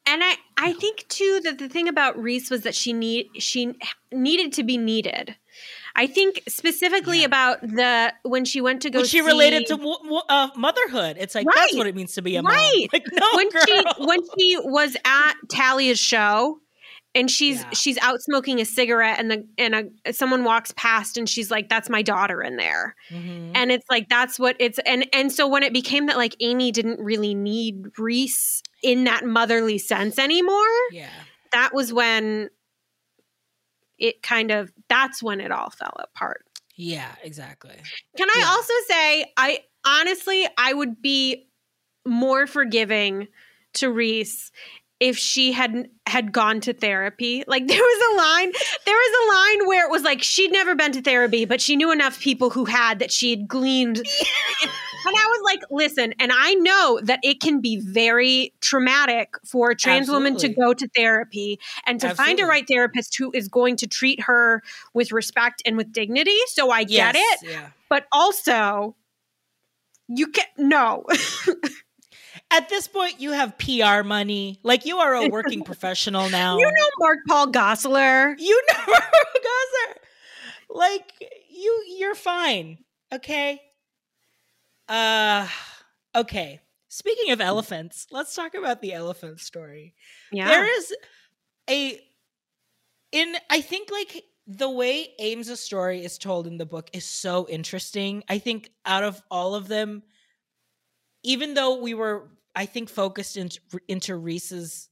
And 0.05 0.23
I, 0.23 0.35
I 0.57 0.73
think 0.73 1.05
too 1.07 1.39
that 1.43 1.59
the 1.59 1.69
thing 1.69 1.88
about 1.88 2.17
Reese 2.17 2.49
was 2.49 2.62
that 2.63 2.73
she 2.73 2.93
need 2.93 3.27
she 3.38 3.73
needed 4.12 4.53
to 4.53 4.63
be 4.63 4.77
needed. 4.77 5.35
I 5.95 6.07
think 6.07 6.41
specifically 6.47 7.19
Yeah. 7.19 7.25
about 7.25 7.62
the 7.62 8.13
when 8.23 8.45
she 8.45 8.59
went 8.62 8.81
to 8.83 8.89
go. 8.89 8.99
when 8.99 9.05
she 9.07 9.21
related 9.21 9.67
to 9.67 9.75
uh, 10.29 10.49
motherhood 10.55 11.17
it's 11.19 11.35
like 11.35 11.45
that's 11.53 11.75
what 11.75 11.85
it 11.88 11.95
means 11.95 12.13
to 12.13 12.21
be 12.21 12.38
a 12.38 12.41
Right. 12.41 12.73
mom 12.81 12.89
like 12.93 13.05
no 13.12 13.27
when 13.35 13.49
girl. 13.49 13.62
she 13.67 13.83
when 13.99 14.19
she 14.38 14.57
was 14.63 14.95
at 15.05 15.33
Talia's 15.49 15.99
show 15.99 16.59
and 17.13 17.29
she's 17.29 17.59
Yeah. 17.62 17.69
she's 17.73 17.97
out 17.99 18.21
smoking 18.21 18.62
a 18.62 18.65
cigarette 18.65 19.19
and 19.19 19.29
the 19.29 19.47
and 19.57 19.91
a 20.05 20.13
someone 20.13 20.43
walks 20.43 20.73
past 20.77 21.17
and 21.17 21.27
she's 21.29 21.51
like 21.51 21.67
that's 21.69 21.89
my 21.89 22.01
daughter 22.01 22.41
in 22.41 22.55
there 22.55 22.95
Mhm. 23.12 23.51
and 23.55 23.71
it's 23.71 23.85
like 23.91 24.07
that's 24.09 24.39
what 24.39 24.55
it's 24.59 24.79
and 24.85 25.05
and 25.13 25.31
so 25.31 25.47
when 25.47 25.63
it 25.63 25.73
became 25.73 26.05
that 26.07 26.17
like 26.17 26.35
Amy 26.39 26.71
didn't 26.71 26.99
really 26.99 27.35
need 27.35 27.75
Reese 27.97 28.62
in 28.83 29.03
that 29.05 29.25
motherly 29.25 29.77
sense 29.77 30.17
anymore 30.19 30.65
yeah. 30.91 31.09
that 31.51 31.73
was 31.73 31.91
when 31.91 32.49
it 33.97 34.21
kind 34.23 34.51
of 34.51 34.71
that's 34.87 35.21
when 35.21 35.41
it 35.41 35.51
all 35.51 35.69
fell 35.69 35.95
apart. 35.99 36.45
Yeah 36.75 37.11
exactly. 37.23 37.75
Can 38.17 38.29
i 38.29 38.35
Yeah. 38.39 38.47
also 38.49 38.73
say 38.87 39.25
i 39.35 39.59
honestly 39.85 40.47
i 40.57 40.73
would 40.73 41.01
be 41.01 41.47
more 42.05 42.47
forgiving 42.47 43.27
to 43.73 43.91
reese 43.91 44.51
if 45.01 45.17
she 45.17 45.53
hadn't 45.53 45.89
had 46.07 46.33
gone 46.33 46.59
to 46.59 46.73
therapy. 46.73 47.43
Like 47.47 47.67
there 47.67 47.77
was 47.81 48.13
a 48.13 48.17
line 48.17 48.51
there 48.85 48.95
was 48.95 49.15
a 49.27 49.59
line 49.59 49.67
where 49.67 49.85
it 49.85 49.91
was 49.91 50.03
like 50.03 50.23
she'd 50.23 50.51
never 50.51 50.75
been 50.75 50.93
to 50.93 51.01
therapy 51.01 51.43
but 51.45 51.59
she 51.61 51.75
knew 51.75 51.91
enough 51.91 52.19
people 52.21 52.49
who 52.49 52.65
had 52.65 52.99
that 52.99 53.11
she 53.11 53.29
had 53.31 53.47
gleaned 53.47 54.01
and 55.05 55.15
I 55.15 55.25
was 55.27 55.41
like, 55.43 55.62
listen, 55.71 56.13
and 56.19 56.31
I 56.33 56.53
know 56.55 56.99
that 57.03 57.19
it 57.23 57.39
can 57.41 57.62
be 57.62 57.77
very 57.79 58.53
traumatic 58.62 59.35
for 59.45 59.71
a 59.71 59.75
trans 59.75 60.09
woman 60.09 60.38
to 60.38 60.49
go 60.49 60.73
to 60.73 60.88
therapy 60.95 61.59
and 61.85 61.99
to 62.01 62.13
find 62.15 62.39
a 62.39 62.45
right 62.45 62.65
therapist 62.67 63.17
who 63.17 63.31
is 63.33 63.47
going 63.47 63.75
to 63.77 63.88
treat 63.88 64.21
her 64.23 64.62
with 64.93 65.12
respect 65.12 65.62
and 65.65 65.77
with 65.77 65.91
dignity. 65.91 66.38
So 66.47 66.71
I 66.71 66.83
get 66.83 67.15
Yes, 67.15 67.43
it. 67.43 67.51
yeah 67.51 67.69
But 67.89 68.05
also, 68.12 68.95
you 70.07 70.27
can 70.27 70.45
no. 70.57 71.05
at 72.51 72.67
this 72.69 72.88
point 72.88 73.19
you 73.19 73.31
have 73.31 73.55
pr 73.57 74.03
money 74.03 74.59
like 74.63 74.85
you 74.85 74.97
are 74.97 75.13
a 75.15 75.27
working 75.29 75.62
professional 75.71 76.29
now 76.29 76.57
you 76.57 76.63
know 76.65 76.89
Mark 76.99 77.19
Paul 77.27 77.47
Gosselaar. 77.51 78.35
You 78.39 78.62
know 78.69 78.85
Gaza. 78.88 79.99
Like 80.69 81.12
you 81.51 81.83
you're 81.97 82.15
fine. 82.15 82.79
Okay? 83.13 83.62
Uh 84.89 85.47
okay. 86.15 86.60
Speaking 86.89 87.32
of 87.32 87.39
elephants, 87.39 88.08
let's 88.12 88.36
talk 88.36 88.56
about 88.56 88.82
the 88.82 88.93
elephant 88.93 89.39
story. 89.39 89.93
Yeah. 90.32 90.47
There 90.49 90.78
is 90.80 90.95
a 91.69 92.02
in 93.12 93.36
I 93.49 93.62
think 93.62 93.91
like 93.91 94.23
the 94.47 94.69
way 94.69 95.10
Ames' 95.19 95.60
story 95.60 96.04
is 96.04 96.17
told 96.17 96.47
in 96.47 96.58
the 96.58 96.65
book 96.65 96.89
is 96.91 97.06
so 97.06 97.47
interesting. 97.47 98.23
I 98.28 98.39
think 98.39 98.71
out 98.84 99.04
of 99.04 99.21
all 99.30 99.54
of 99.54 99.67
them, 99.67 100.02
even 101.21 101.54
though 101.54 101.80
we 101.80 101.93
were, 101.93 102.32
I 102.56 102.65
think, 102.65 102.89
focused 102.89 103.38
into, 103.38 103.60
into 103.88 104.15
Reese's 104.15 104.88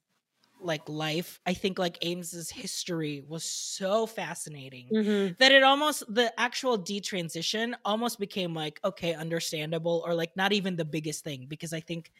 like 0.59 0.87
life, 0.89 1.39
I 1.45 1.53
think 1.53 1.79
like 1.79 1.97
Ames's 2.01 2.49
history 2.49 3.23
was 3.27 3.43
so 3.43 4.05
fascinating 4.07 4.93
Mhm. 4.93 5.37
that 5.37 5.51
it 5.51 5.63
almost 5.63 6.03
the 6.13 6.37
actual 6.39 6.77
detransition 6.77 7.75
almost 7.85 8.19
became 8.19 8.53
like 8.53 8.79
okay, 8.83 9.13
understandable, 9.13 10.03
or 10.05 10.13
like 10.13 10.35
not 10.35 10.53
even 10.53 10.75
the 10.75 10.85
biggest 10.85 11.23
thing 11.23 11.47
because 11.47 11.73
I 11.73 11.79
think 11.79 12.11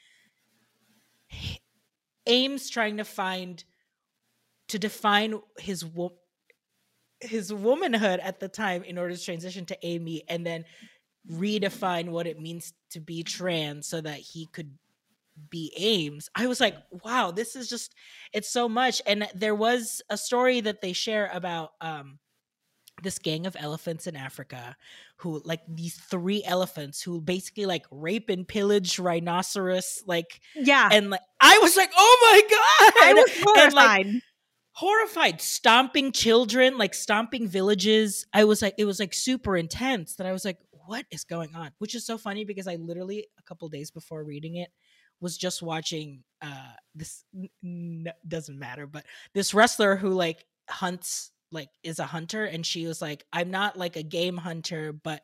Ames 2.25 2.69
trying 2.69 2.97
to 2.97 3.05
find 3.05 3.63
to 4.67 4.79
define 4.79 5.41
his 5.59 5.83
wo- 5.85 6.19
his 7.19 7.51
womanhood 7.53 8.19
at 8.19 8.39
the 8.39 8.47
time 8.47 8.83
in 8.83 8.97
order 8.97 9.15
to 9.15 9.23
transition 9.23 9.65
to 9.65 9.77
Amy 9.85 10.23
and 10.27 10.45
then 10.45 10.65
redefine 11.29 12.09
what 12.09 12.27
it 12.27 12.39
means 12.39 12.73
to 12.91 12.99
be 12.99 13.23
trans 13.23 13.87
so 13.87 14.01
that 14.01 14.19
he 14.19 14.47
could 14.47 14.77
be 15.49 15.71
Ames. 15.77 16.29
I 16.35 16.47
was 16.47 16.59
like, 16.59 16.75
wow, 17.03 17.31
this 17.31 17.55
is 17.55 17.69
just 17.69 17.93
it's 18.33 18.49
so 18.51 18.67
much. 18.69 19.01
And 19.05 19.27
there 19.35 19.55
was 19.55 20.01
a 20.09 20.17
story 20.17 20.61
that 20.61 20.81
they 20.81 20.93
share 20.93 21.29
about 21.33 21.71
um 21.81 22.19
this 23.03 23.19
gang 23.19 23.45
of 23.45 23.55
elephants 23.59 24.07
in 24.07 24.15
Africa 24.15 24.75
who 25.17 25.41
like 25.45 25.61
these 25.67 25.95
three 25.95 26.43
elephants 26.43 27.01
who 27.01 27.21
basically 27.21 27.67
like 27.67 27.85
rape 27.91 28.29
and 28.29 28.47
pillage 28.47 28.97
rhinoceros 28.97 30.01
like 30.07 30.41
Yeah. 30.55 30.89
and 30.91 31.11
like 31.11 31.21
I 31.39 31.59
was 31.61 31.77
like, 31.77 31.91
oh 31.95 32.17
my 32.23 32.41
god. 32.49 32.93
I 33.03 33.13
was 33.13 33.31
And, 33.65 33.73
like, 33.73 34.05
horrified. 34.05 34.21
horrified 34.71 35.41
stomping 35.41 36.11
children 36.11 36.77
like 36.77 36.93
stomping 36.93 37.47
villages 37.47 38.25
i 38.33 38.43
was 38.43 38.61
like 38.61 38.75
it 38.77 38.85
was 38.85 38.99
like 38.99 39.13
super 39.13 39.57
intense 39.57 40.15
that 40.15 40.27
i 40.27 40.31
was 40.31 40.45
like 40.45 40.57
what 40.85 41.03
is 41.11 41.23
going 41.23 41.55
on 41.55 41.71
which 41.79 41.95
is 41.95 42.05
so 42.05 42.15
funny 42.17 42.45
because 42.45 42.67
i 42.67 42.75
literally 42.75 43.25
a 43.39 43.43
couple 43.43 43.67
days 43.69 43.89
before 43.89 44.23
reading 44.23 44.55
it 44.55 44.69
was 45.19 45.37
just 45.37 45.61
watching 45.61 46.23
uh 46.41 46.73
this 46.95 47.23
n- 47.63 48.07
doesn't 48.27 48.59
matter 48.59 48.85
but 48.85 49.05
this 49.33 49.53
wrestler 49.53 49.95
who 49.95 50.09
like 50.09 50.45
hunts 50.69 51.31
like 51.51 51.69
is 51.83 51.99
a 51.99 52.05
hunter 52.05 52.45
and 52.45 52.65
she 52.65 52.85
was 52.85 53.01
like 53.01 53.25
i'm 53.33 53.49
not 53.49 53.77
like 53.77 53.95
a 53.95 54.03
game 54.03 54.37
hunter 54.37 54.91
but 54.93 55.21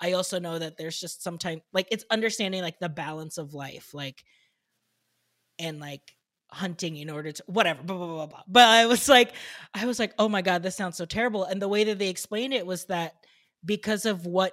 i 0.00 0.12
also 0.12 0.38
know 0.38 0.58
that 0.58 0.76
there's 0.76 0.98
just 0.98 1.22
sometimes 1.22 1.60
like 1.72 1.86
it's 1.90 2.04
understanding 2.10 2.62
like 2.62 2.78
the 2.80 2.88
balance 2.88 3.38
of 3.38 3.54
life 3.54 3.92
like 3.94 4.24
and 5.58 5.80
like 5.80 6.02
hunting 6.50 6.96
in 6.96 7.10
order 7.10 7.32
to 7.32 7.42
whatever 7.46 7.82
blah, 7.82 7.96
blah, 7.96 8.06
blah, 8.06 8.26
blah. 8.26 8.42
but 8.46 8.64
i 8.68 8.86
was 8.86 9.08
like 9.08 9.32
i 9.74 9.84
was 9.84 9.98
like 9.98 10.14
oh 10.18 10.28
my 10.28 10.42
god 10.42 10.62
this 10.62 10.76
sounds 10.76 10.96
so 10.96 11.04
terrible 11.04 11.44
and 11.44 11.60
the 11.60 11.68
way 11.68 11.84
that 11.84 11.98
they 11.98 12.08
explained 12.08 12.54
it 12.54 12.66
was 12.66 12.84
that 12.86 13.14
because 13.64 14.06
of 14.06 14.26
what 14.26 14.52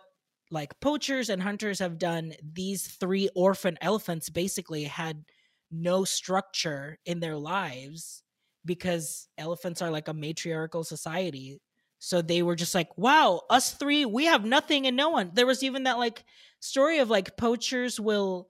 like 0.53 0.79
poachers 0.79 1.29
and 1.29 1.41
hunters 1.41 1.79
have 1.79 1.97
done 1.97 2.33
these 2.53 2.87
three 2.87 3.27
orphan 3.35 3.75
elephants 3.81 4.29
basically 4.29 4.83
had 4.83 5.25
no 5.71 6.03
structure 6.03 6.99
in 7.05 7.19
their 7.19 7.35
lives 7.35 8.21
because 8.63 9.27
elephants 9.37 9.81
are 9.81 9.89
like 9.89 10.07
a 10.07 10.13
matriarchal 10.13 10.83
society. 10.83 11.59
So 11.97 12.21
they 12.21 12.43
were 12.43 12.55
just 12.55 12.75
like 12.75 12.95
wow 12.97 13.41
us 13.49 13.73
three 13.73 14.05
we 14.05 14.25
have 14.25 14.45
nothing 14.45 14.85
and 14.85 14.95
no 14.95 15.09
one. 15.09 15.31
There 15.33 15.47
was 15.47 15.63
even 15.63 15.83
that 15.83 15.97
like 15.97 16.23
story 16.59 16.99
of 16.99 17.09
like 17.09 17.35
poachers 17.35 17.99
will 17.99 18.49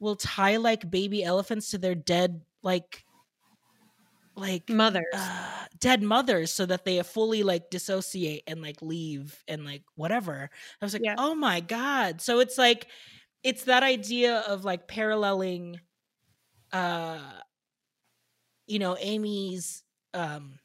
will 0.00 0.16
tie 0.16 0.58
like 0.58 0.90
baby 0.90 1.24
elephants 1.24 1.70
to 1.70 1.78
their 1.78 1.94
dead 1.94 2.42
like 2.62 3.04
like 4.38 4.70
Mothers. 4.70 5.04
uh, 5.12 5.66
dead 5.80 6.02
mothers 6.02 6.52
so 6.52 6.66
that 6.66 6.84
they 6.84 7.02
fully 7.02 7.42
like 7.42 7.70
dissociate 7.70 8.42
and 8.46 8.62
like 8.62 8.80
leave 8.82 9.42
and 9.48 9.64
like 9.64 9.82
whatever. 9.96 10.50
I 10.80 10.84
was 10.84 10.92
like, 10.94 11.02
Yeah. 11.04 11.16
oh 11.18 11.34
my 11.34 11.60
god. 11.60 12.20
So 12.20 12.40
it's 12.40 12.58
like 12.58 12.88
it's 13.42 13.64
that 13.64 13.82
idea 13.82 14.40
of 14.48 14.64
like 14.64 14.88
paralleling 14.88 15.80
uh 16.72 17.18
you 18.66 18.78
know 18.78 18.96
amy's 19.00 19.82
um 20.14 20.58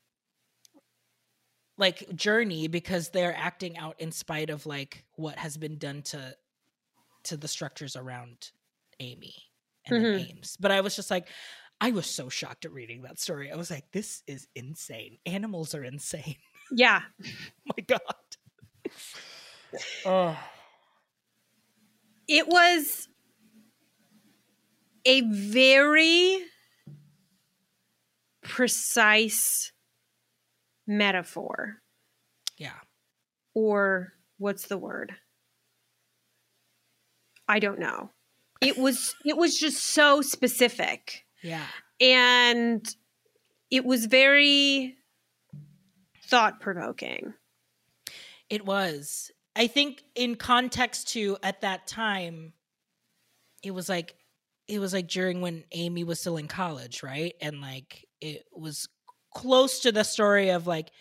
like 1.77 2.13
journey 2.15 2.67
because 2.67 3.09
they're 3.09 3.35
acting 3.35 3.77
out 3.77 3.99
in 3.99 4.11
spite 4.11 4.49
of 4.49 4.65
like 4.65 5.05
what 5.15 5.37
has 5.37 5.57
been 5.57 5.77
done 5.77 6.01
to 6.03 6.35
to 7.23 7.37
the 7.37 7.47
structures 7.47 7.95
around 7.95 8.51
amy 8.99 9.33
and 9.85 9.95
Mhm. 9.97 10.13
the 10.13 10.29
aims 10.31 10.57
but 10.59 10.71
i 10.71 10.81
was 10.81 10.95
just 10.95 11.09
like 11.11 11.29
i 11.83 11.91
was 11.91 12.05
so 12.07 12.29
shocked 12.29 12.63
at 12.65 12.71
reading 12.71 13.01
that 13.01 13.19
story 13.19 13.51
i 13.51 13.55
was 13.55 13.69
like 13.69 13.85
this 13.91 14.23
is 14.25 14.47
insane 14.55 15.17
animals 15.25 15.75
are 15.75 15.83
insane 15.83 16.35
Yeah. 16.71 17.01
Oh 17.21 17.73
my 17.77 17.83
god 17.85 17.99
oh 20.05 20.39
It 22.27 22.47
was 22.47 23.09
a 25.05 25.21
very 25.21 26.39
precise 28.41 29.71
metaphor. 30.87 31.81
yeah 32.57 32.79
Or 33.53 34.13
what's 34.37 34.67
the 34.67 34.77
word? 34.77 35.13
I 37.47 37.59
don't 37.59 37.79
know. 37.79 38.09
It 38.61 38.77
was 38.77 39.13
it 39.25 39.35
was 39.35 39.59
just 39.59 39.83
so 39.83 40.21
specific. 40.21 41.22
Yeah 41.43 41.67
and 41.99 42.95
it 43.73 43.85
was 43.85 44.05
very 44.05 44.95
thought 46.25 46.59
provoking. 46.59 47.33
It 48.49 48.65
was. 48.65 49.31
I 49.55 49.65
think 49.65 50.03
in 50.13 50.35
context 50.35 51.09
to 51.13 51.37
at 51.41 51.61
that 51.61 51.87
time, 51.87 52.53
it 53.63 53.71
was 53.71 53.89
like 53.89 54.15
it 54.67 54.79
was 54.79 54.93
like 54.93 55.07
during 55.07 55.41
when 55.41 55.63
Amy 55.71 56.03
was 56.03 56.19
still 56.19 56.37
in 56.37 56.47
college, 56.47 57.01
right? 57.01 57.33
And 57.41 57.61
like 57.61 58.05
it 58.21 58.45
was 58.51 58.87
close 59.33 59.79
to 59.79 59.91
the 59.91 60.03
story 60.03 60.49
of 60.49 60.67
like 60.67 60.91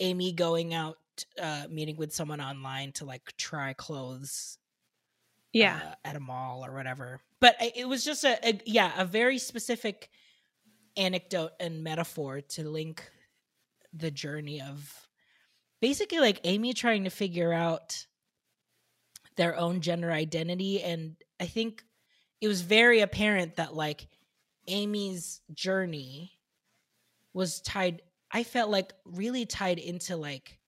Amy 0.00 0.32
going 0.32 0.72
out 0.72 0.96
uh 1.40 1.64
meeting 1.70 1.96
with 1.96 2.14
someone 2.14 2.40
online 2.40 2.92
to 2.92 3.04
like 3.04 3.34
try 3.36 3.74
clothes 3.74 4.56
Yeah. 5.54 5.80
uh, 5.82 5.94
at 6.04 6.16
a 6.16 6.20
mall 6.20 6.66
or 6.66 6.72
whatever. 6.74 7.20
But 7.40 7.56
it 7.60 7.88
was 7.88 8.04
just 8.04 8.24
a, 8.24 8.38
a 8.46 8.60
yeah, 8.66 8.92
a 8.98 9.04
very 9.04 9.38
specific 9.38 10.10
anecdote 10.96 11.52
and 11.58 11.82
metaphor 11.82 12.40
to 12.40 12.68
link 12.68 13.10
the 13.92 14.10
journey 14.10 14.60
of 14.60 15.08
basically 15.80 16.18
like 16.18 16.40
Amy 16.44 16.72
trying 16.72 17.04
to 17.04 17.10
figure 17.10 17.52
out 17.52 18.06
their 19.36 19.56
own 19.56 19.80
gender 19.80 20.10
identity 20.10 20.82
and 20.82 21.16
I 21.40 21.46
think 21.46 21.82
it 22.40 22.48
was 22.48 22.62
very 22.62 23.00
apparent 23.00 23.56
that 23.56 23.74
like 23.74 24.06
Amy's 24.68 25.40
journey 25.52 26.32
was 27.32 27.60
tied 27.60 28.02
I 28.30 28.44
felt 28.44 28.70
like 28.70 28.92
really 29.04 29.46
tied 29.46 29.78
into 29.78 30.16
like 30.16 30.58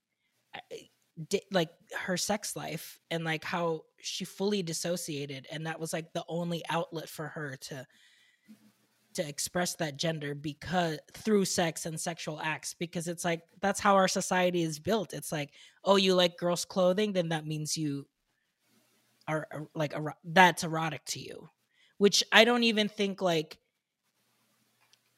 like 1.51 1.69
her 1.99 2.17
sex 2.17 2.55
life 2.55 2.99
and 3.09 3.23
like 3.23 3.43
how 3.43 3.83
she 3.99 4.25
fully 4.25 4.61
dissociated 4.61 5.47
and 5.51 5.65
that 5.65 5.79
was 5.79 5.93
like 5.93 6.11
the 6.13 6.23
only 6.27 6.63
outlet 6.69 7.09
for 7.09 7.27
her 7.27 7.55
to 7.57 7.85
to 9.13 9.27
express 9.27 9.75
that 9.75 9.97
gender 9.97 10.35
because 10.35 10.99
through 11.13 11.43
sex 11.43 11.87
and 11.87 11.99
sexual 11.99 12.39
acts 12.39 12.75
because 12.77 13.07
it's 13.07 13.25
like 13.25 13.41
that's 13.61 13.79
how 13.79 13.95
our 13.95 14.07
society 14.07 14.61
is 14.61 14.77
built. 14.77 15.13
It's 15.13 15.31
like 15.31 15.49
oh 15.83 15.95
you 15.95 16.13
like 16.13 16.37
girls 16.37 16.65
clothing 16.65 17.13
then 17.13 17.29
that 17.29 17.47
means 17.47 17.75
you 17.75 18.05
are 19.27 19.47
er- 19.53 19.69
like 19.73 19.93
that's 20.23 20.63
erotic 20.63 21.03
to 21.05 21.19
you 21.19 21.49
which 21.97 22.23
i 22.31 22.43
don't 22.43 22.63
even 22.63 22.87
think 22.87 23.21
like 23.21 23.57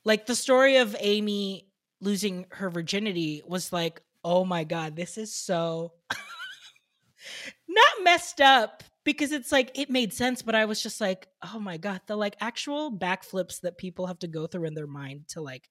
like 0.04 0.26
the 0.26 0.36
story 0.36 0.78
of 0.78 0.96
amy 1.00 1.68
losing 2.02 2.46
her 2.50 2.70
virginity 2.70 3.42
was 3.46 3.72
like 3.72 4.02
oh 4.24 4.44
my 4.44 4.64
god 4.64 4.96
this 4.96 5.18
is 5.18 5.34
so 5.34 5.94
not 7.70 8.04
messed 8.04 8.42
up 8.42 8.84
because 9.06 9.32
it's 9.32 9.52
like 9.52 9.72
it 9.78 9.90
made 9.90 10.12
sense 10.14 10.42
but 10.42 10.56
i 10.56 10.66
was 10.66 10.82
just 10.84 11.00
like 11.00 11.28
oh 11.54 11.60
my 11.60 11.78
god 11.78 12.02
the 12.08 12.16
like 12.16 12.36
actual 12.42 12.92
backflips 12.92 13.62
that 13.62 13.78
people 13.78 14.08
have 14.08 14.20
to 14.20 14.28
go 14.28 14.48
through 14.48 14.66
in 14.66 14.74
their 14.74 14.88
mind 14.88 15.28
to 15.30 15.42
like 15.42 15.70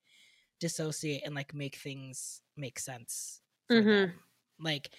dissociate 0.61 1.23
and 1.27 1.35
like 1.35 1.55
make 1.55 1.77
things 1.77 2.41
make 2.57 2.79
sense 2.79 3.41
Mhm. 3.71 4.13
like 4.61 4.91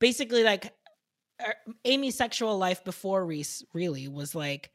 basically 0.00 0.42
like 0.42 0.74
uh, 1.44 1.52
amy's 1.84 2.16
sexual 2.16 2.58
life 2.58 2.84
before 2.84 3.24
reese 3.24 3.62
really 3.74 4.08
was 4.08 4.34
like 4.34 4.72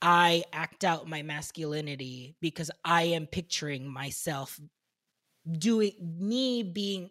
i 0.00 0.42
act 0.52 0.84
out 0.84 1.08
my 1.08 1.22
masculinity 1.22 2.36
because 2.40 2.70
i 2.84 3.02
am 3.04 3.26
picturing 3.26 3.88
myself 3.88 4.58
doing 5.58 5.92
me 6.18 6.62
being 6.62 7.10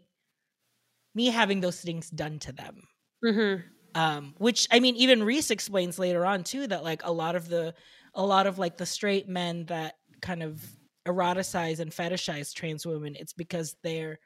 me 1.16 1.28
having 1.28 1.60
those 1.62 1.82
things 1.82 2.10
done 2.10 2.40
to 2.40 2.52
them 2.52 2.88
Mm-hmm. 3.24 3.62
Um 3.96 4.36
which 4.38 4.68
i 4.72 4.80
mean 4.80 4.96
even 4.96 5.24
reese 5.24 5.52
explains 5.52 6.00
later 6.00 6.26
on 6.26 6.44
too 6.44 6.68
that 6.68 6.84
like 6.84 7.04
a 7.04 7.12
lot 7.12 7.36
of 7.36 7.50
the 7.50 7.74
a 8.14 8.26
lot 8.26 8.48
of 8.48 8.58
like 8.60 8.78
the 8.78 8.86
straight 8.86 9.28
men 9.28 9.66
that 9.66 9.96
kind 10.22 10.44
of 10.44 10.64
eroticize 11.08 11.80
and 11.80 11.92
fetishize 11.92 12.54
trans 12.54 12.86
women 12.86 13.16
it's 13.16 13.34
because 13.34 13.76
they're 13.84 14.20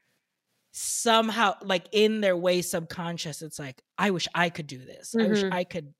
somehow 0.71 1.53
like 1.61 1.87
in 1.93 2.19
their 2.21 2.35
way 2.35 2.61
subconscious 2.61 3.41
it's 3.41 3.59
like 3.59 3.81
i 3.97 4.11
wish 4.11 4.27
i 4.35 4.49
could 4.49 4.67
do 4.67 4.79
this 4.79 5.15
i 5.19 5.27
wish 5.27 5.43
Mhm. 5.43 5.51
i 5.51 5.63
could 5.63 5.93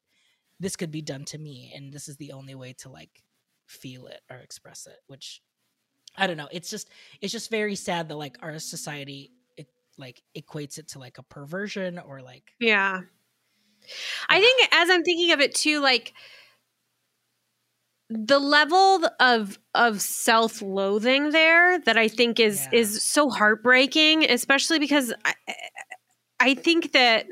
this 0.59 0.75
could 0.75 0.91
be 0.91 1.01
done 1.01 1.25
to 1.25 1.37
me 1.37 1.73
and 1.75 1.93
this 1.93 2.07
is 2.07 2.17
the 2.17 2.33
only 2.33 2.55
way 2.55 2.73
to 2.73 2.89
like 2.89 3.23
feel 3.67 4.07
it 4.07 4.21
or 4.29 4.37
express 4.37 4.87
it 4.87 4.99
which 5.07 5.41
i 6.17 6.27
don't 6.27 6.37
know 6.37 6.49
it's 6.51 6.69
just 6.69 6.89
it's 7.21 7.33
just 7.33 7.51
very 7.51 7.75
sad 7.75 8.09
that 8.09 8.15
like 8.17 8.37
our 8.41 8.59
society 8.59 9.33
it 9.57 9.67
like 9.97 10.23
equates 10.37 10.77
it 10.79 10.87
to 10.89 10.99
like 10.99 11.17
a 11.19 11.23
perversion 11.23 11.99
or 11.99 12.21
like 12.21 12.53
Yeah. 12.59 13.03
I 14.29 14.39
think 14.39 14.69
as 14.73 14.89
I'm 14.89 15.03
thinking 15.03 15.31
of 15.31 15.39
it 15.39 15.55
too, 15.55 15.79
like 15.79 16.13
the 18.09 18.39
level 18.39 19.01
of 19.19 19.57
of 19.73 19.99
self-loathing 20.01 21.31
there 21.31 21.79
that 21.79 21.97
I 21.97 22.07
think 22.07 22.39
is 22.39 22.67
Yeah. 22.71 22.79
is 22.79 23.03
so 23.03 23.29
heartbreaking, 23.29 24.29
especially 24.29 24.79
because 24.79 25.13
I, 25.25 25.33
I 26.39 26.53
think 26.55 26.91
that 26.93 27.27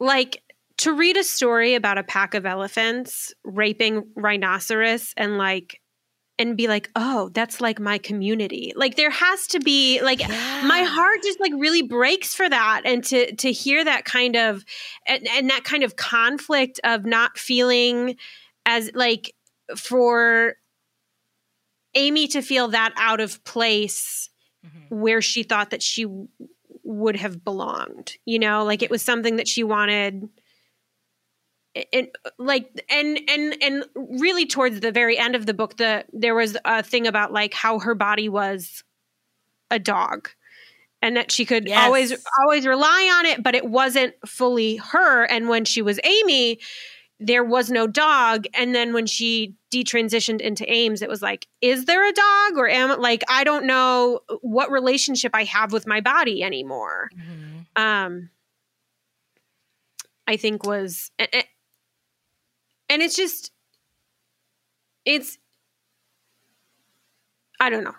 like 0.00 0.42
to 0.78 0.92
read 0.92 1.16
a 1.16 1.24
story 1.24 1.74
about 1.74 1.98
a 1.98 2.02
pack 2.02 2.34
of 2.34 2.46
elephants 2.46 3.32
raping 3.44 4.04
rhinoceros 4.16 5.12
and 5.16 5.38
like 5.38 5.80
and 6.38 6.56
be 6.56 6.66
like, 6.68 6.90
"Oh, 6.96 7.30
that's 7.32 7.60
like 7.60 7.78
my 7.78 7.98
community." 7.98 8.72
Like 8.76 8.96
there 8.96 9.10
has 9.10 9.46
to 9.48 9.60
be 9.60 10.00
like 10.02 10.20
my 10.28 10.82
heart 10.82 11.22
just 11.22 11.40
like 11.40 11.52
really 11.56 11.82
breaks 11.82 12.34
for 12.34 12.48
that 12.48 12.82
and 12.84 13.04
to 13.04 13.34
to 13.36 13.52
hear 13.52 13.84
that 13.84 14.04
kind 14.04 14.36
of 14.36 14.64
and, 15.06 15.26
and 15.28 15.50
that 15.50 15.64
kind 15.64 15.82
of 15.84 15.96
conflict 15.96 16.80
of 16.84 17.04
not 17.04 17.38
feeling 17.38 18.16
as 18.66 18.90
like 18.94 19.34
for 19.76 20.56
amy 21.94 22.26
to 22.28 22.42
feel 22.42 22.68
that 22.68 22.92
out 22.96 23.20
of 23.20 23.42
place 23.44 24.28
Mhm. 24.66 24.90
where 24.90 25.20
she 25.22 25.42
thought 25.42 25.70
that 25.70 25.82
she 25.82 26.04
w- 26.04 26.28
would 26.82 27.16
have 27.16 27.44
belonged 27.44 28.16
you 28.24 28.38
know 28.38 28.64
like 28.64 28.82
it 28.82 28.90
was 28.90 29.00
something 29.02 29.36
that 29.36 29.46
she 29.46 29.62
wanted 29.62 30.28
and 31.92 32.08
like 32.38 32.68
and 32.88 33.18
and 33.28 33.56
and 33.62 33.84
really 33.94 34.46
towards 34.46 34.80
the 34.80 34.92
very 34.92 35.18
end 35.18 35.34
of 35.34 35.46
the 35.46 35.54
book 35.54 35.76
the 35.76 36.04
there 36.12 36.34
was 36.34 36.56
a 36.64 36.82
thing 36.82 37.06
about 37.06 37.32
like 37.32 37.52
how 37.54 37.78
her 37.80 37.94
body 37.94 38.28
was 38.28 38.84
a 39.70 39.78
dog 39.78 40.28
and 41.02 41.16
that 41.16 41.32
she 41.32 41.44
could 41.44 41.68
always 41.70 42.10
Yes. 42.10 42.24
always 42.42 42.66
rely 42.66 43.10
on 43.18 43.26
it 43.26 43.42
but 43.42 43.54
it 43.54 43.66
wasn't 43.66 44.14
fully 44.26 44.76
her 44.76 45.24
and 45.24 45.48
when 45.48 45.64
she 45.64 45.82
was 45.82 45.98
amy 46.04 46.58
there 47.20 47.44
was 47.44 47.70
no 47.70 47.86
dog 47.86 48.46
and 48.54 48.74
then 48.74 48.92
when 48.92 49.06
she 49.06 49.54
detransitioned 49.72 50.40
into 50.40 50.70
ames 50.72 51.02
it 51.02 51.08
was 51.08 51.22
like 51.22 51.46
is 51.60 51.86
there 51.86 52.06
a 52.08 52.12
dog 52.12 52.56
or 52.58 52.68
am 52.68 53.00
like 53.00 53.22
i 53.28 53.42
don't 53.44 53.64
know 53.66 54.20
what 54.42 54.70
relationship 54.70 55.32
i 55.34 55.42
have 55.44 55.72
with 55.72 55.86
my 55.86 56.00
body 56.00 56.42
anymore 56.42 57.10
Mhm. 57.16 57.66
um 57.80 58.30
i 60.26 60.36
think 60.36 60.64
was 60.64 61.10
and, 62.94 63.02
it's 63.02 63.16
just 63.16 63.52
it's 65.04 65.38
i 67.60 67.70
don't 67.70 67.84
know 67.84 67.94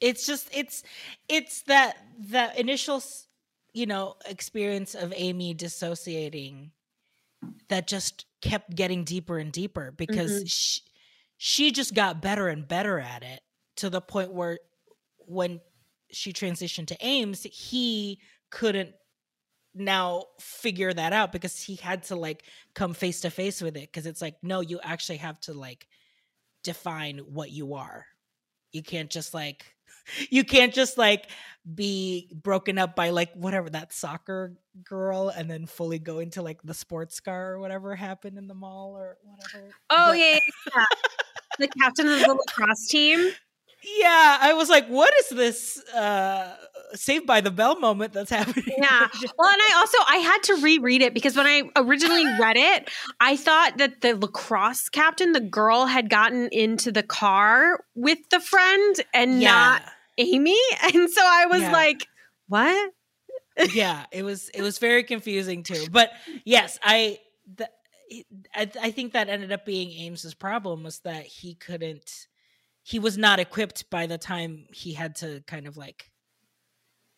it's 0.00 0.26
just 0.26 0.48
it's 0.54 0.82
it's 1.28 1.62
that 1.62 1.96
the 2.18 2.58
initial 2.60 3.02
you 3.72 3.86
know 3.86 4.16
experience 4.26 4.94
of 4.94 5.12
amy 5.16 5.54
dissociating 5.54 6.70
that 7.68 7.86
just 7.86 8.26
kept 8.42 8.74
getting 8.74 9.04
deeper 9.04 9.38
and 9.38 9.52
deeper 9.52 9.92
because 9.92 10.42
Mhm. 10.42 10.44
she, 10.46 10.82
she 11.38 11.72
just 11.72 11.94
got 11.94 12.22
better 12.22 12.48
and 12.48 12.68
better 12.68 12.98
at 12.98 13.22
it 13.22 13.40
to 13.76 13.90
the 13.90 14.00
point 14.00 14.32
where 14.32 14.58
when 15.18 15.60
she 16.10 16.32
transitioned 16.32 16.88
to 16.88 16.96
ames 17.06 17.42
he 17.44 18.20
couldn't 18.50 18.94
now 19.74 20.24
figure 20.40 20.92
that 20.92 21.12
out 21.12 21.32
because 21.32 21.60
he 21.60 21.76
had 21.76 22.04
to 22.04 22.16
like 22.16 22.44
come 22.74 22.94
face 22.94 23.20
to 23.22 23.30
face 23.30 23.60
with 23.60 23.76
it 23.76 23.90
because 23.92 24.06
it's 24.06 24.22
like 24.22 24.36
no 24.42 24.60
you 24.60 24.78
actually 24.82 25.18
have 25.18 25.38
to 25.40 25.52
like 25.52 25.88
define 26.62 27.18
what 27.18 27.50
you 27.50 27.74
are. 27.74 28.06
You 28.72 28.82
can't 28.82 29.10
just 29.10 29.34
like 29.34 29.74
you 30.30 30.44
can't 30.44 30.74
just 30.74 30.98
like 30.98 31.30
be 31.74 32.28
broken 32.34 32.78
up 32.78 32.96
by 32.96 33.10
like 33.10 33.32
whatever 33.34 33.70
that 33.70 33.92
soccer 33.92 34.54
girl 34.82 35.28
and 35.28 35.50
then 35.50 35.66
fully 35.66 35.98
go 35.98 36.18
into 36.18 36.42
like 36.42 36.60
the 36.62 36.74
sports 36.74 37.20
car 37.20 37.52
or 37.52 37.58
whatever 37.58 37.94
happened 37.94 38.36
in 38.38 38.48
the 38.48 38.54
mall 38.54 38.96
or 38.96 39.16
whatever. 39.22 39.70
Oh 39.90 40.08
but- 40.10 40.18
yeah, 40.18 40.38
yeah. 40.74 40.84
the 41.58 41.68
captain 41.80 42.08
of 42.08 42.20
the 42.20 42.34
lacrosse 42.34 42.88
team. 42.88 43.32
Yeah, 43.84 44.38
I 44.40 44.54
was 44.54 44.68
like, 44.68 44.86
what 44.88 45.12
is 45.20 45.28
this 45.30 45.78
uh 45.90 46.56
Saved 46.94 47.26
by 47.26 47.40
the 47.40 47.50
Bell 47.50 47.78
moment 47.80 48.12
that's 48.12 48.30
happening? 48.30 48.76
Yeah. 48.78 49.08
Well, 49.36 49.50
and 49.50 49.60
I 49.60 49.74
also 49.76 49.98
I 50.08 50.16
had 50.16 50.42
to 50.44 50.54
reread 50.62 51.02
it 51.02 51.12
because 51.12 51.36
when 51.36 51.46
I 51.46 51.62
originally 51.76 52.24
read 52.40 52.56
it, 52.56 52.90
I 53.20 53.36
thought 53.36 53.78
that 53.78 54.00
the 54.00 54.16
lacrosse 54.16 54.88
captain, 54.88 55.32
the 55.32 55.40
girl 55.40 55.86
had 55.86 56.08
gotten 56.08 56.48
into 56.52 56.92
the 56.92 57.02
car 57.02 57.84
with 57.94 58.18
the 58.30 58.40
friend 58.40 58.96
and 59.12 59.42
yeah. 59.42 59.50
not 59.50 59.82
Amy. 60.18 60.58
And 60.82 61.10
so 61.10 61.22
I 61.24 61.46
was 61.46 61.62
yeah. 61.62 61.72
like, 61.72 62.06
what? 62.48 62.92
yeah, 63.74 64.06
it 64.10 64.22
was 64.22 64.48
it 64.50 64.62
was 64.62 64.78
very 64.78 65.04
confusing 65.04 65.62
too. 65.62 65.86
But 65.90 66.10
yes, 66.44 66.78
I 66.82 67.18
the, 67.56 67.68
I, 68.54 68.70
I 68.80 68.90
think 68.90 69.12
that 69.12 69.28
ended 69.28 69.52
up 69.52 69.64
being 69.64 69.90
Ames's 69.92 70.34
problem 70.34 70.82
was 70.82 71.00
that 71.00 71.24
he 71.24 71.54
couldn't 71.54 72.26
he 72.84 72.98
was 72.98 73.16
not 73.16 73.40
equipped 73.40 73.88
by 73.90 74.06
the 74.06 74.18
time 74.18 74.66
he 74.70 74.92
had 74.92 75.16
to 75.16 75.42
kind 75.46 75.66
of 75.66 75.76
like 75.76 76.10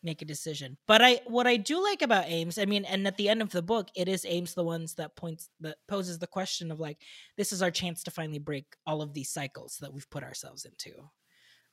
make 0.01 0.21
a 0.21 0.25
decision. 0.25 0.77
But 0.87 1.01
I 1.01 1.19
what 1.27 1.45
I 1.45 1.57
do 1.57 1.83
like 1.83 2.01
about 2.01 2.23
Ames, 2.27 2.57
I 2.57 2.65
mean, 2.65 2.85
and 2.85 3.05
at 3.05 3.17
the 3.17 3.27
end 3.27 3.41
of 3.41 3.51
the 3.51 3.61
book, 3.61 3.89
it 3.93 4.07
is 4.07 4.25
Ames 4.25 4.53
the 4.53 4.63
ones 4.63 4.95
that 4.95 5.17
points 5.17 5.49
that 5.59 5.75
poses 5.89 6.19
the 6.19 6.25
question 6.25 6.71
of 6.71 6.79
like, 6.79 6.97
this 7.35 7.51
is 7.51 7.61
our 7.61 7.69
chance 7.69 8.01
to 8.03 8.11
finally 8.11 8.39
break 8.39 8.65
all 8.87 9.01
of 9.01 9.13
these 9.13 9.29
cycles 9.29 9.77
that 9.81 9.93
we've 9.93 10.09
put 10.09 10.23
ourselves 10.23 10.65
into. 10.65 10.93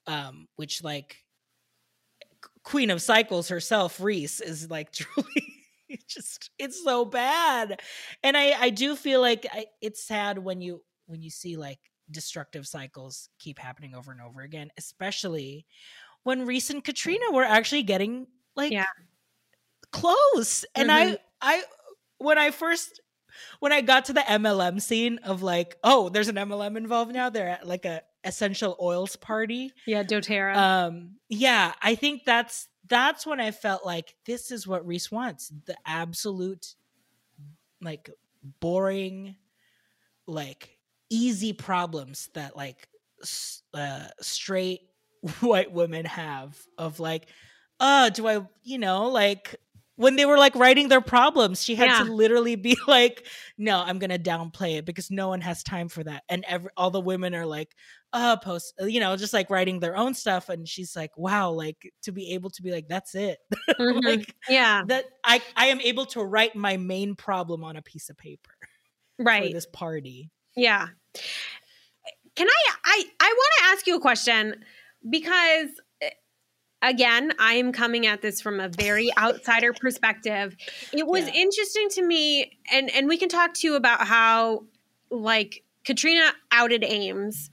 Um, 0.07 0.49
which 0.57 0.83
like 0.83 1.17
Queen 2.65 2.91
of 2.91 3.01
Cycles 3.01 3.49
herself, 3.49 4.01
Reese, 4.01 4.41
is 4.41 4.69
like 4.69 4.91
truly 4.93 5.55
just 6.09 6.51
it's 6.59 6.83
so 6.83 7.05
bad. 7.05 7.81
And 8.25 8.37
I 8.37 8.61
I 8.61 8.71
do 8.71 8.97
feel 8.97 9.21
like 9.21 9.47
I, 9.53 9.67
it's 9.81 10.05
sad 10.05 10.39
when 10.39 10.61
you 10.61 10.83
when 11.07 11.23
you 11.23 11.31
see 11.31 11.57
like 11.57 11.79
destructive 12.11 12.67
cycles 12.67 13.29
keep 13.39 13.59
happening 13.59 13.95
over 13.95 14.13
and 14.13 14.21
over 14.21 14.41
again, 14.41 14.71
especially 14.77 15.67
when 16.23 16.47
and 16.71 16.85
Katrina 16.85 17.31
were 17.33 17.45
actually 17.45 17.83
getting 17.83 18.27
like 18.57 18.73
yeah. 18.73 18.87
close. 19.91 20.65
And 20.75 20.91
mm-hmm. 20.91 21.15
I 21.43 21.57
I 21.59 21.63
when 22.19 22.39
I 22.39 22.51
first 22.51 23.01
when 23.61 23.73
I 23.73 23.81
got 23.81 24.07
to 24.07 24.13
the 24.13 24.21
MLM 24.21 24.81
scene 24.81 25.19
of 25.19 25.43
like, 25.43 25.77
oh, 25.85 26.09
there's 26.09 26.29
an 26.29 26.37
MLM 26.37 26.77
involved 26.77 27.13
now. 27.13 27.31
They're 27.31 27.49
at 27.49 27.67
like 27.67 27.85
a 27.85 28.03
essential 28.25 28.77
oils 28.81 29.17
party. 29.17 29.73
Yeah, 29.87 30.03
doTERRA. 30.03 30.57
Um, 30.57 31.17
yeah, 31.29 31.73
I 31.83 31.95
think 31.95 32.25
that's 32.25 32.69
that's 32.89 33.27
when 33.27 33.41
I 33.41 33.51
felt 33.51 33.85
like 33.85 34.15
this 34.27 34.51
is 34.51 34.67
what 34.67 34.87
Reese 34.87 35.11
wants. 35.11 35.53
The 35.67 35.77
absolute 35.87 36.75
like 37.81 38.11
boring, 38.61 39.37
like 40.27 40.74
easy 41.15 41.53
problems 41.53 42.29
that 42.35 42.57
like 42.57 42.89
uh, 43.73 44.07
straight 44.21 44.81
white 45.41 45.73
women 45.73 46.05
have 46.05 46.59
of 46.79 47.01
like, 47.01 47.29
uh, 47.81 48.11
do 48.11 48.27
I, 48.27 48.47
you 48.63 48.79
know, 48.79 49.09
like 49.09 49.57
when 49.97 50.17
they 50.17 50.27
were 50.27 50.39
like 50.39 50.55
writing 50.57 50.89
their 50.89 51.01
problems, 51.01 51.63
she 51.63 51.75
had 51.75 51.87
yeah. 51.87 52.05
to 52.05 52.13
literally 52.13 52.57
be 52.57 52.77
like, 52.87 53.27
"No, 53.57 53.81
I'm 53.81 53.99
gonna 53.99 54.19
downplay 54.19 54.79
it 54.79 54.85
because 54.85 55.11
no 55.11 55.29
one 55.29 55.41
has 55.41 55.63
time 55.63 55.89
for 55.89 56.03
that." 56.05 56.25
And 56.29 56.45
every 56.49 56.71
all 56.77 56.91
the 56.91 57.01
women 57.01 57.35
are 57.35 57.47
like, 57.47 57.75
"Uh, 58.13 58.37
post," 58.37 58.75
you 58.81 59.01
know, 59.01 59.17
just 59.17 59.33
like 59.33 59.51
writing 59.51 59.81
their 59.81 59.97
own 59.97 60.15
stuff. 60.15 60.49
And 60.49 60.69
she's 60.69 60.97
like, 60.97 61.17
"Wow, 61.17 61.51
like 61.51 61.93
to 62.03 62.13
be 62.13 62.33
able 62.33 62.51
to 62.51 62.63
be 62.63 62.73
like, 62.73 62.89
that's 62.89 63.15
it, 63.15 63.39
mm-hmm. 63.71 64.05
like, 64.05 64.35
yeah, 64.49 64.83
that 64.89 65.07
I 65.23 65.41
I 65.57 65.67
am 65.67 65.81
able 65.81 66.07
to 66.07 66.23
write 66.23 66.57
my 66.57 66.77
main 66.77 67.15
problem 67.15 67.63
on 67.63 67.77
a 67.77 67.83
piece 67.83 68.11
of 68.11 68.19
paper, 68.19 68.55
right? 69.19 69.53
this 69.53 69.67
party, 69.67 70.31
yeah." 70.57 70.89
Can 72.37 72.49
I? 72.49 72.75
I 72.85 73.05
I 73.21 73.35
want 73.37 73.53
to 73.59 73.65
ask 73.73 73.87
you 73.87 73.97
a 73.97 74.01
question 74.01 74.65
because 75.09 75.69
again, 76.85 77.33
I 77.39 77.55
am 77.55 77.73
coming 77.73 78.07
at 78.07 78.23
this 78.23 78.41
from 78.41 78.61
a 78.61 78.69
very 78.69 79.11
outsider 79.19 79.73
perspective. 79.73 80.57
It 80.93 81.07
was 81.07 81.27
yeah. 81.27 81.35
interesting 81.35 81.89
to 81.91 82.07
me, 82.07 82.59
and 82.71 82.91
and 82.91 83.09
we 83.09 83.17
can 83.17 83.29
talk 83.29 83.55
to 83.55 83.67
you 83.67 83.75
about 83.75 84.07
how 84.07 84.65
like 85.11 85.65
Katrina 85.85 86.33
outed 86.53 86.85
Ames, 86.85 87.51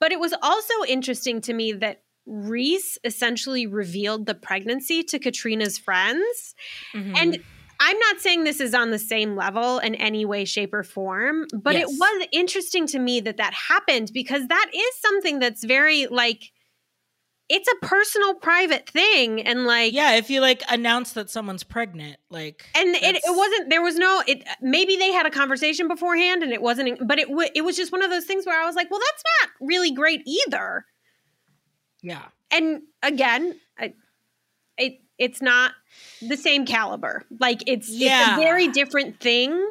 but 0.00 0.12
it 0.12 0.20
was 0.20 0.34
also 0.42 0.74
interesting 0.88 1.40
to 1.42 1.52
me 1.52 1.72
that 1.72 2.02
Reese 2.26 2.98
essentially 3.04 3.66
revealed 3.66 4.26
the 4.26 4.34
pregnancy 4.34 5.02
to 5.04 5.18
Katrina's 5.18 5.78
friends, 5.78 6.54
mm-hmm. 6.94 7.14
and. 7.16 7.42
I'm 7.84 7.98
not 7.98 8.20
saying 8.20 8.44
this 8.44 8.60
is 8.60 8.74
on 8.74 8.92
the 8.92 8.98
same 8.98 9.34
level 9.34 9.80
in 9.80 9.96
any 9.96 10.24
way, 10.24 10.44
shape, 10.44 10.72
or 10.72 10.84
form, 10.84 11.48
but 11.52 11.74
yes. 11.74 11.90
it 11.90 11.98
was 11.98 12.28
interesting 12.30 12.86
to 12.88 13.00
me 13.00 13.18
that 13.20 13.38
that 13.38 13.52
happened 13.52 14.12
because 14.14 14.46
that 14.46 14.70
is 14.72 15.00
something 15.00 15.40
that's 15.40 15.64
very 15.64 16.06
like 16.06 16.52
it's 17.48 17.68
a 17.68 17.86
personal 17.86 18.34
private 18.34 18.88
thing 18.88 19.42
and 19.42 19.66
like 19.66 19.92
yeah 19.92 20.14
if 20.14 20.30
you 20.30 20.40
like 20.40 20.62
announce 20.70 21.12
that 21.12 21.28
someone's 21.28 21.64
pregnant 21.64 22.16
like 22.30 22.64
and 22.74 22.94
it, 22.94 23.16
it 23.16 23.22
wasn't 23.26 23.68
there 23.68 23.82
was 23.82 23.96
no 23.96 24.22
it 24.28 24.44
maybe 24.62 24.96
they 24.96 25.12
had 25.12 25.26
a 25.26 25.30
conversation 25.30 25.88
beforehand 25.88 26.42
and 26.44 26.52
it 26.52 26.62
wasn't 26.62 26.96
but 27.06 27.18
it 27.18 27.28
w- 27.28 27.50
it 27.54 27.62
was 27.62 27.76
just 27.76 27.90
one 27.90 28.02
of 28.02 28.10
those 28.10 28.24
things 28.24 28.46
where 28.46 28.58
i 28.62 28.64
was 28.64 28.76
like 28.76 28.90
well 28.92 29.00
that's 29.00 29.24
not 29.42 29.50
really 29.68 29.90
great 29.90 30.22
either 30.24 30.86
yeah 32.00 32.22
and 32.52 32.82
again 33.02 33.58
I, 33.76 33.94
it 34.78 35.00
it's 35.22 35.40
not 35.40 35.72
the 36.20 36.36
same 36.36 36.66
caliber 36.66 37.24
like 37.40 37.62
it's 37.66 37.88
yeah. 37.88 38.22
it's 38.22 38.32
a 38.32 38.40
very 38.40 38.68
different 38.68 39.18
thing 39.20 39.68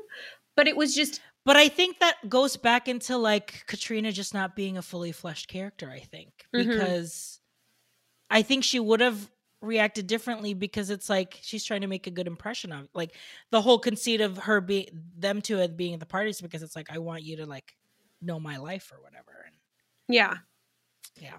but 0.55 0.67
it 0.67 0.75
was 0.75 0.95
just 0.95 1.21
but 1.45 1.55
I 1.55 1.67
think 1.69 1.99
that 1.99 2.29
goes 2.29 2.55
back 2.55 2.87
into 2.87 3.17
like 3.17 3.63
Katrina 3.65 4.11
just 4.11 4.33
not 4.33 4.55
being 4.55 4.77
a 4.77 4.81
fully 4.81 5.11
fleshed 5.11 5.47
character, 5.47 5.89
I 5.89 5.99
think. 5.99 6.29
Mm-hmm. 6.55 6.69
Because 6.69 7.39
I 8.29 8.43
think 8.43 8.63
she 8.63 8.79
would 8.79 8.99
have 8.99 9.29
reacted 9.61 10.07
differently 10.07 10.53
because 10.53 10.89
it's 10.89 11.09
like 11.09 11.39
she's 11.41 11.63
trying 11.63 11.81
to 11.81 11.87
make 11.87 12.07
a 12.07 12.11
good 12.11 12.27
impression 12.27 12.71
of 12.71 12.87
like 12.93 13.15
the 13.51 13.61
whole 13.61 13.77
conceit 13.77 14.21
of 14.21 14.37
her 14.37 14.59
being 14.59 14.87
them 15.17 15.41
two 15.41 15.67
being 15.69 15.93
at 15.93 15.99
the 15.99 16.05
parties 16.05 16.41
because 16.41 16.63
it's 16.63 16.75
like 16.75 16.91
I 16.91 16.97
want 16.97 17.23
you 17.23 17.37
to 17.37 17.45
like 17.45 17.75
know 18.21 18.39
my 18.39 18.57
life 18.57 18.91
or 18.91 19.01
whatever. 19.01 19.45
And 19.45 19.55
yeah. 20.07 20.35
Yeah. 21.19 21.37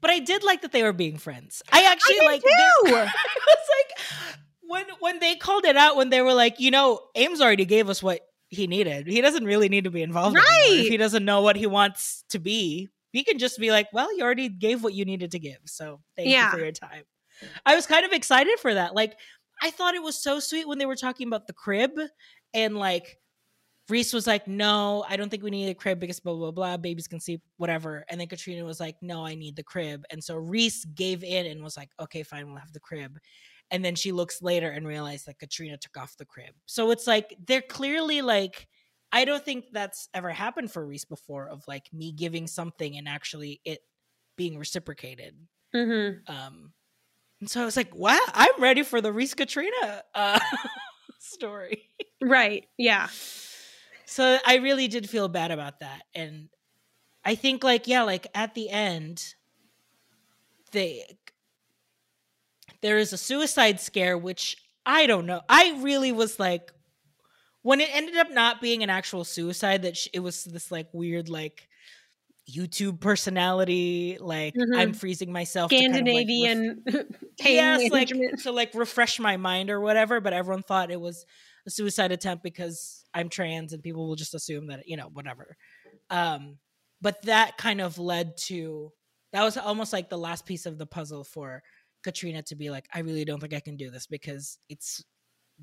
But 0.00 0.10
I 0.10 0.18
did 0.18 0.42
like 0.42 0.62
that 0.62 0.72
they 0.72 0.82
were 0.82 0.92
being 0.92 1.18
friends. 1.18 1.62
I 1.72 1.84
actually 1.84 2.20
I 2.20 2.24
like 2.24 2.42
too. 2.42 2.48
I 2.86 3.12
was 3.46 3.68
like 3.78 4.28
when 4.62 4.84
when 5.00 5.18
they 5.20 5.36
called 5.36 5.64
it 5.64 5.76
out 5.76 5.96
when 5.96 6.10
they 6.10 6.22
were 6.22 6.34
like, 6.34 6.60
you 6.60 6.70
know, 6.70 7.00
Ames 7.14 7.40
already 7.40 7.64
gave 7.64 7.88
us 7.88 8.02
what 8.02 8.20
he 8.48 8.66
needed. 8.66 9.06
He 9.06 9.20
doesn't 9.20 9.44
really 9.44 9.68
need 9.68 9.84
to 9.84 9.90
be 9.90 10.02
involved 10.02 10.36
right. 10.36 10.66
if 10.70 10.88
he 10.88 10.96
doesn't 10.96 11.24
know 11.24 11.42
what 11.42 11.56
he 11.56 11.66
wants 11.66 12.24
to 12.30 12.38
be 12.38 12.88
he 13.12 13.24
can 13.24 13.38
just 13.38 13.58
be 13.58 13.70
like, 13.70 13.88
well, 13.92 14.14
you 14.16 14.22
already 14.22 14.48
gave 14.48 14.82
what 14.82 14.94
you 14.94 15.04
needed 15.04 15.32
to 15.32 15.38
give. 15.38 15.58
So 15.66 16.00
thank 16.16 16.28
yeah. 16.28 16.46
you 16.46 16.52
for 16.52 16.64
your 16.64 16.72
time. 16.72 17.02
I 17.66 17.74
was 17.74 17.86
kind 17.86 18.04
of 18.04 18.12
excited 18.12 18.58
for 18.60 18.74
that. 18.74 18.94
Like, 18.94 19.16
I 19.62 19.70
thought 19.70 19.94
it 19.94 20.02
was 20.02 20.22
so 20.22 20.40
sweet 20.40 20.68
when 20.68 20.78
they 20.78 20.86
were 20.86 20.96
talking 20.96 21.26
about 21.26 21.46
the 21.46 21.52
crib 21.52 21.92
and 22.54 22.76
like 22.76 23.18
Reese 23.90 24.12
was 24.12 24.26
like, 24.26 24.46
no, 24.46 25.04
I 25.08 25.16
don't 25.16 25.28
think 25.28 25.42
we 25.42 25.50
need 25.50 25.68
a 25.68 25.74
crib 25.74 26.00
because 26.00 26.20
blah, 26.20 26.34
blah, 26.34 26.50
blah. 26.50 26.76
Babies 26.76 27.08
can 27.08 27.20
sleep, 27.20 27.42
whatever. 27.56 28.04
And 28.08 28.20
then 28.20 28.28
Katrina 28.28 28.64
was 28.64 28.80
like, 28.80 28.96
no, 29.02 29.24
I 29.26 29.34
need 29.34 29.56
the 29.56 29.62
crib. 29.62 30.04
And 30.10 30.22
so 30.22 30.36
Reese 30.36 30.84
gave 30.84 31.24
in 31.24 31.46
and 31.46 31.62
was 31.62 31.76
like, 31.76 31.90
okay, 32.00 32.22
fine, 32.22 32.46
we'll 32.46 32.56
have 32.56 32.72
the 32.72 32.80
crib. 32.80 33.18
And 33.70 33.84
then 33.84 33.94
she 33.94 34.12
looks 34.12 34.42
later 34.42 34.70
and 34.70 34.86
realized 34.86 35.26
that 35.26 35.38
Katrina 35.38 35.76
took 35.76 35.96
off 35.96 36.16
the 36.16 36.24
crib. 36.24 36.54
So 36.66 36.90
it's 36.90 37.06
like, 37.06 37.36
they're 37.46 37.62
clearly 37.62 38.22
like, 38.22 38.66
I 39.12 39.24
don't 39.24 39.44
think 39.44 39.66
that's 39.72 40.08
ever 40.14 40.30
happened 40.30 40.70
for 40.72 40.86
Reese 40.86 41.04
before 41.04 41.48
of 41.48 41.62
like 41.66 41.86
me 41.92 42.12
giving 42.12 42.46
something 42.46 42.96
and 42.96 43.08
actually 43.08 43.60
it 43.64 43.80
being 44.36 44.58
reciprocated. 44.58 45.34
Mm-hmm. 45.74 46.32
Um, 46.32 46.72
and 47.40 47.50
so 47.50 47.62
I 47.62 47.64
was 47.64 47.76
like, 47.76 47.94
wow, 47.94 48.18
I'm 48.34 48.60
ready 48.60 48.82
for 48.82 49.00
the 49.00 49.12
Reese 49.12 49.34
Katrina 49.34 50.02
uh, 50.14 50.40
story. 51.18 51.84
Right. 52.20 52.66
Yeah. 52.76 53.08
So 54.10 54.38
I 54.44 54.56
really 54.56 54.88
did 54.88 55.08
feel 55.08 55.28
bad 55.28 55.52
about 55.52 55.78
that. 55.80 56.02
And 56.16 56.48
I 57.24 57.36
think 57.36 57.62
like, 57.62 57.86
yeah, 57.86 58.02
like 58.02 58.26
at 58.34 58.56
the 58.56 58.68
end, 58.68 59.22
they 60.72 61.04
there 62.80 62.98
is 62.98 63.12
a 63.12 63.16
suicide 63.16 63.78
scare, 63.78 64.18
which 64.18 64.56
I 64.84 65.06
don't 65.06 65.26
know. 65.26 65.42
I 65.48 65.78
really 65.80 66.10
was 66.10 66.40
like, 66.40 66.72
when 67.62 67.78
it 67.80 67.88
ended 67.92 68.16
up 68.16 68.32
not 68.32 68.60
being 68.60 68.82
an 68.82 68.90
actual 68.90 69.22
suicide 69.22 69.82
that 69.82 69.96
sh- 69.96 70.08
it 70.12 70.20
was 70.20 70.42
this 70.42 70.72
like 70.72 70.88
weird 70.92 71.28
like 71.28 71.68
youtube 72.50 72.98
personality 72.98 74.16
like 74.18 74.54
mm-hmm. 74.54 74.76
i'm 74.76 74.92
freezing 74.92 75.30
myself 75.30 75.70
scandinavian 75.70 76.82
kind 76.84 76.88
of, 76.88 76.94
like, 76.94 77.06
ref- 77.10 77.24
yes 77.44 77.90
like 77.92 78.08
to 78.38 78.50
like 78.50 78.74
refresh 78.74 79.20
my 79.20 79.36
mind 79.36 79.70
or 79.70 79.78
whatever 79.78 80.20
but 80.20 80.32
everyone 80.32 80.62
thought 80.62 80.90
it 80.90 81.00
was 81.00 81.26
a 81.66 81.70
suicide 81.70 82.12
attempt 82.12 82.42
because 82.42 83.04
i'm 83.14 83.28
trans 83.28 83.72
and 83.72 83.82
people 83.82 84.06
will 84.06 84.16
just 84.16 84.34
assume 84.34 84.66
that 84.68 84.86
you 84.86 84.96
know 84.96 85.08
whatever 85.12 85.56
Um, 86.10 86.58
but 87.00 87.22
that 87.22 87.56
kind 87.56 87.80
of 87.80 87.98
led 87.98 88.36
to 88.48 88.92
that 89.32 89.44
was 89.44 89.56
almost 89.56 89.92
like 89.92 90.10
the 90.10 90.18
last 90.18 90.44
piece 90.44 90.66
of 90.66 90.76
the 90.76 90.86
puzzle 90.86 91.24
for 91.24 91.62
Katrina 92.02 92.42
to 92.42 92.56
be 92.56 92.70
like, 92.70 92.86
I 92.92 93.00
really 93.00 93.24
don't 93.24 93.40
think 93.40 93.54
I 93.54 93.60
can 93.60 93.76
do 93.76 93.90
this 93.90 94.06
because 94.06 94.58
it's 94.68 95.04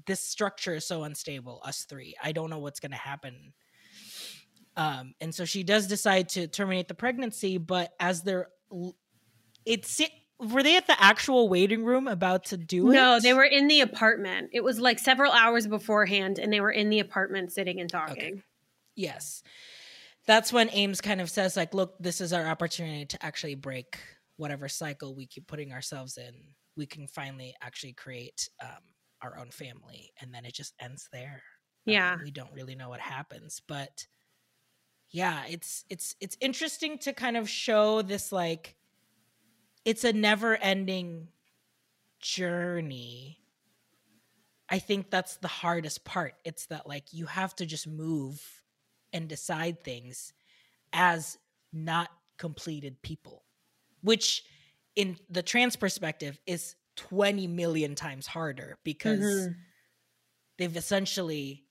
this 0.06 0.22
structure 0.22 0.76
is 0.76 0.88
so 0.88 1.04
unstable, 1.04 1.62
us 1.66 1.86
three. 1.90 2.16
I 2.24 2.32
don't 2.32 2.50
know 2.50 2.60
what's 2.60 2.80
gonna 2.80 2.96
happen. 2.96 3.54
Um, 4.78 5.16
and 5.20 5.34
so 5.34 5.44
she 5.44 5.64
does 5.64 5.88
decide 5.88 6.30
to 6.30 6.48
terminate 6.48 6.88
the 6.88 6.94
pregnancy, 6.94 7.58
but 7.58 7.92
as 8.00 8.22
they're 8.22 8.48
it's 9.66 9.90
were 10.40 10.64
they 10.64 10.78
at 10.78 10.88
the 10.88 11.02
actual 11.02 11.50
waiting 11.50 11.84
room 11.84 12.08
about 12.08 12.46
to 12.46 12.58
do 12.58 12.90
it? 12.90 12.94
No, 12.94 13.20
they 13.20 13.34
were 13.34 13.44
in 13.44 13.68
the 13.68 13.82
apartment. 13.82 14.50
It 14.54 14.64
was 14.64 14.80
like 14.80 15.00
several 15.00 15.32
hours 15.32 15.68
beforehand, 15.68 16.40
and 16.40 16.54
they 16.54 16.62
were 16.62 16.72
in 16.72 16.90
the 16.90 17.00
apartment 17.00 17.52
sitting 17.52 17.80
and 17.80 17.90
talking. 17.90 18.18
Okay. 18.18 18.44
Yes. 18.96 19.44
That's 20.26 20.52
when 20.52 20.70
Ames 20.72 21.02
kind 21.02 21.22
of 21.22 21.30
says, 21.30 21.56
like, 21.56 21.74
look, 21.74 21.96
this 22.00 22.22
is 22.22 22.34
our 22.34 22.46
opportunity 22.46 23.06
to 23.06 23.26
actually 23.26 23.56
break 23.56 23.98
whatever 24.36 24.68
cycle 24.68 25.16
we 25.16 25.26
keep 25.26 25.48
putting 25.48 25.72
ourselves 25.72 26.18
in. 26.18 26.34
We 26.76 26.86
can 26.86 27.08
finally 27.08 27.56
actually 27.62 27.94
create 27.94 28.50
um, 28.62 28.84
our 29.22 29.38
own 29.40 29.50
family. 29.52 30.12
And 30.22 30.34
then 30.34 30.46
it 30.46 30.54
just 30.54 30.74
ends 30.80 31.10
there. 31.12 31.42
Yeah. 31.86 32.14
Um, 32.14 32.22
we 32.24 32.32
don't 32.32 32.54
really 32.54 32.76
know 32.76 32.90
what 32.90 33.00
happens. 33.00 33.62
But 33.68 34.06
yeah, 35.10 35.44
it's 35.50 35.86
it's 35.90 36.16
it's 36.20 36.38
interesting 36.42 36.98
to 37.00 37.14
kind 37.14 37.38
of 37.38 37.50
show 37.50 38.02
this 38.02 38.32
like 38.32 38.76
it's 39.88 40.04
a 40.04 40.12
never 40.12 40.54
ending 40.58 41.30
journey. 42.20 43.40
I 44.70 44.80
think 44.80 45.10
that's 45.10 45.38
the 45.38 45.48
hardest 45.48 46.04
part. 46.04 46.34
It's 46.44 46.66
that 46.66 46.90
like 46.90 47.14
you 47.14 47.26
have 47.26 47.56
to 47.56 47.66
just 47.66 47.88
move 47.88 48.42
and 49.14 49.30
decide 49.30 49.82
things 49.82 50.34
as 50.92 51.38
not 51.72 52.10
completed 52.38 53.02
people, 53.02 53.46
which 54.02 54.44
in 54.98 55.16
the 55.30 55.42
trans 55.42 55.78
perspective 55.78 56.38
is 56.46 56.76
20 56.98 57.48
million 57.48 57.96
times 57.96 58.28
harder 58.28 58.78
because 58.84 59.22
mm-hmm. 59.22 59.54
they've 60.58 60.76
essentially 60.76 61.64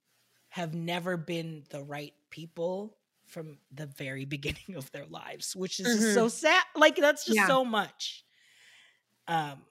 have 0.48 0.74
never 0.74 1.18
been 1.18 1.64
the 1.68 1.82
right 1.82 2.14
people 2.30 2.96
from 3.26 3.58
the 3.72 3.86
very 3.86 4.24
beginning 4.36 4.76
of 4.76 4.90
their 4.92 5.06
lives, 5.06 5.54
which 5.54 5.80
is 5.80 5.86
mm-hmm. 5.86 6.14
so 6.14 6.28
sad. 6.28 6.62
Like 6.74 6.96
that's 6.96 7.24
just 7.24 7.36
yeah. 7.36 7.46
so 7.46 7.64
much. 7.64 8.24
Um 9.28 9.62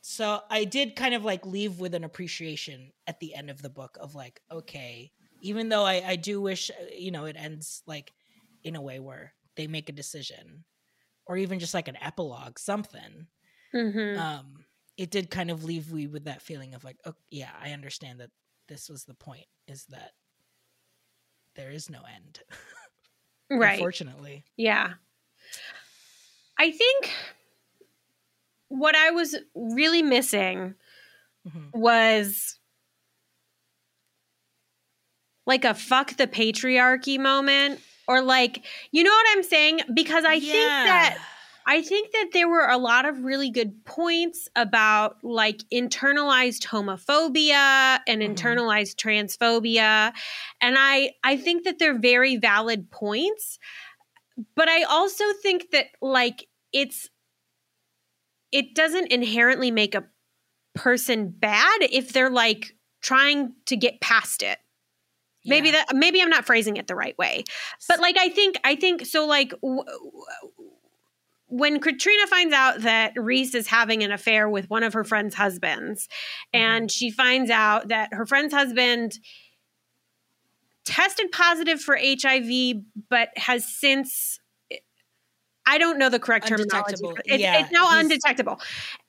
so 0.00 0.40
I 0.48 0.64
did 0.64 0.96
kind 0.96 1.14
of 1.14 1.24
like 1.24 1.44
leave 1.44 1.80
with 1.80 1.94
an 1.94 2.04
appreciation 2.04 2.92
at 3.06 3.20
the 3.20 3.34
end 3.34 3.50
of 3.50 3.60
the 3.60 3.68
book 3.68 3.98
of 4.00 4.14
like, 4.14 4.40
okay, 4.50 5.12
even 5.42 5.68
though 5.68 5.84
I, 5.84 6.02
I 6.06 6.16
do 6.16 6.40
wish, 6.40 6.70
uh, 6.70 6.84
you 6.96 7.10
know, 7.10 7.26
it 7.26 7.36
ends 7.38 7.82
like 7.86 8.12
in 8.64 8.74
a 8.74 8.80
way 8.80 9.00
where 9.00 9.34
they 9.56 9.66
make 9.66 9.88
a 9.88 9.92
decision 9.92 10.64
or 11.26 11.36
even 11.36 11.58
just 11.58 11.74
like 11.74 11.88
an 11.88 11.98
epilogue, 12.00 12.58
something. 12.58 13.26
Mm-hmm. 13.74 14.18
Um, 14.18 14.64
it 14.96 15.10
did 15.10 15.30
kind 15.30 15.50
of 15.50 15.64
leave 15.64 15.92
me 15.92 16.06
with 16.06 16.24
that 16.24 16.42
feeling 16.42 16.74
of 16.74 16.84
like, 16.84 16.96
oh, 17.04 17.14
yeah, 17.30 17.50
I 17.62 17.72
understand 17.72 18.20
that 18.20 18.30
this 18.66 18.88
was 18.88 19.04
the 19.04 19.14
point 19.14 19.46
is 19.66 19.84
that 19.90 20.12
there 21.54 21.70
is 21.70 21.90
no 21.90 22.00
end. 22.14 22.40
right. 23.50 23.74
Unfortunately. 23.74 24.44
Yeah. 24.56 24.94
I 26.58 26.70
think 26.70 27.10
what 28.68 28.96
I 28.96 29.10
was 29.10 29.36
really 29.54 30.02
missing 30.02 30.74
mm-hmm. 31.46 31.78
was 31.78 32.58
like 35.46 35.64
a 35.64 35.74
fuck 35.74 36.16
the 36.16 36.26
patriarchy 36.26 37.18
moment 37.18 37.80
or 38.06 38.20
like 38.20 38.64
you 38.90 39.02
know 39.02 39.10
what 39.10 39.26
I'm 39.30 39.42
saying 39.42 39.80
because 39.94 40.24
I 40.24 40.34
yeah. 40.34 40.52
think 40.52 40.68
that 40.68 41.18
I 41.68 41.82
think 41.82 42.12
that 42.12 42.30
there 42.32 42.48
were 42.48 42.66
a 42.66 42.78
lot 42.78 43.04
of 43.04 43.24
really 43.24 43.50
good 43.50 43.84
points 43.84 44.48
about 44.56 45.22
like 45.22 45.58
internalized 45.70 46.66
homophobia 46.66 47.98
and 48.06 48.22
mm-hmm. 48.22 48.32
internalized 48.32 48.96
transphobia 48.96 50.12
and 50.62 50.76
I 50.78 51.12
I 51.22 51.36
think 51.36 51.64
that 51.64 51.78
they're 51.78 51.98
very 51.98 52.36
valid 52.36 52.90
points 52.90 53.58
but 54.56 54.70
I 54.70 54.84
also 54.84 55.24
think 55.42 55.70
that 55.72 55.88
like 56.00 56.46
it's 56.72 57.10
it 58.50 58.74
doesn't 58.74 59.12
inherently 59.12 59.70
make 59.70 59.94
a 59.94 60.04
person 60.74 61.28
bad 61.28 61.80
if 61.82 62.14
they're 62.14 62.30
like 62.30 62.72
trying 63.02 63.52
to 63.66 63.76
get 63.76 64.00
past 64.00 64.42
it 64.42 64.58
yeah. 65.42 65.50
maybe 65.50 65.70
that 65.72 65.86
maybe 65.92 66.22
i'm 66.22 66.30
not 66.30 66.46
phrasing 66.46 66.76
it 66.76 66.86
the 66.86 66.94
right 66.94 67.18
way 67.18 67.42
but 67.88 67.98
like 68.00 68.16
i 68.16 68.28
think 68.28 68.56
i 68.62 68.76
think 68.76 69.04
so 69.04 69.26
like 69.26 69.50
w- 69.60 69.82
when 71.48 71.80
Katrina 71.80 72.26
finds 72.26 72.54
out 72.54 72.82
that 72.82 73.12
Reese 73.16 73.54
is 73.54 73.66
having 73.66 74.02
an 74.02 74.12
affair 74.12 74.48
with 74.48 74.68
one 74.68 74.82
of 74.82 74.92
her 74.92 75.04
friend's 75.04 75.34
husbands, 75.34 76.06
mm-hmm. 76.54 76.62
and 76.62 76.90
she 76.90 77.10
finds 77.10 77.50
out 77.50 77.88
that 77.88 78.12
her 78.12 78.26
friend's 78.26 78.52
husband 78.52 79.18
tested 80.84 81.30
positive 81.32 81.80
for 81.80 81.98
HIV, 82.00 82.82
but 83.08 83.30
has 83.36 83.64
since 83.66 84.38
I 85.66 85.76
don't 85.76 85.98
know 85.98 86.08
the 86.08 86.18
correct 86.18 86.48
terminology. 86.48 86.94
It's, 87.26 87.42
yeah, 87.42 87.60
it's 87.60 87.70
now 87.70 87.98
undetectable. 87.98 88.60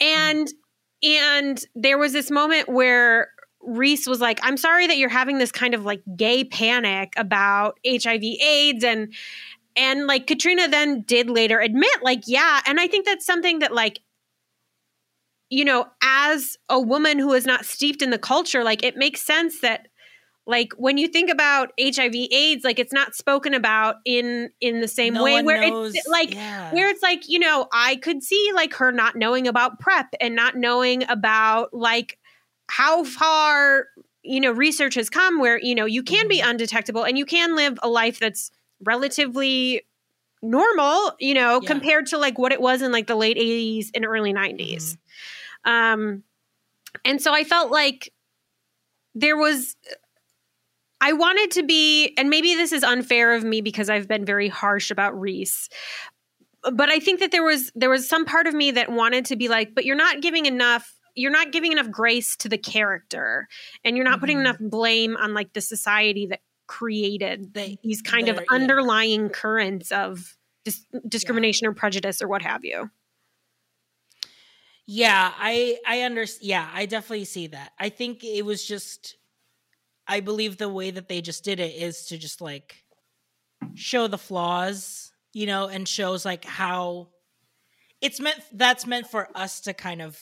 And 0.01 0.47
mm-hmm. 0.47 1.09
and 1.09 1.65
there 1.75 1.97
was 1.97 2.13
this 2.13 2.29
moment 2.29 2.67
where 2.67 3.29
Reese 3.61 4.07
was 4.07 4.21
like, 4.21 4.39
I'm 4.43 4.57
sorry 4.57 4.87
that 4.87 4.97
you're 4.97 5.09
having 5.09 5.37
this 5.37 5.51
kind 5.51 5.73
of 5.73 5.85
like 5.85 6.01
gay 6.15 6.43
panic 6.43 7.13
about 7.17 7.77
HIV 7.85 8.23
AIDS 8.23 8.83
and 8.83 9.13
and 9.80 10.05
like 10.05 10.27
Katrina 10.27 10.67
then 10.67 11.01
did 11.01 11.30
later 11.30 11.59
admit 11.59 12.03
like 12.03 12.23
yeah, 12.27 12.61
and 12.65 12.80
I 12.80 12.88
think 12.88 13.05
that's 13.05 13.25
something 13.25 13.59
that 13.59 13.73
like 13.73 14.01
you 15.49 15.65
know, 15.65 15.88
as 16.03 16.57
a 16.69 16.80
woman 16.80 17.17
who 17.17 17.34
is 17.34 17.45
not 17.45 17.65
steeped 17.65 18.03
in 18.03 18.11
the 18.11 18.19
culture, 18.19 18.63
like 18.63 18.84
it 18.84 18.97
makes 18.97 19.21
sense 19.21 19.61
that 19.61 19.88
like 20.45 20.73
when 20.77 20.97
you 20.97 21.07
think 21.07 21.30
about 21.30 21.69
hiv 21.80 22.15
aids 22.15 22.63
like 22.63 22.80
it's 22.80 22.91
not 22.91 23.13
spoken 23.13 23.53
about 23.53 23.97
in 24.03 24.49
in 24.59 24.82
the 24.82 24.88
same 24.88 25.13
no 25.13 25.23
way 25.23 25.43
where 25.43 25.61
knows. 25.69 25.93
it's 25.93 26.07
like 26.07 26.34
yeah. 26.34 26.73
where 26.73 26.89
it's 26.89 27.03
like 27.03 27.30
you 27.30 27.38
know 27.38 27.67
i 27.71 27.97
could 27.97 28.23
see 28.23 28.49
like 28.55 28.73
her 28.73 28.91
not 28.91 29.15
knowing 29.15 29.47
about 29.47 29.80
prep 29.80 30.07
and 30.19 30.36
not 30.36 30.55
knowing 30.55 31.07
about 31.07 31.71
like 31.71 32.17
how 32.67 33.03
far 33.03 33.86
you 34.23 34.39
know 34.39 34.51
research 34.51 34.95
has 34.95 35.09
come 35.09 35.39
where 35.39 35.59
you 35.59 35.75
know 35.75 35.86
you 35.86 36.01
can 36.01 36.27
be 36.27 36.39
mm-hmm. 36.39 36.49
undetectable 36.49 37.03
and 37.03 37.17
you 37.17 37.25
can 37.25 37.55
live 37.55 37.77
a 37.84 37.89
life 37.89 38.19
that's 38.19 38.49
relatively 38.84 39.86
normal 40.41 41.11
you 41.19 41.34
know 41.34 41.59
yeah. 41.61 41.67
compared 41.67 42.05
to 42.07 42.17
like 42.17 42.38
what 42.38 42.51
it 42.51 42.61
was 42.61 42.82
in 42.82 42.91
like 42.91 43.07
the 43.07 43.15
late 43.15 43.38
80s 43.38 43.88
and 43.93 44.05
early 44.05 44.34
90s 44.34 44.97
mm-hmm. 45.65 45.71
um 45.71 46.23
and 47.03 47.21
so 47.21 47.34
i 47.34 47.43
felt 47.43 47.71
like 47.71 48.13
there 49.15 49.36
was 49.36 49.75
I 51.01 51.13
wanted 51.13 51.51
to 51.51 51.63
be, 51.63 52.13
and 52.17 52.30
maybe 52.30 52.55
this 52.55 52.71
is 52.71 52.84
unfair 52.84 53.34
of 53.34 53.43
me 53.43 53.61
because 53.61 53.89
I've 53.89 54.07
been 54.07 54.25
very 54.25 54.49
harsh 54.49 54.91
about 54.91 55.19
Reese. 55.19 55.69
But 56.73 56.89
I 56.89 56.99
think 56.99 57.21
that 57.21 57.32
there 57.32 57.43
was 57.43 57.71
there 57.73 57.89
was 57.89 58.07
some 58.07 58.25
part 58.25 58.47
of 58.47 58.53
me 58.53 58.71
that 58.71 58.91
wanted 58.91 59.25
to 59.25 59.38
be 59.38 59.47
like, 59.47 59.73
but 59.73 59.86
you're 59.86 59.95
not 59.95 60.21
giving 60.21 60.45
enough 60.45 60.93
you're 61.15 61.32
not 61.32 61.51
giving 61.51 61.71
enough 61.71 61.89
grace 61.89 62.36
to 62.38 62.47
the 62.47 62.57
character 62.57 63.47
and 63.84 63.97
you're 63.97 64.05
not 64.05 64.13
mm-hmm. 64.13 64.19
putting 64.21 64.39
enough 64.39 64.57
blame 64.59 65.17
on 65.17 65.34
like 65.34 65.51
the 65.53 65.61
society 65.61 66.27
that 66.27 66.39
created 66.70 67.53
the, 67.55 67.78
these 67.84 68.03
kind 68.03 68.30
of 68.30 68.39
underlying 68.51 69.24
yeah. 69.24 69.30
currents 69.30 69.91
of 69.91 70.38
dis- 70.63 70.86
discrimination 71.07 71.65
yeah. 71.65 71.72
or 71.72 71.74
prejudice 71.74 72.22
or 72.22 72.28
what 72.28 72.43
have 72.43 72.63
you 72.63 72.91
yeah 74.86 75.34
i 75.39 75.78
i 75.88 76.01
understand 76.01 76.47
yeah 76.47 76.70
i 76.74 76.86
definitely 76.86 77.26
see 77.26 77.47
that 77.47 77.72
i 77.80 77.89
think 77.89 78.24
it 78.24 78.45
was 78.45 78.63
just 78.63 79.17
i 80.07 80.20
believe 80.20 80.57
the 80.57 80.70
way 80.70 80.91
that 80.91 81.07
they 81.07 81.22
just 81.22 81.43
did 81.43 81.59
it 81.59 81.74
is 81.74 82.05
to 82.05 82.20
just 82.20 82.39
like 82.39 82.84
show 83.74 84.05
the 84.05 84.17
flaws 84.17 85.11
you 85.34 85.47
know 85.47 85.67
and 85.67 85.88
shows 85.88 86.24
like 86.24 86.45
how 86.45 87.07
it's 87.99 88.20
meant 88.20 88.39
that's 88.53 88.86
meant 88.86 89.07
for 89.07 89.28
us 89.36 89.61
to 89.61 89.74
kind 89.74 90.03
of 90.03 90.20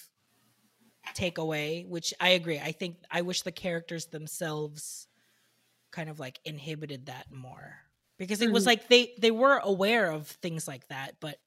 take 1.14 1.38
away, 1.38 1.86
which 1.88 2.14
I 2.20 2.30
agree. 2.30 2.60
I 2.60 2.72
think 2.72 2.98
I 3.12 3.22
wish 3.22 3.42
the 3.42 3.52
characters 3.52 4.08
themselves 4.08 5.08
kind 5.92 6.10
of 6.10 6.20
like 6.20 6.40
inhibited 6.46 7.08
that 7.08 7.32
more 7.32 7.76
because 8.18 8.42
it 8.42 8.52
was 8.52 8.64
mm-hmm. 8.64 8.70
like 8.70 8.88
they 8.88 9.14
they 9.20 9.32
were 9.32 9.58
aware 9.58 10.12
of 10.12 10.28
things 10.28 10.68
like 10.68 10.88
that, 10.90 11.16
but 11.20 11.38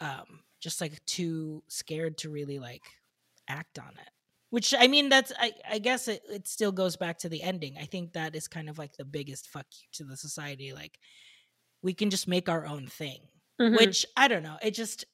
um 0.00 0.40
just 0.60 0.80
like 0.80 1.04
too 1.04 1.62
scared 1.68 2.18
to 2.18 2.30
really 2.30 2.58
like 2.58 2.82
act 3.48 3.78
on 3.78 3.88
it. 3.88 4.10
Which 4.50 4.74
I 4.78 4.86
mean, 4.86 5.08
that's 5.08 5.32
I, 5.38 5.52
I 5.70 5.78
guess 5.78 6.08
it, 6.08 6.22
it 6.30 6.46
still 6.46 6.72
goes 6.72 6.96
back 6.96 7.18
to 7.18 7.28
the 7.28 7.42
ending. 7.42 7.76
I 7.78 7.84
think 7.84 8.12
that 8.12 8.34
is 8.36 8.48
kind 8.48 8.68
of 8.68 8.78
like 8.78 8.96
the 8.96 9.04
biggest 9.04 9.48
fuck 9.48 9.66
you 9.72 9.88
to 9.94 10.04
the 10.04 10.16
society. 10.16 10.72
Like 10.72 10.98
we 11.82 11.94
can 11.94 12.10
just 12.10 12.28
make 12.28 12.48
our 12.48 12.66
own 12.66 12.86
thing. 12.86 13.20
Mm-hmm. 13.60 13.76
Which 13.76 14.06
I 14.16 14.28
don't 14.28 14.42
know. 14.42 14.56
It 14.62 14.72
just 14.72 15.04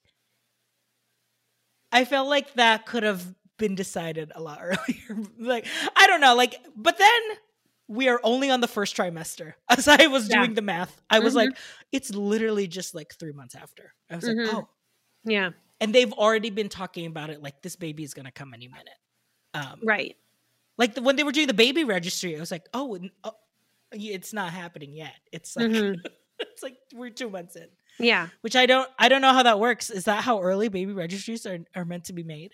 I 1.91 2.05
felt 2.05 2.27
like 2.27 2.53
that 2.53 2.85
could 2.85 3.03
have 3.03 3.23
been 3.57 3.75
decided 3.75 4.31
a 4.35 4.41
lot 4.41 4.59
earlier. 4.61 5.27
like 5.39 5.65
I 5.95 6.07
don't 6.07 6.21
know, 6.21 6.35
like 6.35 6.55
but 6.75 6.97
then 6.97 7.21
we 7.87 8.07
are 8.09 8.19
only 8.23 8.49
on 8.49 8.61
the 8.61 8.67
first 8.67 8.95
trimester. 8.95 9.53
As 9.69 9.87
I 9.87 10.07
was 10.07 10.29
Yeah. 10.29 10.37
doing 10.39 10.53
the 10.53 10.61
math, 10.61 11.01
I 11.09 11.19
was 11.19 11.33
Mhm. 11.33 11.37
like, 11.37 11.57
it's 11.91 12.09
literally 12.11 12.67
just 12.67 12.95
like 12.95 13.13
three 13.15 13.33
months 13.33 13.55
after. 13.55 13.93
I 14.09 14.15
was 14.15 14.25
Mhm. 14.25 14.45
like, 14.45 14.55
oh, 14.55 14.69
Yeah. 15.25 15.51
and 15.81 15.93
they've 15.93 16.13
already 16.13 16.49
been 16.49 16.69
talking 16.69 17.05
about 17.07 17.29
it 17.29 17.41
like 17.41 17.61
this 17.61 17.75
baby 17.75 18.03
is 18.03 18.13
gonna 18.13 18.31
come 18.31 18.53
any 18.53 18.67
minute. 18.67 18.97
Um, 19.53 19.79
Right. 19.83 20.17
like 20.77 20.95
the, 20.95 21.01
when 21.01 21.15
they 21.15 21.23
were 21.23 21.31
doing 21.31 21.47
the 21.47 21.53
baby 21.53 21.83
registry, 21.83 22.35
I 22.35 22.39
was 22.39 22.51
like, 22.51 22.67
oh, 22.73 22.99
oh, 23.23 23.35
it's 23.91 24.33
not 24.33 24.51
happening 24.53 24.93
yet. 24.93 25.15
It's 25.31 25.55
like 25.55 25.67
Mhm. 25.69 25.95
it's 26.39 26.63
like 26.63 26.77
we're 26.93 27.09
two 27.11 27.29
months 27.29 27.55
in, 27.55 27.69
Yeah. 27.99 28.29
which 28.41 28.55
I 28.55 28.65
don't 28.65 28.89
I 28.97 29.07
don't 29.09 29.21
know 29.21 29.33
how 29.33 29.43
that 29.43 29.59
works. 29.59 29.89
Is 29.89 30.05
that 30.05 30.23
how 30.23 30.41
early 30.41 30.67
baby 30.67 30.93
registries 30.93 31.45
are 31.45 31.59
are 31.75 31.85
meant 31.85 32.05
to 32.05 32.13
be 32.13 32.23
made? 32.23 32.51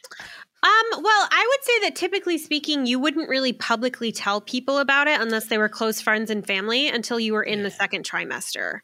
Um, 0.62 1.02
well, 1.02 1.28
I 1.32 1.48
would 1.50 1.64
say 1.66 1.80
that 1.88 1.96
typically 1.96 2.38
speaking, 2.38 2.86
you 2.86 3.00
wouldn't 3.00 3.30
really 3.30 3.54
publicly 3.54 4.12
tell 4.12 4.42
people 4.42 4.78
about 4.80 5.08
it 5.08 5.20
unless 5.22 5.46
they 5.46 5.58
were 5.58 5.70
close 5.70 6.02
friends 6.02 6.30
and 6.30 6.46
family 6.46 6.90
until 6.90 7.18
you 7.20 7.32
were 7.34 7.44
in 7.44 7.64
the 7.64 7.72
second 7.72 8.04
trimester. 8.06 8.80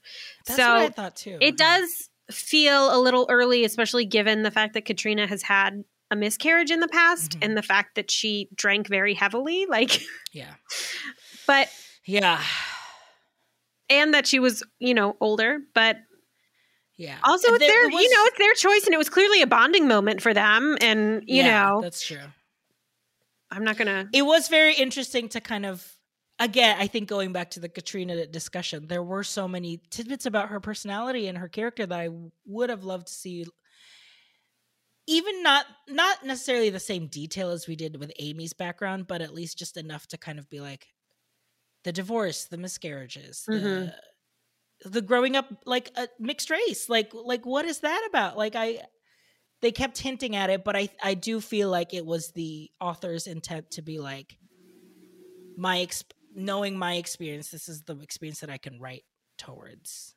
That's 0.47 0.55
so 0.57 0.73
what 0.75 0.81
I 0.83 0.89
thought 0.89 1.15
too. 1.17 1.37
it 1.41 1.57
does 1.57 2.09
feel 2.31 2.95
a 2.95 2.99
little 2.99 3.25
early, 3.29 3.65
especially 3.65 4.05
given 4.05 4.43
the 4.43 4.51
fact 4.51 4.73
that 4.75 4.85
Katrina 4.85 5.27
has 5.27 5.41
had 5.43 5.83
a 6.09 6.15
miscarriage 6.15 6.71
in 6.71 6.79
the 6.79 6.87
past 6.87 7.31
Mhm. 7.39 7.45
and 7.45 7.57
the 7.57 7.61
fact 7.61 7.95
that 7.95 8.09
she 8.09 8.47
drank 8.55 8.87
very 8.87 9.13
heavily. 9.13 9.65
Like, 9.69 10.01
Yeah, 10.31 10.53
but, 11.45 11.67
yeah, 12.05 12.41
and 13.89 14.13
that 14.13 14.25
she 14.27 14.39
was, 14.39 14.63
you 14.79 14.93
know, 14.93 15.15
older, 15.19 15.59
but 15.73 15.97
yeah. 16.97 17.17
also 17.23 17.47
And 17.49 17.55
it's 17.55 17.65
there- 17.65 17.73
their, 17.73 17.89
it 17.89 17.93
you 18.01 18.09
know, 18.09 18.25
it's 18.25 18.37
their 18.37 18.53
choice 18.53 18.85
and 18.85 18.93
it 18.93 18.97
was 18.97 19.09
clearly 19.09 19.41
a 19.41 19.47
bonding 19.47 19.87
moment 19.87 20.21
for 20.21 20.33
them. 20.33 20.77
And, 20.81 21.23
you 21.27 21.43
Yeah, 21.43 21.51
know, 21.71 21.81
that's 21.81 22.01
true. 22.01 22.19
I'm 23.51 23.63
not 23.63 23.77
going 23.77 23.87
to, 23.87 24.09
it 24.17 24.23
was 24.23 24.47
very 24.47 24.73
interesting 24.75 25.29
to 25.29 25.41
kind 25.41 25.65
of 25.65 25.91
again 26.39 26.75
i 26.81 26.85
think 26.85 27.07
going 27.07 27.31
back 27.31 27.49
to 27.51 27.61
the 27.61 27.69
katrina 27.69 28.25
discussion 28.27 28.87
there 28.87 29.01
were 29.01 29.23
so 29.23 29.47
many 29.47 29.81
tidbits 29.89 30.25
about 30.25 30.49
her 30.49 30.59
personality 30.59 31.27
and 31.27 31.37
her 31.37 31.47
character 31.47 31.85
that 31.85 31.97
i 31.97 32.09
would 32.45 32.69
have 32.69 32.83
loved 32.83 33.07
to 33.07 33.13
see 33.13 33.45
even 35.07 35.43
not 35.43 35.65
not 35.87 36.25
necessarily 36.25 36.69
the 36.69 36.79
same 36.79 37.07
detail 37.07 37.49
as 37.51 37.67
we 37.67 37.75
did 37.75 37.97
with 37.97 38.11
amy's 38.19 38.53
background 38.53 39.07
but 39.07 39.21
at 39.21 39.33
least 39.33 39.57
just 39.57 39.77
enough 39.77 40.07
to 40.07 40.17
kind 40.17 40.39
of 40.39 40.49
be 40.49 40.59
like 40.59 40.87
the 41.83 41.91
divorce 41.91 42.45
the 42.45 42.57
miscarriages 42.57 43.49
Mhm. 43.49 43.85
the, 43.87 43.95
the 44.83 45.01
growing 45.01 45.35
up 45.35 45.47
like 45.65 45.91
a 45.95 46.07
mixed 46.19 46.49
race 46.49 46.89
like 46.89 47.11
like 47.13 47.45
what 47.45 47.65
is 47.65 47.79
that 47.79 48.05
about 48.09 48.37
like 48.37 48.55
i 48.55 48.79
they 49.61 49.71
kept 49.71 49.97
hinting 49.97 50.35
at 50.35 50.49
it 50.49 50.63
but 50.63 50.75
i 50.75 50.89
i 51.01 51.13
do 51.13 51.39
feel 51.39 51.69
like 51.69 51.93
it 51.93 52.05
was 52.05 52.31
the 52.31 52.69
author's 52.81 53.27
intent 53.27 53.71
to 53.71 53.81
be 53.81 53.99
like 53.99 54.37
my 55.57 55.79
ex- 55.79 56.03
knowing 56.35 56.77
my 56.77 56.95
experience 56.95 57.49
this 57.49 57.69
is 57.69 57.83
the 57.83 57.97
experience 57.99 58.41
that 58.41 58.49
i 58.49 58.57
can 58.57 58.79
write 58.79 59.03
towards 59.37 60.15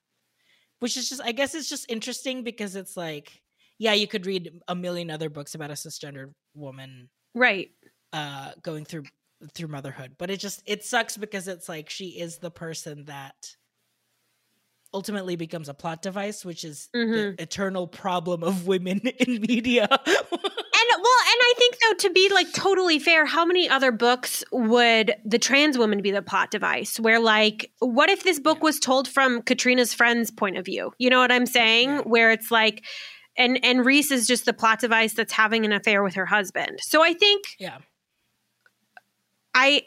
which 0.80 0.96
is 0.96 1.09
just 1.09 1.22
i 1.22 1.32
guess 1.32 1.54
it's 1.54 1.68
just 1.68 1.90
interesting 1.90 2.42
because 2.42 2.74
it's 2.74 2.96
like 2.96 3.40
yeah 3.78 3.92
you 3.92 4.09
could 4.09 4.26
read 4.26 4.50
a 4.66 4.74
million 4.74 5.11
other 5.11 5.30
books 5.30 5.54
about 5.54 5.70
a 5.70 5.74
cisgendered 5.74 6.32
woman 6.54 7.09
right. 7.34 7.70
uh 8.12 8.50
going 8.62 8.84
through 8.84 9.04
through 9.54 9.68
motherhood 9.68 10.16
but 10.18 10.30
it 10.30 10.40
just 10.40 10.62
it 10.66 10.84
sucks 10.84 11.16
because 11.16 11.46
it's 11.46 11.68
like 11.68 11.88
she 11.88 12.18
is 12.20 12.38
the 12.38 12.50
person 12.50 13.04
that 13.04 13.56
ultimately 14.95 15.36
becomes 15.36 15.68
a 15.68 15.74
plot 15.74 16.01
device 16.03 16.45
which 16.45 16.64
is 16.64 16.89
Mhm. 16.95 17.36
the 17.36 17.43
eternal 17.43 17.86
problem 17.86 18.43
of 18.43 18.66
women 18.66 18.99
in 19.18 19.41
media 19.41 19.86
And 19.91 21.03
well, 21.03 21.20
and 21.26 21.41
I 21.43 21.55
think 21.59 21.76
though 21.80 21.95
to 22.09 22.11
be 22.14 22.28
like 22.32 22.53
totally 22.53 22.99
fair, 22.99 23.26
how 23.26 23.45
many 23.45 23.68
other 23.68 23.91
books 23.93 24.43
would 24.53 25.14
the 25.24 25.39
trans 25.39 25.76
woman 25.76 26.01
be 26.03 26.11
the 26.12 26.22
plot 26.22 26.51
device? 26.51 26.99
Where 27.01 27.18
like, 27.20 27.70
what 27.80 28.09
if 28.09 28.22
this 28.22 28.39
book 28.41 28.59
Yeah. 28.59 28.64
was 28.64 28.78
told 28.80 29.09
from 29.09 29.43
Katrina's 29.43 29.93
friend's 29.93 30.30
point 30.30 30.57
of 30.57 30.64
view? 30.64 30.93
You 30.99 31.11
know 31.11 31.18
what 31.18 31.32
I'm 31.32 31.47
saying? 31.47 31.89
Yeah. 31.91 32.01
Where 32.03 32.30
it's 32.30 32.51
like, 32.51 32.84
and 33.36 33.62
and 33.64 33.84
Reese 33.84 34.11
is 34.11 34.26
just 34.26 34.45
the 34.47 34.53
plot 34.53 34.80
device 34.80 35.14
that's 35.14 35.32
having 35.32 35.64
an 35.64 35.72
affair 35.72 36.03
with 36.03 36.14
her 36.14 36.26
husband. 36.26 36.78
So 36.80 37.03
I 37.03 37.12
think 37.12 37.45
yeah 37.59 37.78
I 39.55 39.82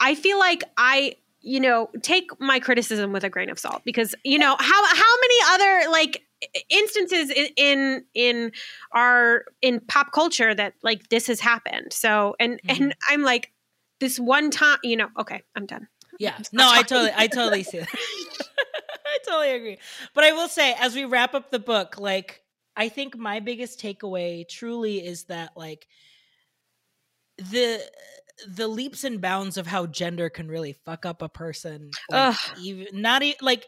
I 0.00 0.14
feel 0.14 0.38
like 0.38 0.62
I 0.76 1.16
you 1.42 1.60
know 1.60 1.90
take 2.02 2.28
my 2.40 2.58
criticism 2.58 3.12
with 3.12 3.24
a 3.24 3.30
grain 3.30 3.50
of 3.50 3.58
salt 3.58 3.82
because 3.84 4.14
you 4.24 4.38
know 4.38 4.56
how 4.58 4.86
how 4.86 5.16
many 5.20 5.34
other 5.50 5.90
like 5.90 6.22
instances 6.70 7.30
in 7.30 7.48
in, 7.56 8.04
in 8.14 8.52
our 8.92 9.44
in 9.60 9.80
pop 9.80 10.12
culture 10.12 10.54
that 10.54 10.74
like 10.82 11.08
this 11.08 11.26
has 11.26 11.40
happened 11.40 11.92
so 11.92 12.34
and 12.40 12.60
mm-hmm. 12.62 12.82
and 12.84 12.94
i'm 13.08 13.22
like 13.22 13.52
this 14.00 14.18
one 14.18 14.50
time 14.50 14.78
you 14.82 14.96
know 14.96 15.08
okay 15.18 15.42
i'm 15.56 15.66
done 15.66 15.86
Yeah. 16.18 16.38
No, 16.52 16.70
I 16.70 16.82
totally 16.82 17.10
I 17.16 17.26
totally 17.26 17.62
see 17.62 17.78
that. 17.78 17.88
I 19.06 19.18
totally 19.26 19.52
agree. 19.52 19.78
But 20.14 20.24
I 20.24 20.32
will 20.32 20.48
say 20.48 20.74
as 20.78 20.94
we 20.94 21.04
wrap 21.04 21.34
up 21.34 21.50
the 21.50 21.58
book, 21.58 21.98
like 21.98 22.42
I 22.76 22.88
think 22.88 23.16
my 23.16 23.40
biggest 23.40 23.80
takeaway 23.80 24.48
truly 24.48 25.04
is 25.04 25.24
that 25.24 25.56
like 25.56 25.86
the 27.38 27.80
the 28.46 28.68
leaps 28.68 29.04
and 29.04 29.20
bounds 29.20 29.56
of 29.56 29.66
how 29.66 29.86
gender 29.86 30.30
can 30.30 30.48
really 30.48 30.72
fuck 30.72 31.06
up 31.06 31.22
a 31.22 31.28
person 31.28 31.98
like, 32.08 32.30
even 32.54 33.00
not 33.00 33.22
e- 33.22 33.36
like 33.40 33.66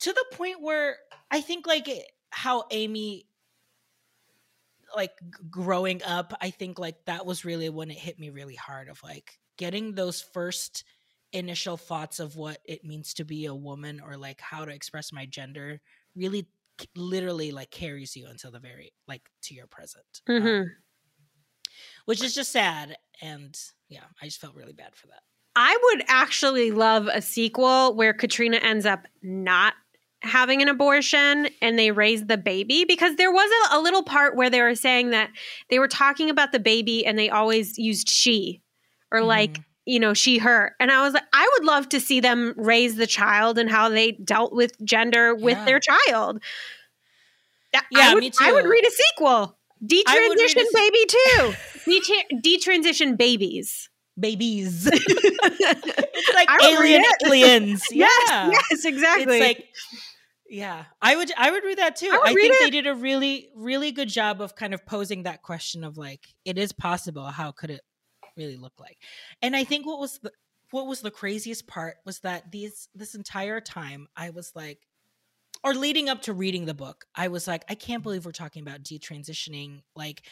to 0.00 0.12
the 0.12 0.24
point 0.32 0.60
where 0.60 0.98
I 1.30 1.40
think 1.40 1.66
like 1.66 1.88
how 2.30 2.64
Amy 2.70 3.26
like 4.94 5.12
growing 5.50 6.02
up, 6.02 6.32
I 6.40 6.50
think 6.50 6.78
like 6.78 7.04
that 7.04 7.24
was 7.26 7.44
really 7.44 7.68
when 7.68 7.90
it 7.90 7.98
hit 7.98 8.18
me 8.18 8.30
really 8.30 8.56
hard 8.56 8.88
of 8.88 9.02
like 9.02 9.38
getting 9.56 9.94
those 9.94 10.20
first 10.20 10.84
initial 11.32 11.76
thoughts 11.76 12.18
of 12.18 12.34
what 12.36 12.58
it 12.64 12.84
means 12.84 13.14
to 13.14 13.24
be 13.24 13.46
a 13.46 13.54
woman 13.54 14.00
or 14.00 14.16
like 14.16 14.40
how 14.40 14.64
to 14.64 14.72
express 14.72 15.12
my 15.12 15.26
gender 15.26 15.80
really 16.16 16.48
literally 16.96 17.52
like 17.52 17.70
carries 17.70 18.16
you 18.16 18.26
until 18.26 18.50
the 18.50 18.58
very 18.58 18.92
like 19.06 19.30
to 19.42 19.54
your 19.54 19.66
present. 19.68 20.22
Um, 20.40 20.48
hmm 20.48 20.80
which 22.06 22.22
is 22.22 22.34
just 22.34 22.52
sad 22.52 22.96
and 23.22 23.58
yeah 23.88 24.00
i 24.22 24.24
just 24.26 24.40
felt 24.40 24.54
really 24.54 24.72
bad 24.72 24.94
for 24.94 25.06
that 25.08 25.20
i 25.56 25.76
would 25.84 26.04
actually 26.08 26.70
love 26.70 27.06
a 27.12 27.20
sequel 27.22 27.94
where 27.94 28.12
katrina 28.12 28.56
ends 28.58 28.86
up 28.86 29.06
not 29.22 29.74
having 30.22 30.60
an 30.60 30.68
abortion 30.68 31.48
and 31.62 31.78
they 31.78 31.90
raise 31.90 32.26
the 32.26 32.36
baby 32.36 32.84
because 32.84 33.16
there 33.16 33.32
was 33.32 33.50
a, 33.72 33.76
a 33.76 33.80
little 33.80 34.02
part 34.02 34.36
where 34.36 34.50
they 34.50 34.60
were 34.60 34.74
saying 34.74 35.10
that 35.10 35.30
they 35.70 35.78
were 35.78 35.88
talking 35.88 36.28
about 36.28 36.52
the 36.52 36.58
baby 36.60 37.06
and 37.06 37.18
they 37.18 37.30
always 37.30 37.78
used 37.78 38.08
she 38.08 38.60
or 39.10 39.22
like 39.22 39.54
Mhm. 39.54 39.64
you 39.86 39.98
know 39.98 40.12
she 40.12 40.36
her 40.38 40.76
and 40.78 40.92
i 40.92 41.02
was 41.02 41.14
like 41.14 41.24
i 41.32 41.48
would 41.54 41.64
love 41.66 41.88
to 41.88 42.00
see 42.00 42.20
them 42.20 42.52
raise 42.58 42.96
the 42.96 43.06
child 43.06 43.58
and 43.58 43.70
how 43.70 43.88
they 43.88 44.12
dealt 44.12 44.52
with 44.52 44.72
gender 44.84 45.34
with 45.34 45.56
Yeah. 45.56 45.64
their 45.64 45.80
child 45.80 46.42
Yeah, 47.72 47.80
I 47.96 48.14
would, 48.14 48.20
me 48.22 48.30
too. 48.30 48.36
i 48.44 48.52
would 48.52 48.66
read 48.66 48.84
a 48.86 48.90
sequel 48.90 49.56
I 50.06 50.28
would 50.28 50.38
a 50.38 50.42
detransition 50.42 50.72
baby 50.72 51.06
too. 51.08 51.54
Det- 51.86 52.42
detransition 52.42 53.16
babies. 53.16 53.88
Babies. 54.18 54.88
It's 56.22 56.34
like 56.34 56.50
I 56.50 56.70
alien 56.70 57.02
it. 57.02 57.26
aliens. 57.26 57.82
Yeah. 57.92 58.06
yes 58.28 58.50
yes 58.52 58.84
exactly. 58.84 59.38
It's 59.38 59.58
like 59.58 59.68
yeah. 60.48 60.84
I 61.00 61.16
would 61.16 61.32
i 61.36 61.50
would 61.50 61.64
read 61.64 61.78
that 61.78 61.96
too. 61.96 62.10
I 62.10 62.30
i, 62.30 62.34
think 62.34 62.52
it. 62.52 62.58
they 62.64 62.70
did 62.70 62.86
a 62.86 62.94
really 62.94 63.48
really 63.56 63.90
good 63.92 64.08
job 64.08 64.42
of 64.42 64.54
kind 64.54 64.74
of 64.74 64.84
posing 64.84 65.22
that 65.22 65.42
question 65.42 65.82
of 65.82 65.96
like 65.96 66.26
it 66.44 66.58
is 66.58 66.72
possible. 66.72 67.24
How 67.24 67.52
could 67.52 67.70
it 67.70 67.80
really 68.36 68.56
look 68.56 68.74
like? 68.78 68.98
And 69.40 69.56
i 69.56 69.64
think 69.64 69.86
what 69.86 69.98
was 69.98 70.18
the 70.22 70.30
what 70.70 70.86
was 70.86 71.00
the 71.00 71.10
craziest 71.10 71.66
part 71.66 71.96
was 72.04 72.20
that 72.20 72.50
these 72.52 72.88
this 72.94 73.14
entire 73.14 73.60
time 73.60 74.06
i 74.16 74.30
was 74.30 74.52
like 74.54 74.78
or 75.64 75.74
leading 75.74 76.08
up 76.08 76.22
to 76.22 76.32
reading 76.32 76.64
the 76.66 76.74
book 76.74 77.06
i 77.14 77.28
was 77.28 77.46
like 77.46 77.64
i 77.68 77.74
can't 77.74 78.02
believe 78.02 78.24
we're 78.24 78.32
talking 78.32 78.62
about 78.62 78.82
detransitioning 78.82 79.82
like 79.94 80.26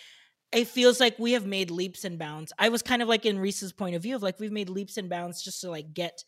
it 0.52 0.66
feels 0.66 1.00
like 1.00 1.18
we 1.18 1.32
have 1.32 1.46
made 1.46 1.70
leaps 1.70 2.04
and 2.04 2.18
bounds 2.18 2.52
i 2.58 2.68
was 2.68 2.82
kind 2.82 3.02
of 3.02 3.08
like 3.08 3.26
in 3.26 3.38
reese's 3.38 3.72
point 3.72 3.96
of 3.96 4.02
view 4.02 4.16
of 4.16 4.22
like 4.22 4.38
we've 4.40 4.52
made 4.52 4.68
leaps 4.68 4.96
and 4.96 5.08
bounds 5.10 5.42
just 5.42 5.60
to 5.60 5.70
like 5.70 5.92
get 5.94 6.24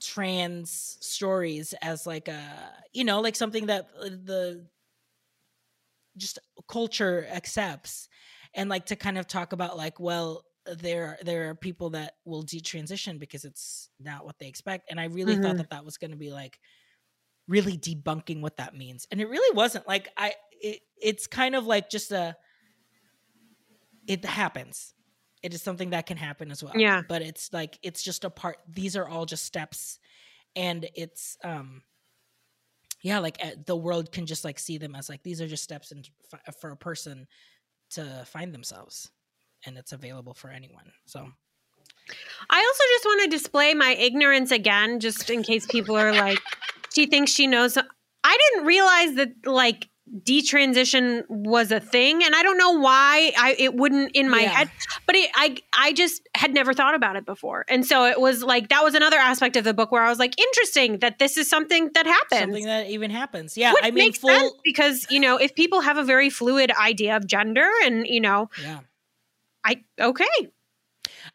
trans 0.00 0.98
stories 1.00 1.74
as 1.82 2.06
like 2.06 2.28
a 2.28 2.72
you 2.92 3.04
know 3.04 3.20
like 3.20 3.36
something 3.36 3.66
that 3.66 3.88
uh, 4.00 4.04
the 4.04 4.68
just 6.16 6.38
culture 6.68 7.26
accepts 7.30 8.08
and 8.54 8.70
like 8.70 8.86
to 8.86 8.96
kind 8.96 9.18
of 9.18 9.26
talk 9.26 9.52
about 9.52 9.76
like 9.76 10.00
well 10.00 10.44
there 10.78 11.18
there 11.22 11.50
are 11.50 11.54
people 11.54 11.90
that 11.90 12.14
will 12.24 12.42
detransition 12.42 13.18
because 13.18 13.44
it's 13.44 13.90
not 14.00 14.24
what 14.24 14.38
they 14.38 14.48
expect 14.48 14.90
and 14.90 14.98
i 14.98 15.04
really 15.04 15.36
thought 15.36 15.56
Mhm. 15.56 15.58
that 15.58 15.70
that 15.70 15.84
was 15.84 15.98
going 15.98 16.10
to 16.10 16.16
be 16.16 16.32
like 16.32 16.58
really 17.48 17.76
debunking 17.76 18.40
what 18.40 18.56
that 18.56 18.76
means. 18.76 19.06
And 19.10 19.20
it 19.20 19.28
really 19.28 19.54
wasn't 19.54 19.86
like 19.86 20.08
i 20.16 20.34
it, 20.60 20.80
it's 21.00 21.26
kind 21.26 21.54
of 21.54 21.66
like 21.66 21.90
just 21.90 22.12
a 22.12 22.36
it 24.06 24.24
happens. 24.24 24.94
It 25.42 25.52
is 25.52 25.62
something 25.62 25.90
that 25.90 26.06
can 26.06 26.16
happen 26.16 26.50
as 26.50 26.62
well. 26.62 26.72
Yeah. 26.76 27.02
but 27.08 27.22
it's 27.22 27.52
like 27.52 27.78
it's 27.82 28.02
just 28.02 28.24
a 28.24 28.30
part 28.30 28.58
these 28.68 28.96
are 28.96 29.08
all 29.08 29.26
just 29.26 29.44
steps. 29.44 29.98
And 30.54 30.88
it's 30.94 31.36
um 31.44 31.82
yeah 33.02 33.18
like 33.18 33.36
uh, 33.44 33.50
the 33.66 33.76
world 33.76 34.10
can 34.10 34.26
just 34.26 34.44
like 34.44 34.58
see 34.58 34.78
them 34.78 34.94
as 34.94 35.08
like 35.08 35.22
these 35.22 35.40
are 35.40 35.46
just 35.46 35.62
steps 35.62 35.92
and 35.92 36.08
f- 36.32 36.56
for 36.60 36.70
a 36.70 36.76
person 36.76 37.26
to 37.90 38.24
find 38.26 38.52
themselves. 38.52 39.10
And 39.64 39.76
it's 39.78 39.92
available 39.92 40.34
for 40.34 40.50
anyone. 40.50 40.92
So. 41.06 41.26
I 42.50 42.58
also 42.58 42.84
just 42.94 43.04
want 43.04 43.22
to 43.24 43.36
display 43.36 43.74
my 43.74 43.90
ignorance 43.90 44.52
again, 44.52 45.00
just 45.00 45.28
in 45.28 45.42
case 45.42 45.66
people 45.66 45.96
are 45.96 46.12
like, 46.12 46.38
she 46.96 47.06
thinks 47.06 47.30
she 47.30 47.46
knows. 47.46 47.76
I 47.76 48.38
didn't 48.54 48.66
realize 48.66 49.14
that 49.16 49.28
like 49.44 49.88
detransition 50.22 51.24
was 51.28 51.72
a 51.72 51.80
thing 51.80 52.22
and 52.22 52.32
i 52.32 52.40
don't 52.40 52.56
know 52.56 52.78
why 52.78 53.32
i 53.36 53.56
it 53.58 53.74
wouldn't 53.74 54.12
in 54.14 54.30
my 54.30 54.42
yeah. 54.42 54.48
head 54.50 54.70
but 55.04 55.16
it, 55.16 55.28
i 55.34 55.56
i 55.76 55.92
just 55.92 56.22
had 56.36 56.54
never 56.54 56.72
thought 56.72 56.94
about 56.94 57.16
it 57.16 57.26
before. 57.26 57.64
And 57.66 57.84
so 57.84 58.04
it 58.04 58.20
was 58.20 58.44
like 58.44 58.68
that 58.68 58.84
was 58.84 58.94
another 58.94 59.16
aspect 59.16 59.56
of 59.56 59.64
the 59.64 59.74
book 59.74 59.90
where 59.90 60.04
i 60.04 60.08
was 60.08 60.20
like 60.20 60.38
interesting 60.38 61.00
that 61.00 61.18
this 61.18 61.36
is 61.36 61.50
something 61.50 61.90
that 61.94 62.06
happens. 62.06 62.40
Something 62.40 62.66
that 62.66 62.86
even 62.86 63.10
happens. 63.10 63.56
Yeah 63.56 63.72
Which 63.72 63.82
i 63.82 63.90
mean 63.90 64.12
full 64.12 64.52
because 64.62 65.06
you 65.10 65.18
know 65.18 65.38
if 65.38 65.56
people 65.56 65.80
have 65.80 65.98
a 65.98 66.04
very 66.04 66.30
fluid 66.30 66.70
idea 66.80 67.16
of 67.16 67.26
gender 67.26 67.68
and 67.82 68.06
you 68.06 68.20
know 68.20 68.48
yeah. 68.62 68.78
I 69.64 69.82
okay. 70.00 70.24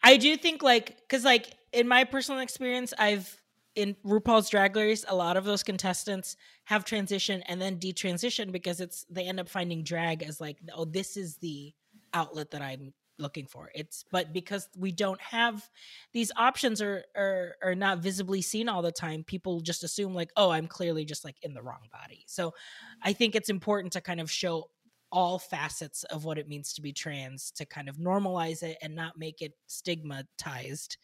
I 0.01 0.15
do 0.15 0.37
think 0.37 0.63
like 0.63 0.95
because 1.01 1.25
like 1.25 1.47
in 1.73 1.89
my 1.89 2.05
personal 2.05 2.39
experience 2.39 2.93
i've 2.97 3.40
in 3.75 3.95
RuPaul's 4.05 4.49
Drag 4.49 4.75
Race, 4.75 5.05
a 5.07 5.15
lot 5.15 5.37
of 5.37 5.45
those 5.45 5.63
contestants 5.63 6.35
have 6.65 6.85
transition 6.85 7.41
and 7.43 7.61
then 7.61 7.77
detransition 7.77 8.51
because 8.51 8.81
it's 8.81 9.05
they 9.09 9.25
end 9.25 9.39
up 9.39 9.49
finding 9.49 9.83
drag 9.83 10.23
as 10.23 10.41
like, 10.41 10.57
oh, 10.73 10.85
this 10.85 11.17
is 11.17 11.37
the 11.37 11.73
outlet 12.13 12.51
that 12.51 12.61
I'm 12.61 12.93
looking 13.17 13.45
for. 13.45 13.71
It's 13.73 14.03
but 14.11 14.33
because 14.33 14.67
we 14.75 14.91
don't 14.91 15.21
have 15.21 15.69
these 16.11 16.31
options 16.35 16.81
are 16.81 17.05
are 17.15 17.55
are 17.63 17.75
not 17.75 17.99
visibly 17.99 18.41
seen 18.41 18.67
all 18.67 18.81
the 18.81 18.91
time, 18.91 19.23
people 19.23 19.61
just 19.61 19.83
assume 19.83 20.13
like, 20.13 20.31
oh, 20.35 20.49
I'm 20.49 20.67
clearly 20.67 21.05
just 21.05 21.23
like 21.23 21.37
in 21.41 21.53
the 21.53 21.61
wrong 21.61 21.87
body. 21.91 22.25
So 22.27 22.53
I 23.01 23.13
think 23.13 23.35
it's 23.35 23.49
important 23.49 23.93
to 23.93 24.01
kind 24.01 24.19
of 24.19 24.29
show 24.29 24.69
all 25.11 25.37
facets 25.39 26.03
of 26.05 26.23
what 26.23 26.37
it 26.37 26.47
means 26.47 26.73
to 26.73 26.81
be 26.81 26.93
trans 26.93 27.51
to 27.51 27.65
kind 27.65 27.89
of 27.89 27.97
normalize 27.97 28.63
it 28.63 28.77
and 28.81 28.95
not 28.95 29.19
make 29.19 29.41
it 29.41 29.53
stigmatized 29.67 30.97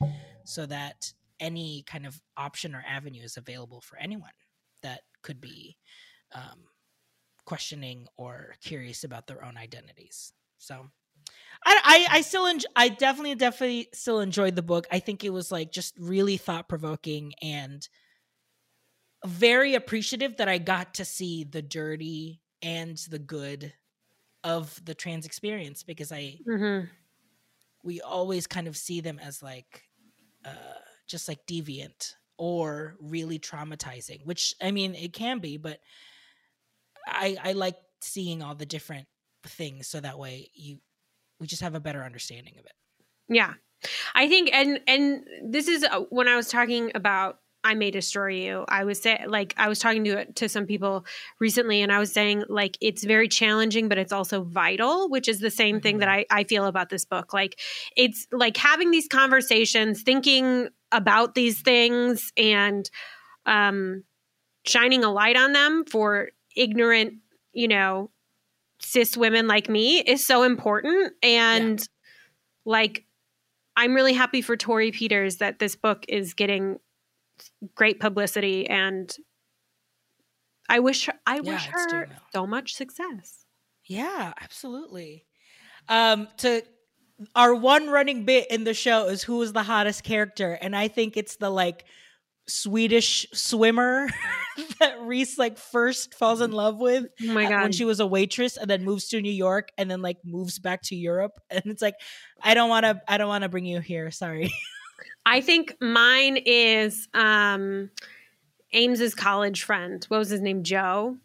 so 0.45 0.65
that 0.65 1.11
any 1.39 1.83
kind 1.87 2.05
of 2.05 2.19
option 2.35 2.75
or 2.75 2.83
avenue 2.87 3.23
is 3.23 3.37
available 3.37 3.81
for 3.81 3.97
anyone 3.97 4.31
that 4.83 5.01
could 5.21 5.41
be 5.41 5.77
um, 6.33 6.65
questioning 7.45 8.07
or 8.17 8.55
curious 8.61 9.03
about 9.03 9.27
their 9.27 9.43
own 9.43 9.57
identities. 9.57 10.33
So 10.57 10.87
I, 11.65 12.07
I, 12.11 12.17
I 12.17 12.21
still 12.21 12.45
enjoy, 12.45 12.67
I 12.75 12.89
definitely 12.89 13.35
definitely 13.35 13.89
still 13.93 14.19
enjoyed 14.19 14.55
the 14.55 14.61
book. 14.61 14.87
I 14.91 14.99
think 14.99 15.23
it 15.23 15.31
was 15.31 15.51
like 15.51 15.71
just 15.71 15.95
really 15.97 16.37
thought 16.37 16.69
provoking 16.69 17.33
and 17.41 17.87
very 19.25 19.75
appreciative 19.75 20.37
that 20.37 20.47
I 20.47 20.57
got 20.57 20.95
to 20.95 21.05
see 21.05 21.43
the 21.43 21.61
dirty 21.61 22.41
and 22.61 22.97
the 23.09 23.19
good 23.19 23.73
of 24.43 24.79
the 24.85 24.93
trans 24.93 25.25
experience 25.25 25.83
because 25.83 26.11
I 26.11 26.37
mm-hmm. 26.47 26.85
we 27.83 28.01
always 28.01 28.47
kind 28.47 28.67
of 28.67 28.77
see 28.77 29.01
them 29.01 29.19
as 29.19 29.41
like 29.41 29.83
uh 30.45 30.79
just 31.07 31.27
like 31.27 31.45
deviant 31.45 32.13
or 32.37 32.95
really 32.99 33.39
traumatizing, 33.39 34.25
which 34.25 34.53
I 34.61 34.71
mean 34.71 34.95
it 34.95 35.13
can 35.13 35.39
be, 35.39 35.57
but 35.57 35.79
I 37.07 37.37
I 37.43 37.51
like 37.53 37.77
seeing 38.01 38.41
all 38.41 38.55
the 38.55 38.65
different 38.65 39.07
things 39.43 39.87
so 39.87 39.99
that 39.99 40.19
way 40.19 40.49
you 40.53 40.79
we 41.39 41.47
just 41.47 41.61
have 41.61 41.75
a 41.75 41.79
better 41.79 42.03
understanding 42.03 42.55
of 42.59 42.65
it. 42.65 42.73
Yeah. 43.29 43.53
I 44.15 44.27
think 44.27 44.49
and 44.53 44.79
and 44.87 45.23
this 45.43 45.67
is 45.67 45.83
uh, 45.83 46.01
when 46.09 46.27
I 46.27 46.35
was 46.35 46.49
talking 46.49 46.91
about 46.95 47.39
I 47.67 47.73
may 47.73 47.91
destroy 47.91 48.29
you. 48.29 48.63
I 48.69 48.85
was 48.85 49.01
say 49.01 49.25
like 49.27 49.53
I 49.57 49.67
was 49.67 49.79
talking 49.79 50.05
to 50.05 50.25
to 50.25 50.47
some 50.47 50.65
people 50.65 51.05
recently, 51.39 51.81
and 51.81 51.91
I 51.91 51.99
was 51.99 52.13
saying 52.13 52.45
like 52.47 52.77
it's 52.79 53.03
very 53.03 53.27
challenging, 53.27 53.89
but 53.89 53.97
it's 53.97 54.13
also 54.13 54.43
vital, 54.43 55.09
which 55.09 55.27
is 55.27 55.41
the 55.41 55.51
same 55.51 55.81
thing 55.81 55.97
that 55.97 56.07
mm-hmm. 56.07 56.33
I 56.33 56.39
I 56.39 56.43
feel 56.45 56.65
about 56.65 56.87
this 56.87 57.03
book. 57.03 57.33
Like 57.33 57.59
it's 57.97 58.25
like 58.31 58.55
having 58.55 58.91
these 58.91 59.09
conversations, 59.09 60.01
thinking 60.01 60.69
about 60.93 61.35
these 61.35 61.59
things, 61.61 62.31
and 62.37 62.89
um, 63.45 64.05
shining 64.65 65.03
a 65.03 65.11
light 65.11 65.35
on 65.35 65.51
them 65.51 65.83
for 65.83 66.29
ignorant, 66.55 67.15
you 67.51 67.67
know, 67.67 68.11
cis 68.79 69.17
women 69.17 69.45
like 69.47 69.67
me 69.67 69.99
is 69.99 70.25
so 70.25 70.43
important. 70.43 71.11
And 71.21 71.79
yeah. 71.79 71.85
like 72.63 73.03
I'm 73.75 73.93
really 73.93 74.13
happy 74.13 74.41
for 74.41 74.55
Torrey 74.55 74.91
Peters 74.91 75.37
that 75.37 75.59
this 75.59 75.75
book 75.75 76.05
is 76.07 76.33
getting 76.33 76.79
great 77.75 77.99
publicity 77.99 78.67
and 78.67 79.15
I 80.69 80.79
wish 80.79 81.09
I 81.25 81.35
yeah, 81.35 81.41
wish 81.41 81.65
her 81.65 82.09
so 82.33 82.45
much 82.45 82.73
success. 82.73 83.45
Yeah, 83.87 84.33
absolutely. 84.41 85.25
Um 85.87 86.27
to 86.37 86.63
our 87.35 87.55
one 87.55 87.87
running 87.89 88.25
bit 88.25 88.51
in 88.51 88.63
the 88.63 88.73
show 88.73 89.07
is 89.07 89.23
who 89.23 89.41
is 89.41 89.53
the 89.53 89.63
hottest 89.63 90.03
character 90.03 90.53
and 90.53 90.75
I 90.75 90.87
think 90.87 91.17
it's 91.17 91.37
the 91.37 91.49
like 91.49 91.85
Swedish 92.47 93.25
swimmer 93.33 94.07
that 94.79 95.01
Reese 95.01 95.37
like 95.37 95.57
first 95.57 96.13
falls 96.13 96.41
in 96.41 96.51
love 96.51 96.77
with 96.77 97.05
oh 97.23 97.33
my 97.33 97.43
God. 97.43 97.63
when 97.63 97.71
she 97.71 97.85
was 97.85 97.99
a 97.99 98.07
waitress 98.07 98.55
and 98.55 98.69
then 98.69 98.85
moves 98.85 99.09
to 99.09 99.21
New 99.21 99.31
York 99.31 99.69
and 99.77 99.91
then 99.91 100.01
like 100.01 100.17
moves 100.23 100.57
back 100.59 100.81
to 100.83 100.95
Europe 100.95 101.33
and 101.49 101.63
it's 101.65 101.81
like 101.81 101.95
I 102.41 102.53
don't 102.53 102.69
want 102.69 102.85
to 102.85 103.01
I 103.07 103.17
don't 103.17 103.27
want 103.27 103.43
to 103.43 103.49
bring 103.49 103.65
you 103.65 103.79
here 103.79 104.11
sorry 104.11 104.53
I 105.25 105.41
think 105.41 105.75
mine 105.81 106.37
is 106.45 107.07
um 107.13 107.89
Ames's 108.73 109.15
college 109.15 109.63
friend. 109.63 110.03
What 110.09 110.17
was 110.17 110.29
his 110.29 110.41
name? 110.41 110.63
Joe. 110.63 111.17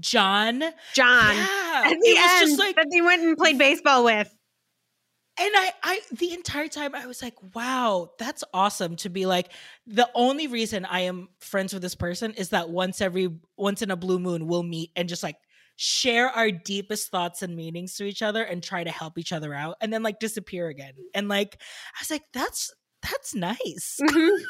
John. 0.00 0.62
John. 0.94 1.36
Yeah. 1.36 1.82
At 1.84 1.96
the 2.00 2.16
end, 2.16 2.48
just 2.48 2.58
like 2.58 2.76
that 2.76 2.86
he 2.90 3.02
went 3.02 3.22
and 3.22 3.36
played 3.36 3.58
baseball 3.58 4.04
with. 4.04 4.32
And 5.40 5.52
I, 5.54 5.72
I, 5.84 6.00
the 6.10 6.32
entire 6.34 6.66
time 6.66 6.96
I 6.96 7.06
was 7.06 7.22
like, 7.22 7.36
wow, 7.54 8.10
that's 8.18 8.42
awesome 8.52 8.96
to 8.96 9.08
be 9.08 9.24
like, 9.24 9.52
the 9.86 10.08
only 10.14 10.48
reason 10.48 10.84
I 10.84 11.02
am 11.02 11.28
friends 11.38 11.72
with 11.72 11.80
this 11.80 11.94
person 11.94 12.32
is 12.32 12.48
that 12.48 12.70
once 12.70 13.00
every, 13.00 13.28
once 13.56 13.80
in 13.80 13.92
a 13.92 13.96
blue 13.96 14.18
moon, 14.18 14.48
we'll 14.48 14.64
meet 14.64 14.90
and 14.96 15.08
just 15.08 15.22
like 15.22 15.36
share 15.76 16.28
our 16.28 16.50
deepest 16.50 17.12
thoughts 17.12 17.42
and 17.42 17.54
meanings 17.54 17.94
to 17.96 18.04
each 18.04 18.20
other 18.20 18.42
and 18.42 18.64
try 18.64 18.82
to 18.82 18.90
help 18.90 19.16
each 19.16 19.32
other 19.32 19.54
out 19.54 19.76
and 19.80 19.92
then 19.92 20.02
like 20.02 20.18
disappear 20.18 20.66
again. 20.66 20.94
And 21.14 21.28
like, 21.28 21.56
I 21.94 22.02
was 22.02 22.10
like, 22.10 22.24
that's, 22.32 22.74
that's 23.02 23.34
nice. 23.34 23.98
Mm-hmm. 24.00 24.44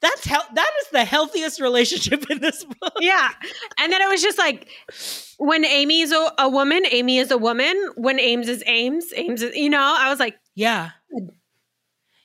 That's 0.00 0.26
how 0.26 0.42
that 0.54 0.70
is 0.82 0.88
the 0.90 1.04
healthiest 1.04 1.60
relationship 1.60 2.30
in 2.30 2.40
this 2.40 2.64
book. 2.64 2.92
Yeah. 3.00 3.28
And 3.78 3.92
then 3.92 4.00
it 4.00 4.08
was 4.08 4.22
just 4.22 4.38
like 4.38 4.68
when 5.38 5.64
Amy 5.64 6.00
is 6.00 6.12
a, 6.12 6.32
a 6.38 6.48
woman, 6.48 6.84
Amy 6.90 7.18
is 7.18 7.30
a 7.30 7.38
woman. 7.38 7.76
When 7.96 8.18
Ames 8.18 8.48
is 8.48 8.62
Ames, 8.66 9.12
Ames 9.14 9.42
is, 9.42 9.54
you 9.54 9.70
know, 9.70 9.96
I 9.98 10.10
was 10.10 10.18
like, 10.18 10.36
yeah. 10.54 10.90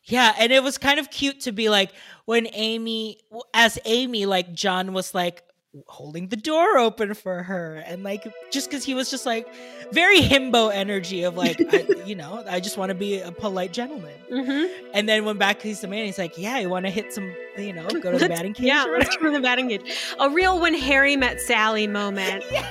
Yeah. 0.06 0.34
And 0.40 0.52
it 0.52 0.64
was 0.64 0.78
kind 0.78 1.00
of 1.00 1.10
cute 1.10 1.42
to 1.42 1.52
be 1.52 1.70
like, 1.70 1.92
when 2.26 2.48
Amy, 2.54 3.20
as 3.54 3.78
Amy, 3.86 4.26
like 4.26 4.54
John 4.54 4.94
was 4.94 5.14
like, 5.14 5.44
holding 5.88 6.28
the 6.28 6.36
door 6.36 6.78
open 6.78 7.14
for 7.14 7.44
her 7.44 7.76
and 7.86 8.04
like 8.04 8.28
just 8.52 8.70
because 8.70 8.84
he 8.84 8.94
was 8.94 9.10
just 9.10 9.26
like 9.26 9.48
very 9.92 10.20
himbo 10.20 10.74
energy 10.74 11.24
of 11.24 11.36
like 11.36 11.62
I, 11.74 11.86
you 12.06 12.16
know 12.16 12.44
i 12.48 12.60
just 12.60 12.78
want 12.78 12.90
to 12.90 12.96
be 12.96 13.20
a 13.20 13.32
polite 13.32 13.74
gentleman 13.74 14.14
mm-hmm. 14.32 14.90
and 14.94 15.10
then 15.10 15.26
when 15.26 15.38
back 15.38 15.62
he's 15.62 15.82
the 15.82 15.88
man 15.88 16.06
he's 16.06 16.18
like 16.18 16.38
yeah 16.38 16.60
you 16.60 16.70
want 16.70 16.86
to 16.86 16.92
hit 16.92 17.14
some 17.14 17.34
you 17.58 17.74
know 17.74 17.88
go 17.88 18.12
to 18.12 18.18
the 18.18 18.30
batting 18.30 18.54
cage 18.54 18.66
yeah 18.66 18.86
let's 18.86 19.16
go 19.18 19.26
to 19.26 19.32
the 19.32 19.42
batting 19.42 19.70
cage 19.70 20.16
a 20.20 20.30
real 20.30 20.60
when 20.60 20.74
harry 20.74 21.16
met 21.16 21.42
sally 21.42 21.88
moment 21.88 22.44
yeah. 22.52 22.68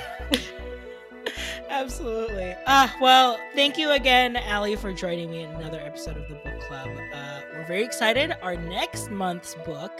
Absolutely 1.75 2.55
uh 2.65 2.87
well 3.01 3.37
thank 3.53 3.77
you 3.77 3.91
again 3.91 4.37
ali 4.37 4.77
for 4.77 4.93
joining 4.93 5.29
me 5.29 5.43
in 5.43 5.49
another 5.55 5.81
episode 5.81 6.15
of 6.15 6.25
the 6.29 6.35
book 6.35 6.57
club 6.61 6.87
uh, 7.13 7.41
we're 7.53 7.65
very 7.65 7.83
excited 7.83 8.33
our 8.41 8.55
next 8.55 9.11
month's 9.11 9.55
book 9.65 9.91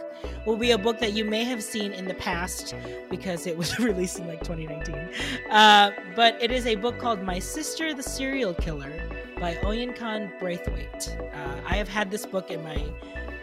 will 0.46 0.56
be 0.56 0.72
a 0.72 0.78
book 0.78 1.00
that 1.00 1.12
you 1.12 1.26
may 1.26 1.44
have 1.44 1.62
seen 1.62 1.92
in 1.92 2.06
the 2.06 2.14
past 2.14 2.74
because 3.10 3.46
it 3.46 3.58
was 3.58 3.78
released 3.90 4.20
in 4.20 4.28
like 4.28 4.40
2019. 4.40 4.96
Uh, 5.50 5.92
but 6.16 6.42
it 6.42 6.52
is 6.52 6.66
a 6.66 6.76
book 6.76 6.98
called 6.98 7.22
My 7.22 7.40
Sister 7.40 7.94
the 7.94 8.04
Serial 8.04 8.54
Killer 8.54 8.92
by 9.40 9.56
Oyinkan 9.56 10.40
Braithwaite. 10.40 11.18
Uh, 11.34 11.62
I 11.68 11.76
have 11.76 11.90
had 11.90 12.12
this 12.12 12.26
book 12.26 12.52
in 12.52 12.64
my 12.64 12.78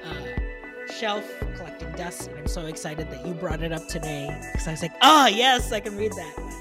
uh, 0.05 0.93
shelf 0.93 1.25
collecting 1.57 1.93
dust, 1.93 2.29
and 2.29 2.39
I'm 2.39 2.47
so 2.47 2.67
excited 2.67 3.11
that 3.11 3.27
you 3.27 3.35
brought 3.35 3.63
it 3.63 3.73
up 3.73 3.87
today 3.89 4.35
because 4.53 4.69
I 4.69 4.71
was 4.71 4.83
like, 4.83 4.95
oh, 5.03 5.27
yes, 5.27 5.73
I 5.73 5.81
can 5.81 5.97
read 5.97 6.13
that. 6.13 6.52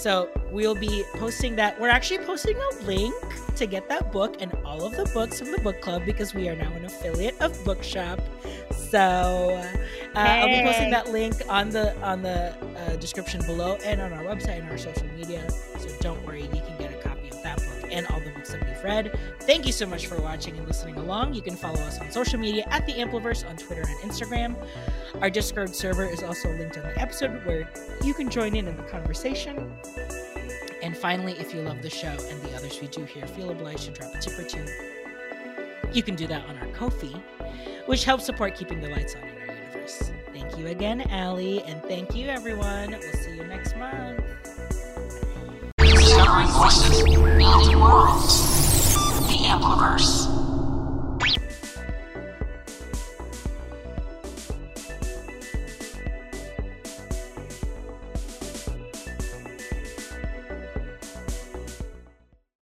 So 0.00 0.30
we'll 0.50 0.74
be 0.74 1.04
posting 1.16 1.56
that. 1.56 1.78
We're 1.78 1.90
actually 1.90 2.24
posting 2.24 2.56
a 2.56 2.84
link 2.84 3.14
to 3.56 3.66
get 3.66 3.86
that 3.90 4.10
book 4.10 4.40
and 4.40 4.50
all 4.64 4.82
of 4.82 4.96
the 4.96 5.04
books 5.12 5.40
from 5.40 5.52
the 5.52 5.58
book 5.58 5.82
club 5.82 6.06
because 6.06 6.32
we 6.32 6.48
are 6.48 6.56
now 6.56 6.72
an 6.72 6.86
affiliate 6.86 7.38
of 7.38 7.62
Bookshop. 7.66 8.18
So 8.72 8.98
uh, 8.98 10.24
hey. 10.24 10.40
I'll 10.40 10.48
be 10.48 10.62
posting 10.66 10.90
that 10.90 11.10
link 11.10 11.34
on 11.50 11.68
the 11.68 11.94
on 12.00 12.22
the 12.22 12.56
uh, 12.78 12.96
description 12.96 13.42
below 13.44 13.76
and 13.84 14.00
on 14.00 14.14
our 14.14 14.24
website 14.24 14.60
and 14.60 14.70
our 14.70 14.78
social 14.78 15.06
media. 15.18 15.46
So 15.78 15.88
don't 16.00 16.24
worry, 16.26 16.44
you 16.44 16.48
can 16.48 16.78
get 16.78 16.94
a 16.94 17.02
copy 17.06 17.28
of 17.28 17.42
that 17.42 17.58
book 17.58 17.90
and 17.92 18.06
all 18.06 18.20
the 18.20 18.29
read. 18.82 19.18
Thank 19.42 19.66
you 19.66 19.72
so 19.72 19.86
much 19.86 20.06
for 20.06 20.20
watching 20.20 20.56
and 20.56 20.66
listening 20.66 20.96
along. 20.96 21.34
You 21.34 21.42
can 21.42 21.56
follow 21.56 21.80
us 21.80 21.98
on 22.00 22.10
social 22.10 22.38
media 22.38 22.64
at 22.70 22.86
the 22.86 22.92
Ampliverse 22.94 23.48
on 23.48 23.56
Twitter 23.56 23.82
and 23.86 24.10
Instagram. 24.10 24.56
Our 25.20 25.30
Discord 25.30 25.74
server 25.74 26.06
is 26.06 26.22
also 26.22 26.48
linked 26.56 26.76
on 26.78 26.84
the 26.84 26.98
episode 27.00 27.44
where 27.44 27.70
you 28.02 28.14
can 28.14 28.30
join 28.30 28.56
in 28.56 28.68
in 28.68 28.76
the 28.76 28.82
conversation. 28.84 29.72
And 30.82 30.96
finally, 30.96 31.32
if 31.32 31.52
you 31.54 31.60
love 31.62 31.82
the 31.82 31.90
show 31.90 32.08
and 32.08 32.42
the 32.42 32.54
others 32.56 32.80
we 32.80 32.88
do 32.88 33.04
here, 33.04 33.26
feel 33.26 33.50
obliged 33.50 33.84
to 33.84 33.90
drop 33.92 34.14
a 34.14 34.18
tip 34.18 34.38
or 34.38 34.44
two 34.44 34.64
You 35.92 36.02
can 36.02 36.14
do 36.14 36.26
that 36.26 36.44
on 36.48 36.56
our 36.58 36.68
Ko-fi, 36.68 37.20
which 37.86 38.04
helps 38.04 38.24
support 38.24 38.54
keeping 38.54 38.80
the 38.80 38.88
lights 38.88 39.14
on 39.14 39.22
in 39.22 39.50
our 39.50 39.56
universe. 39.56 40.10
Thank 40.32 40.56
you 40.56 40.68
again, 40.68 41.02
Allie, 41.10 41.62
and 41.64 41.82
thank 41.82 42.14
you, 42.14 42.28
everyone. 42.28 42.90
We'll 42.90 43.12
see 43.12 43.36
you 43.36 43.44
next 43.44 43.76
month. 43.76 44.24
Discovering 45.78 46.48
voices, 46.48 47.02
worlds. 47.76 48.59
Ampliverse. 49.50 50.29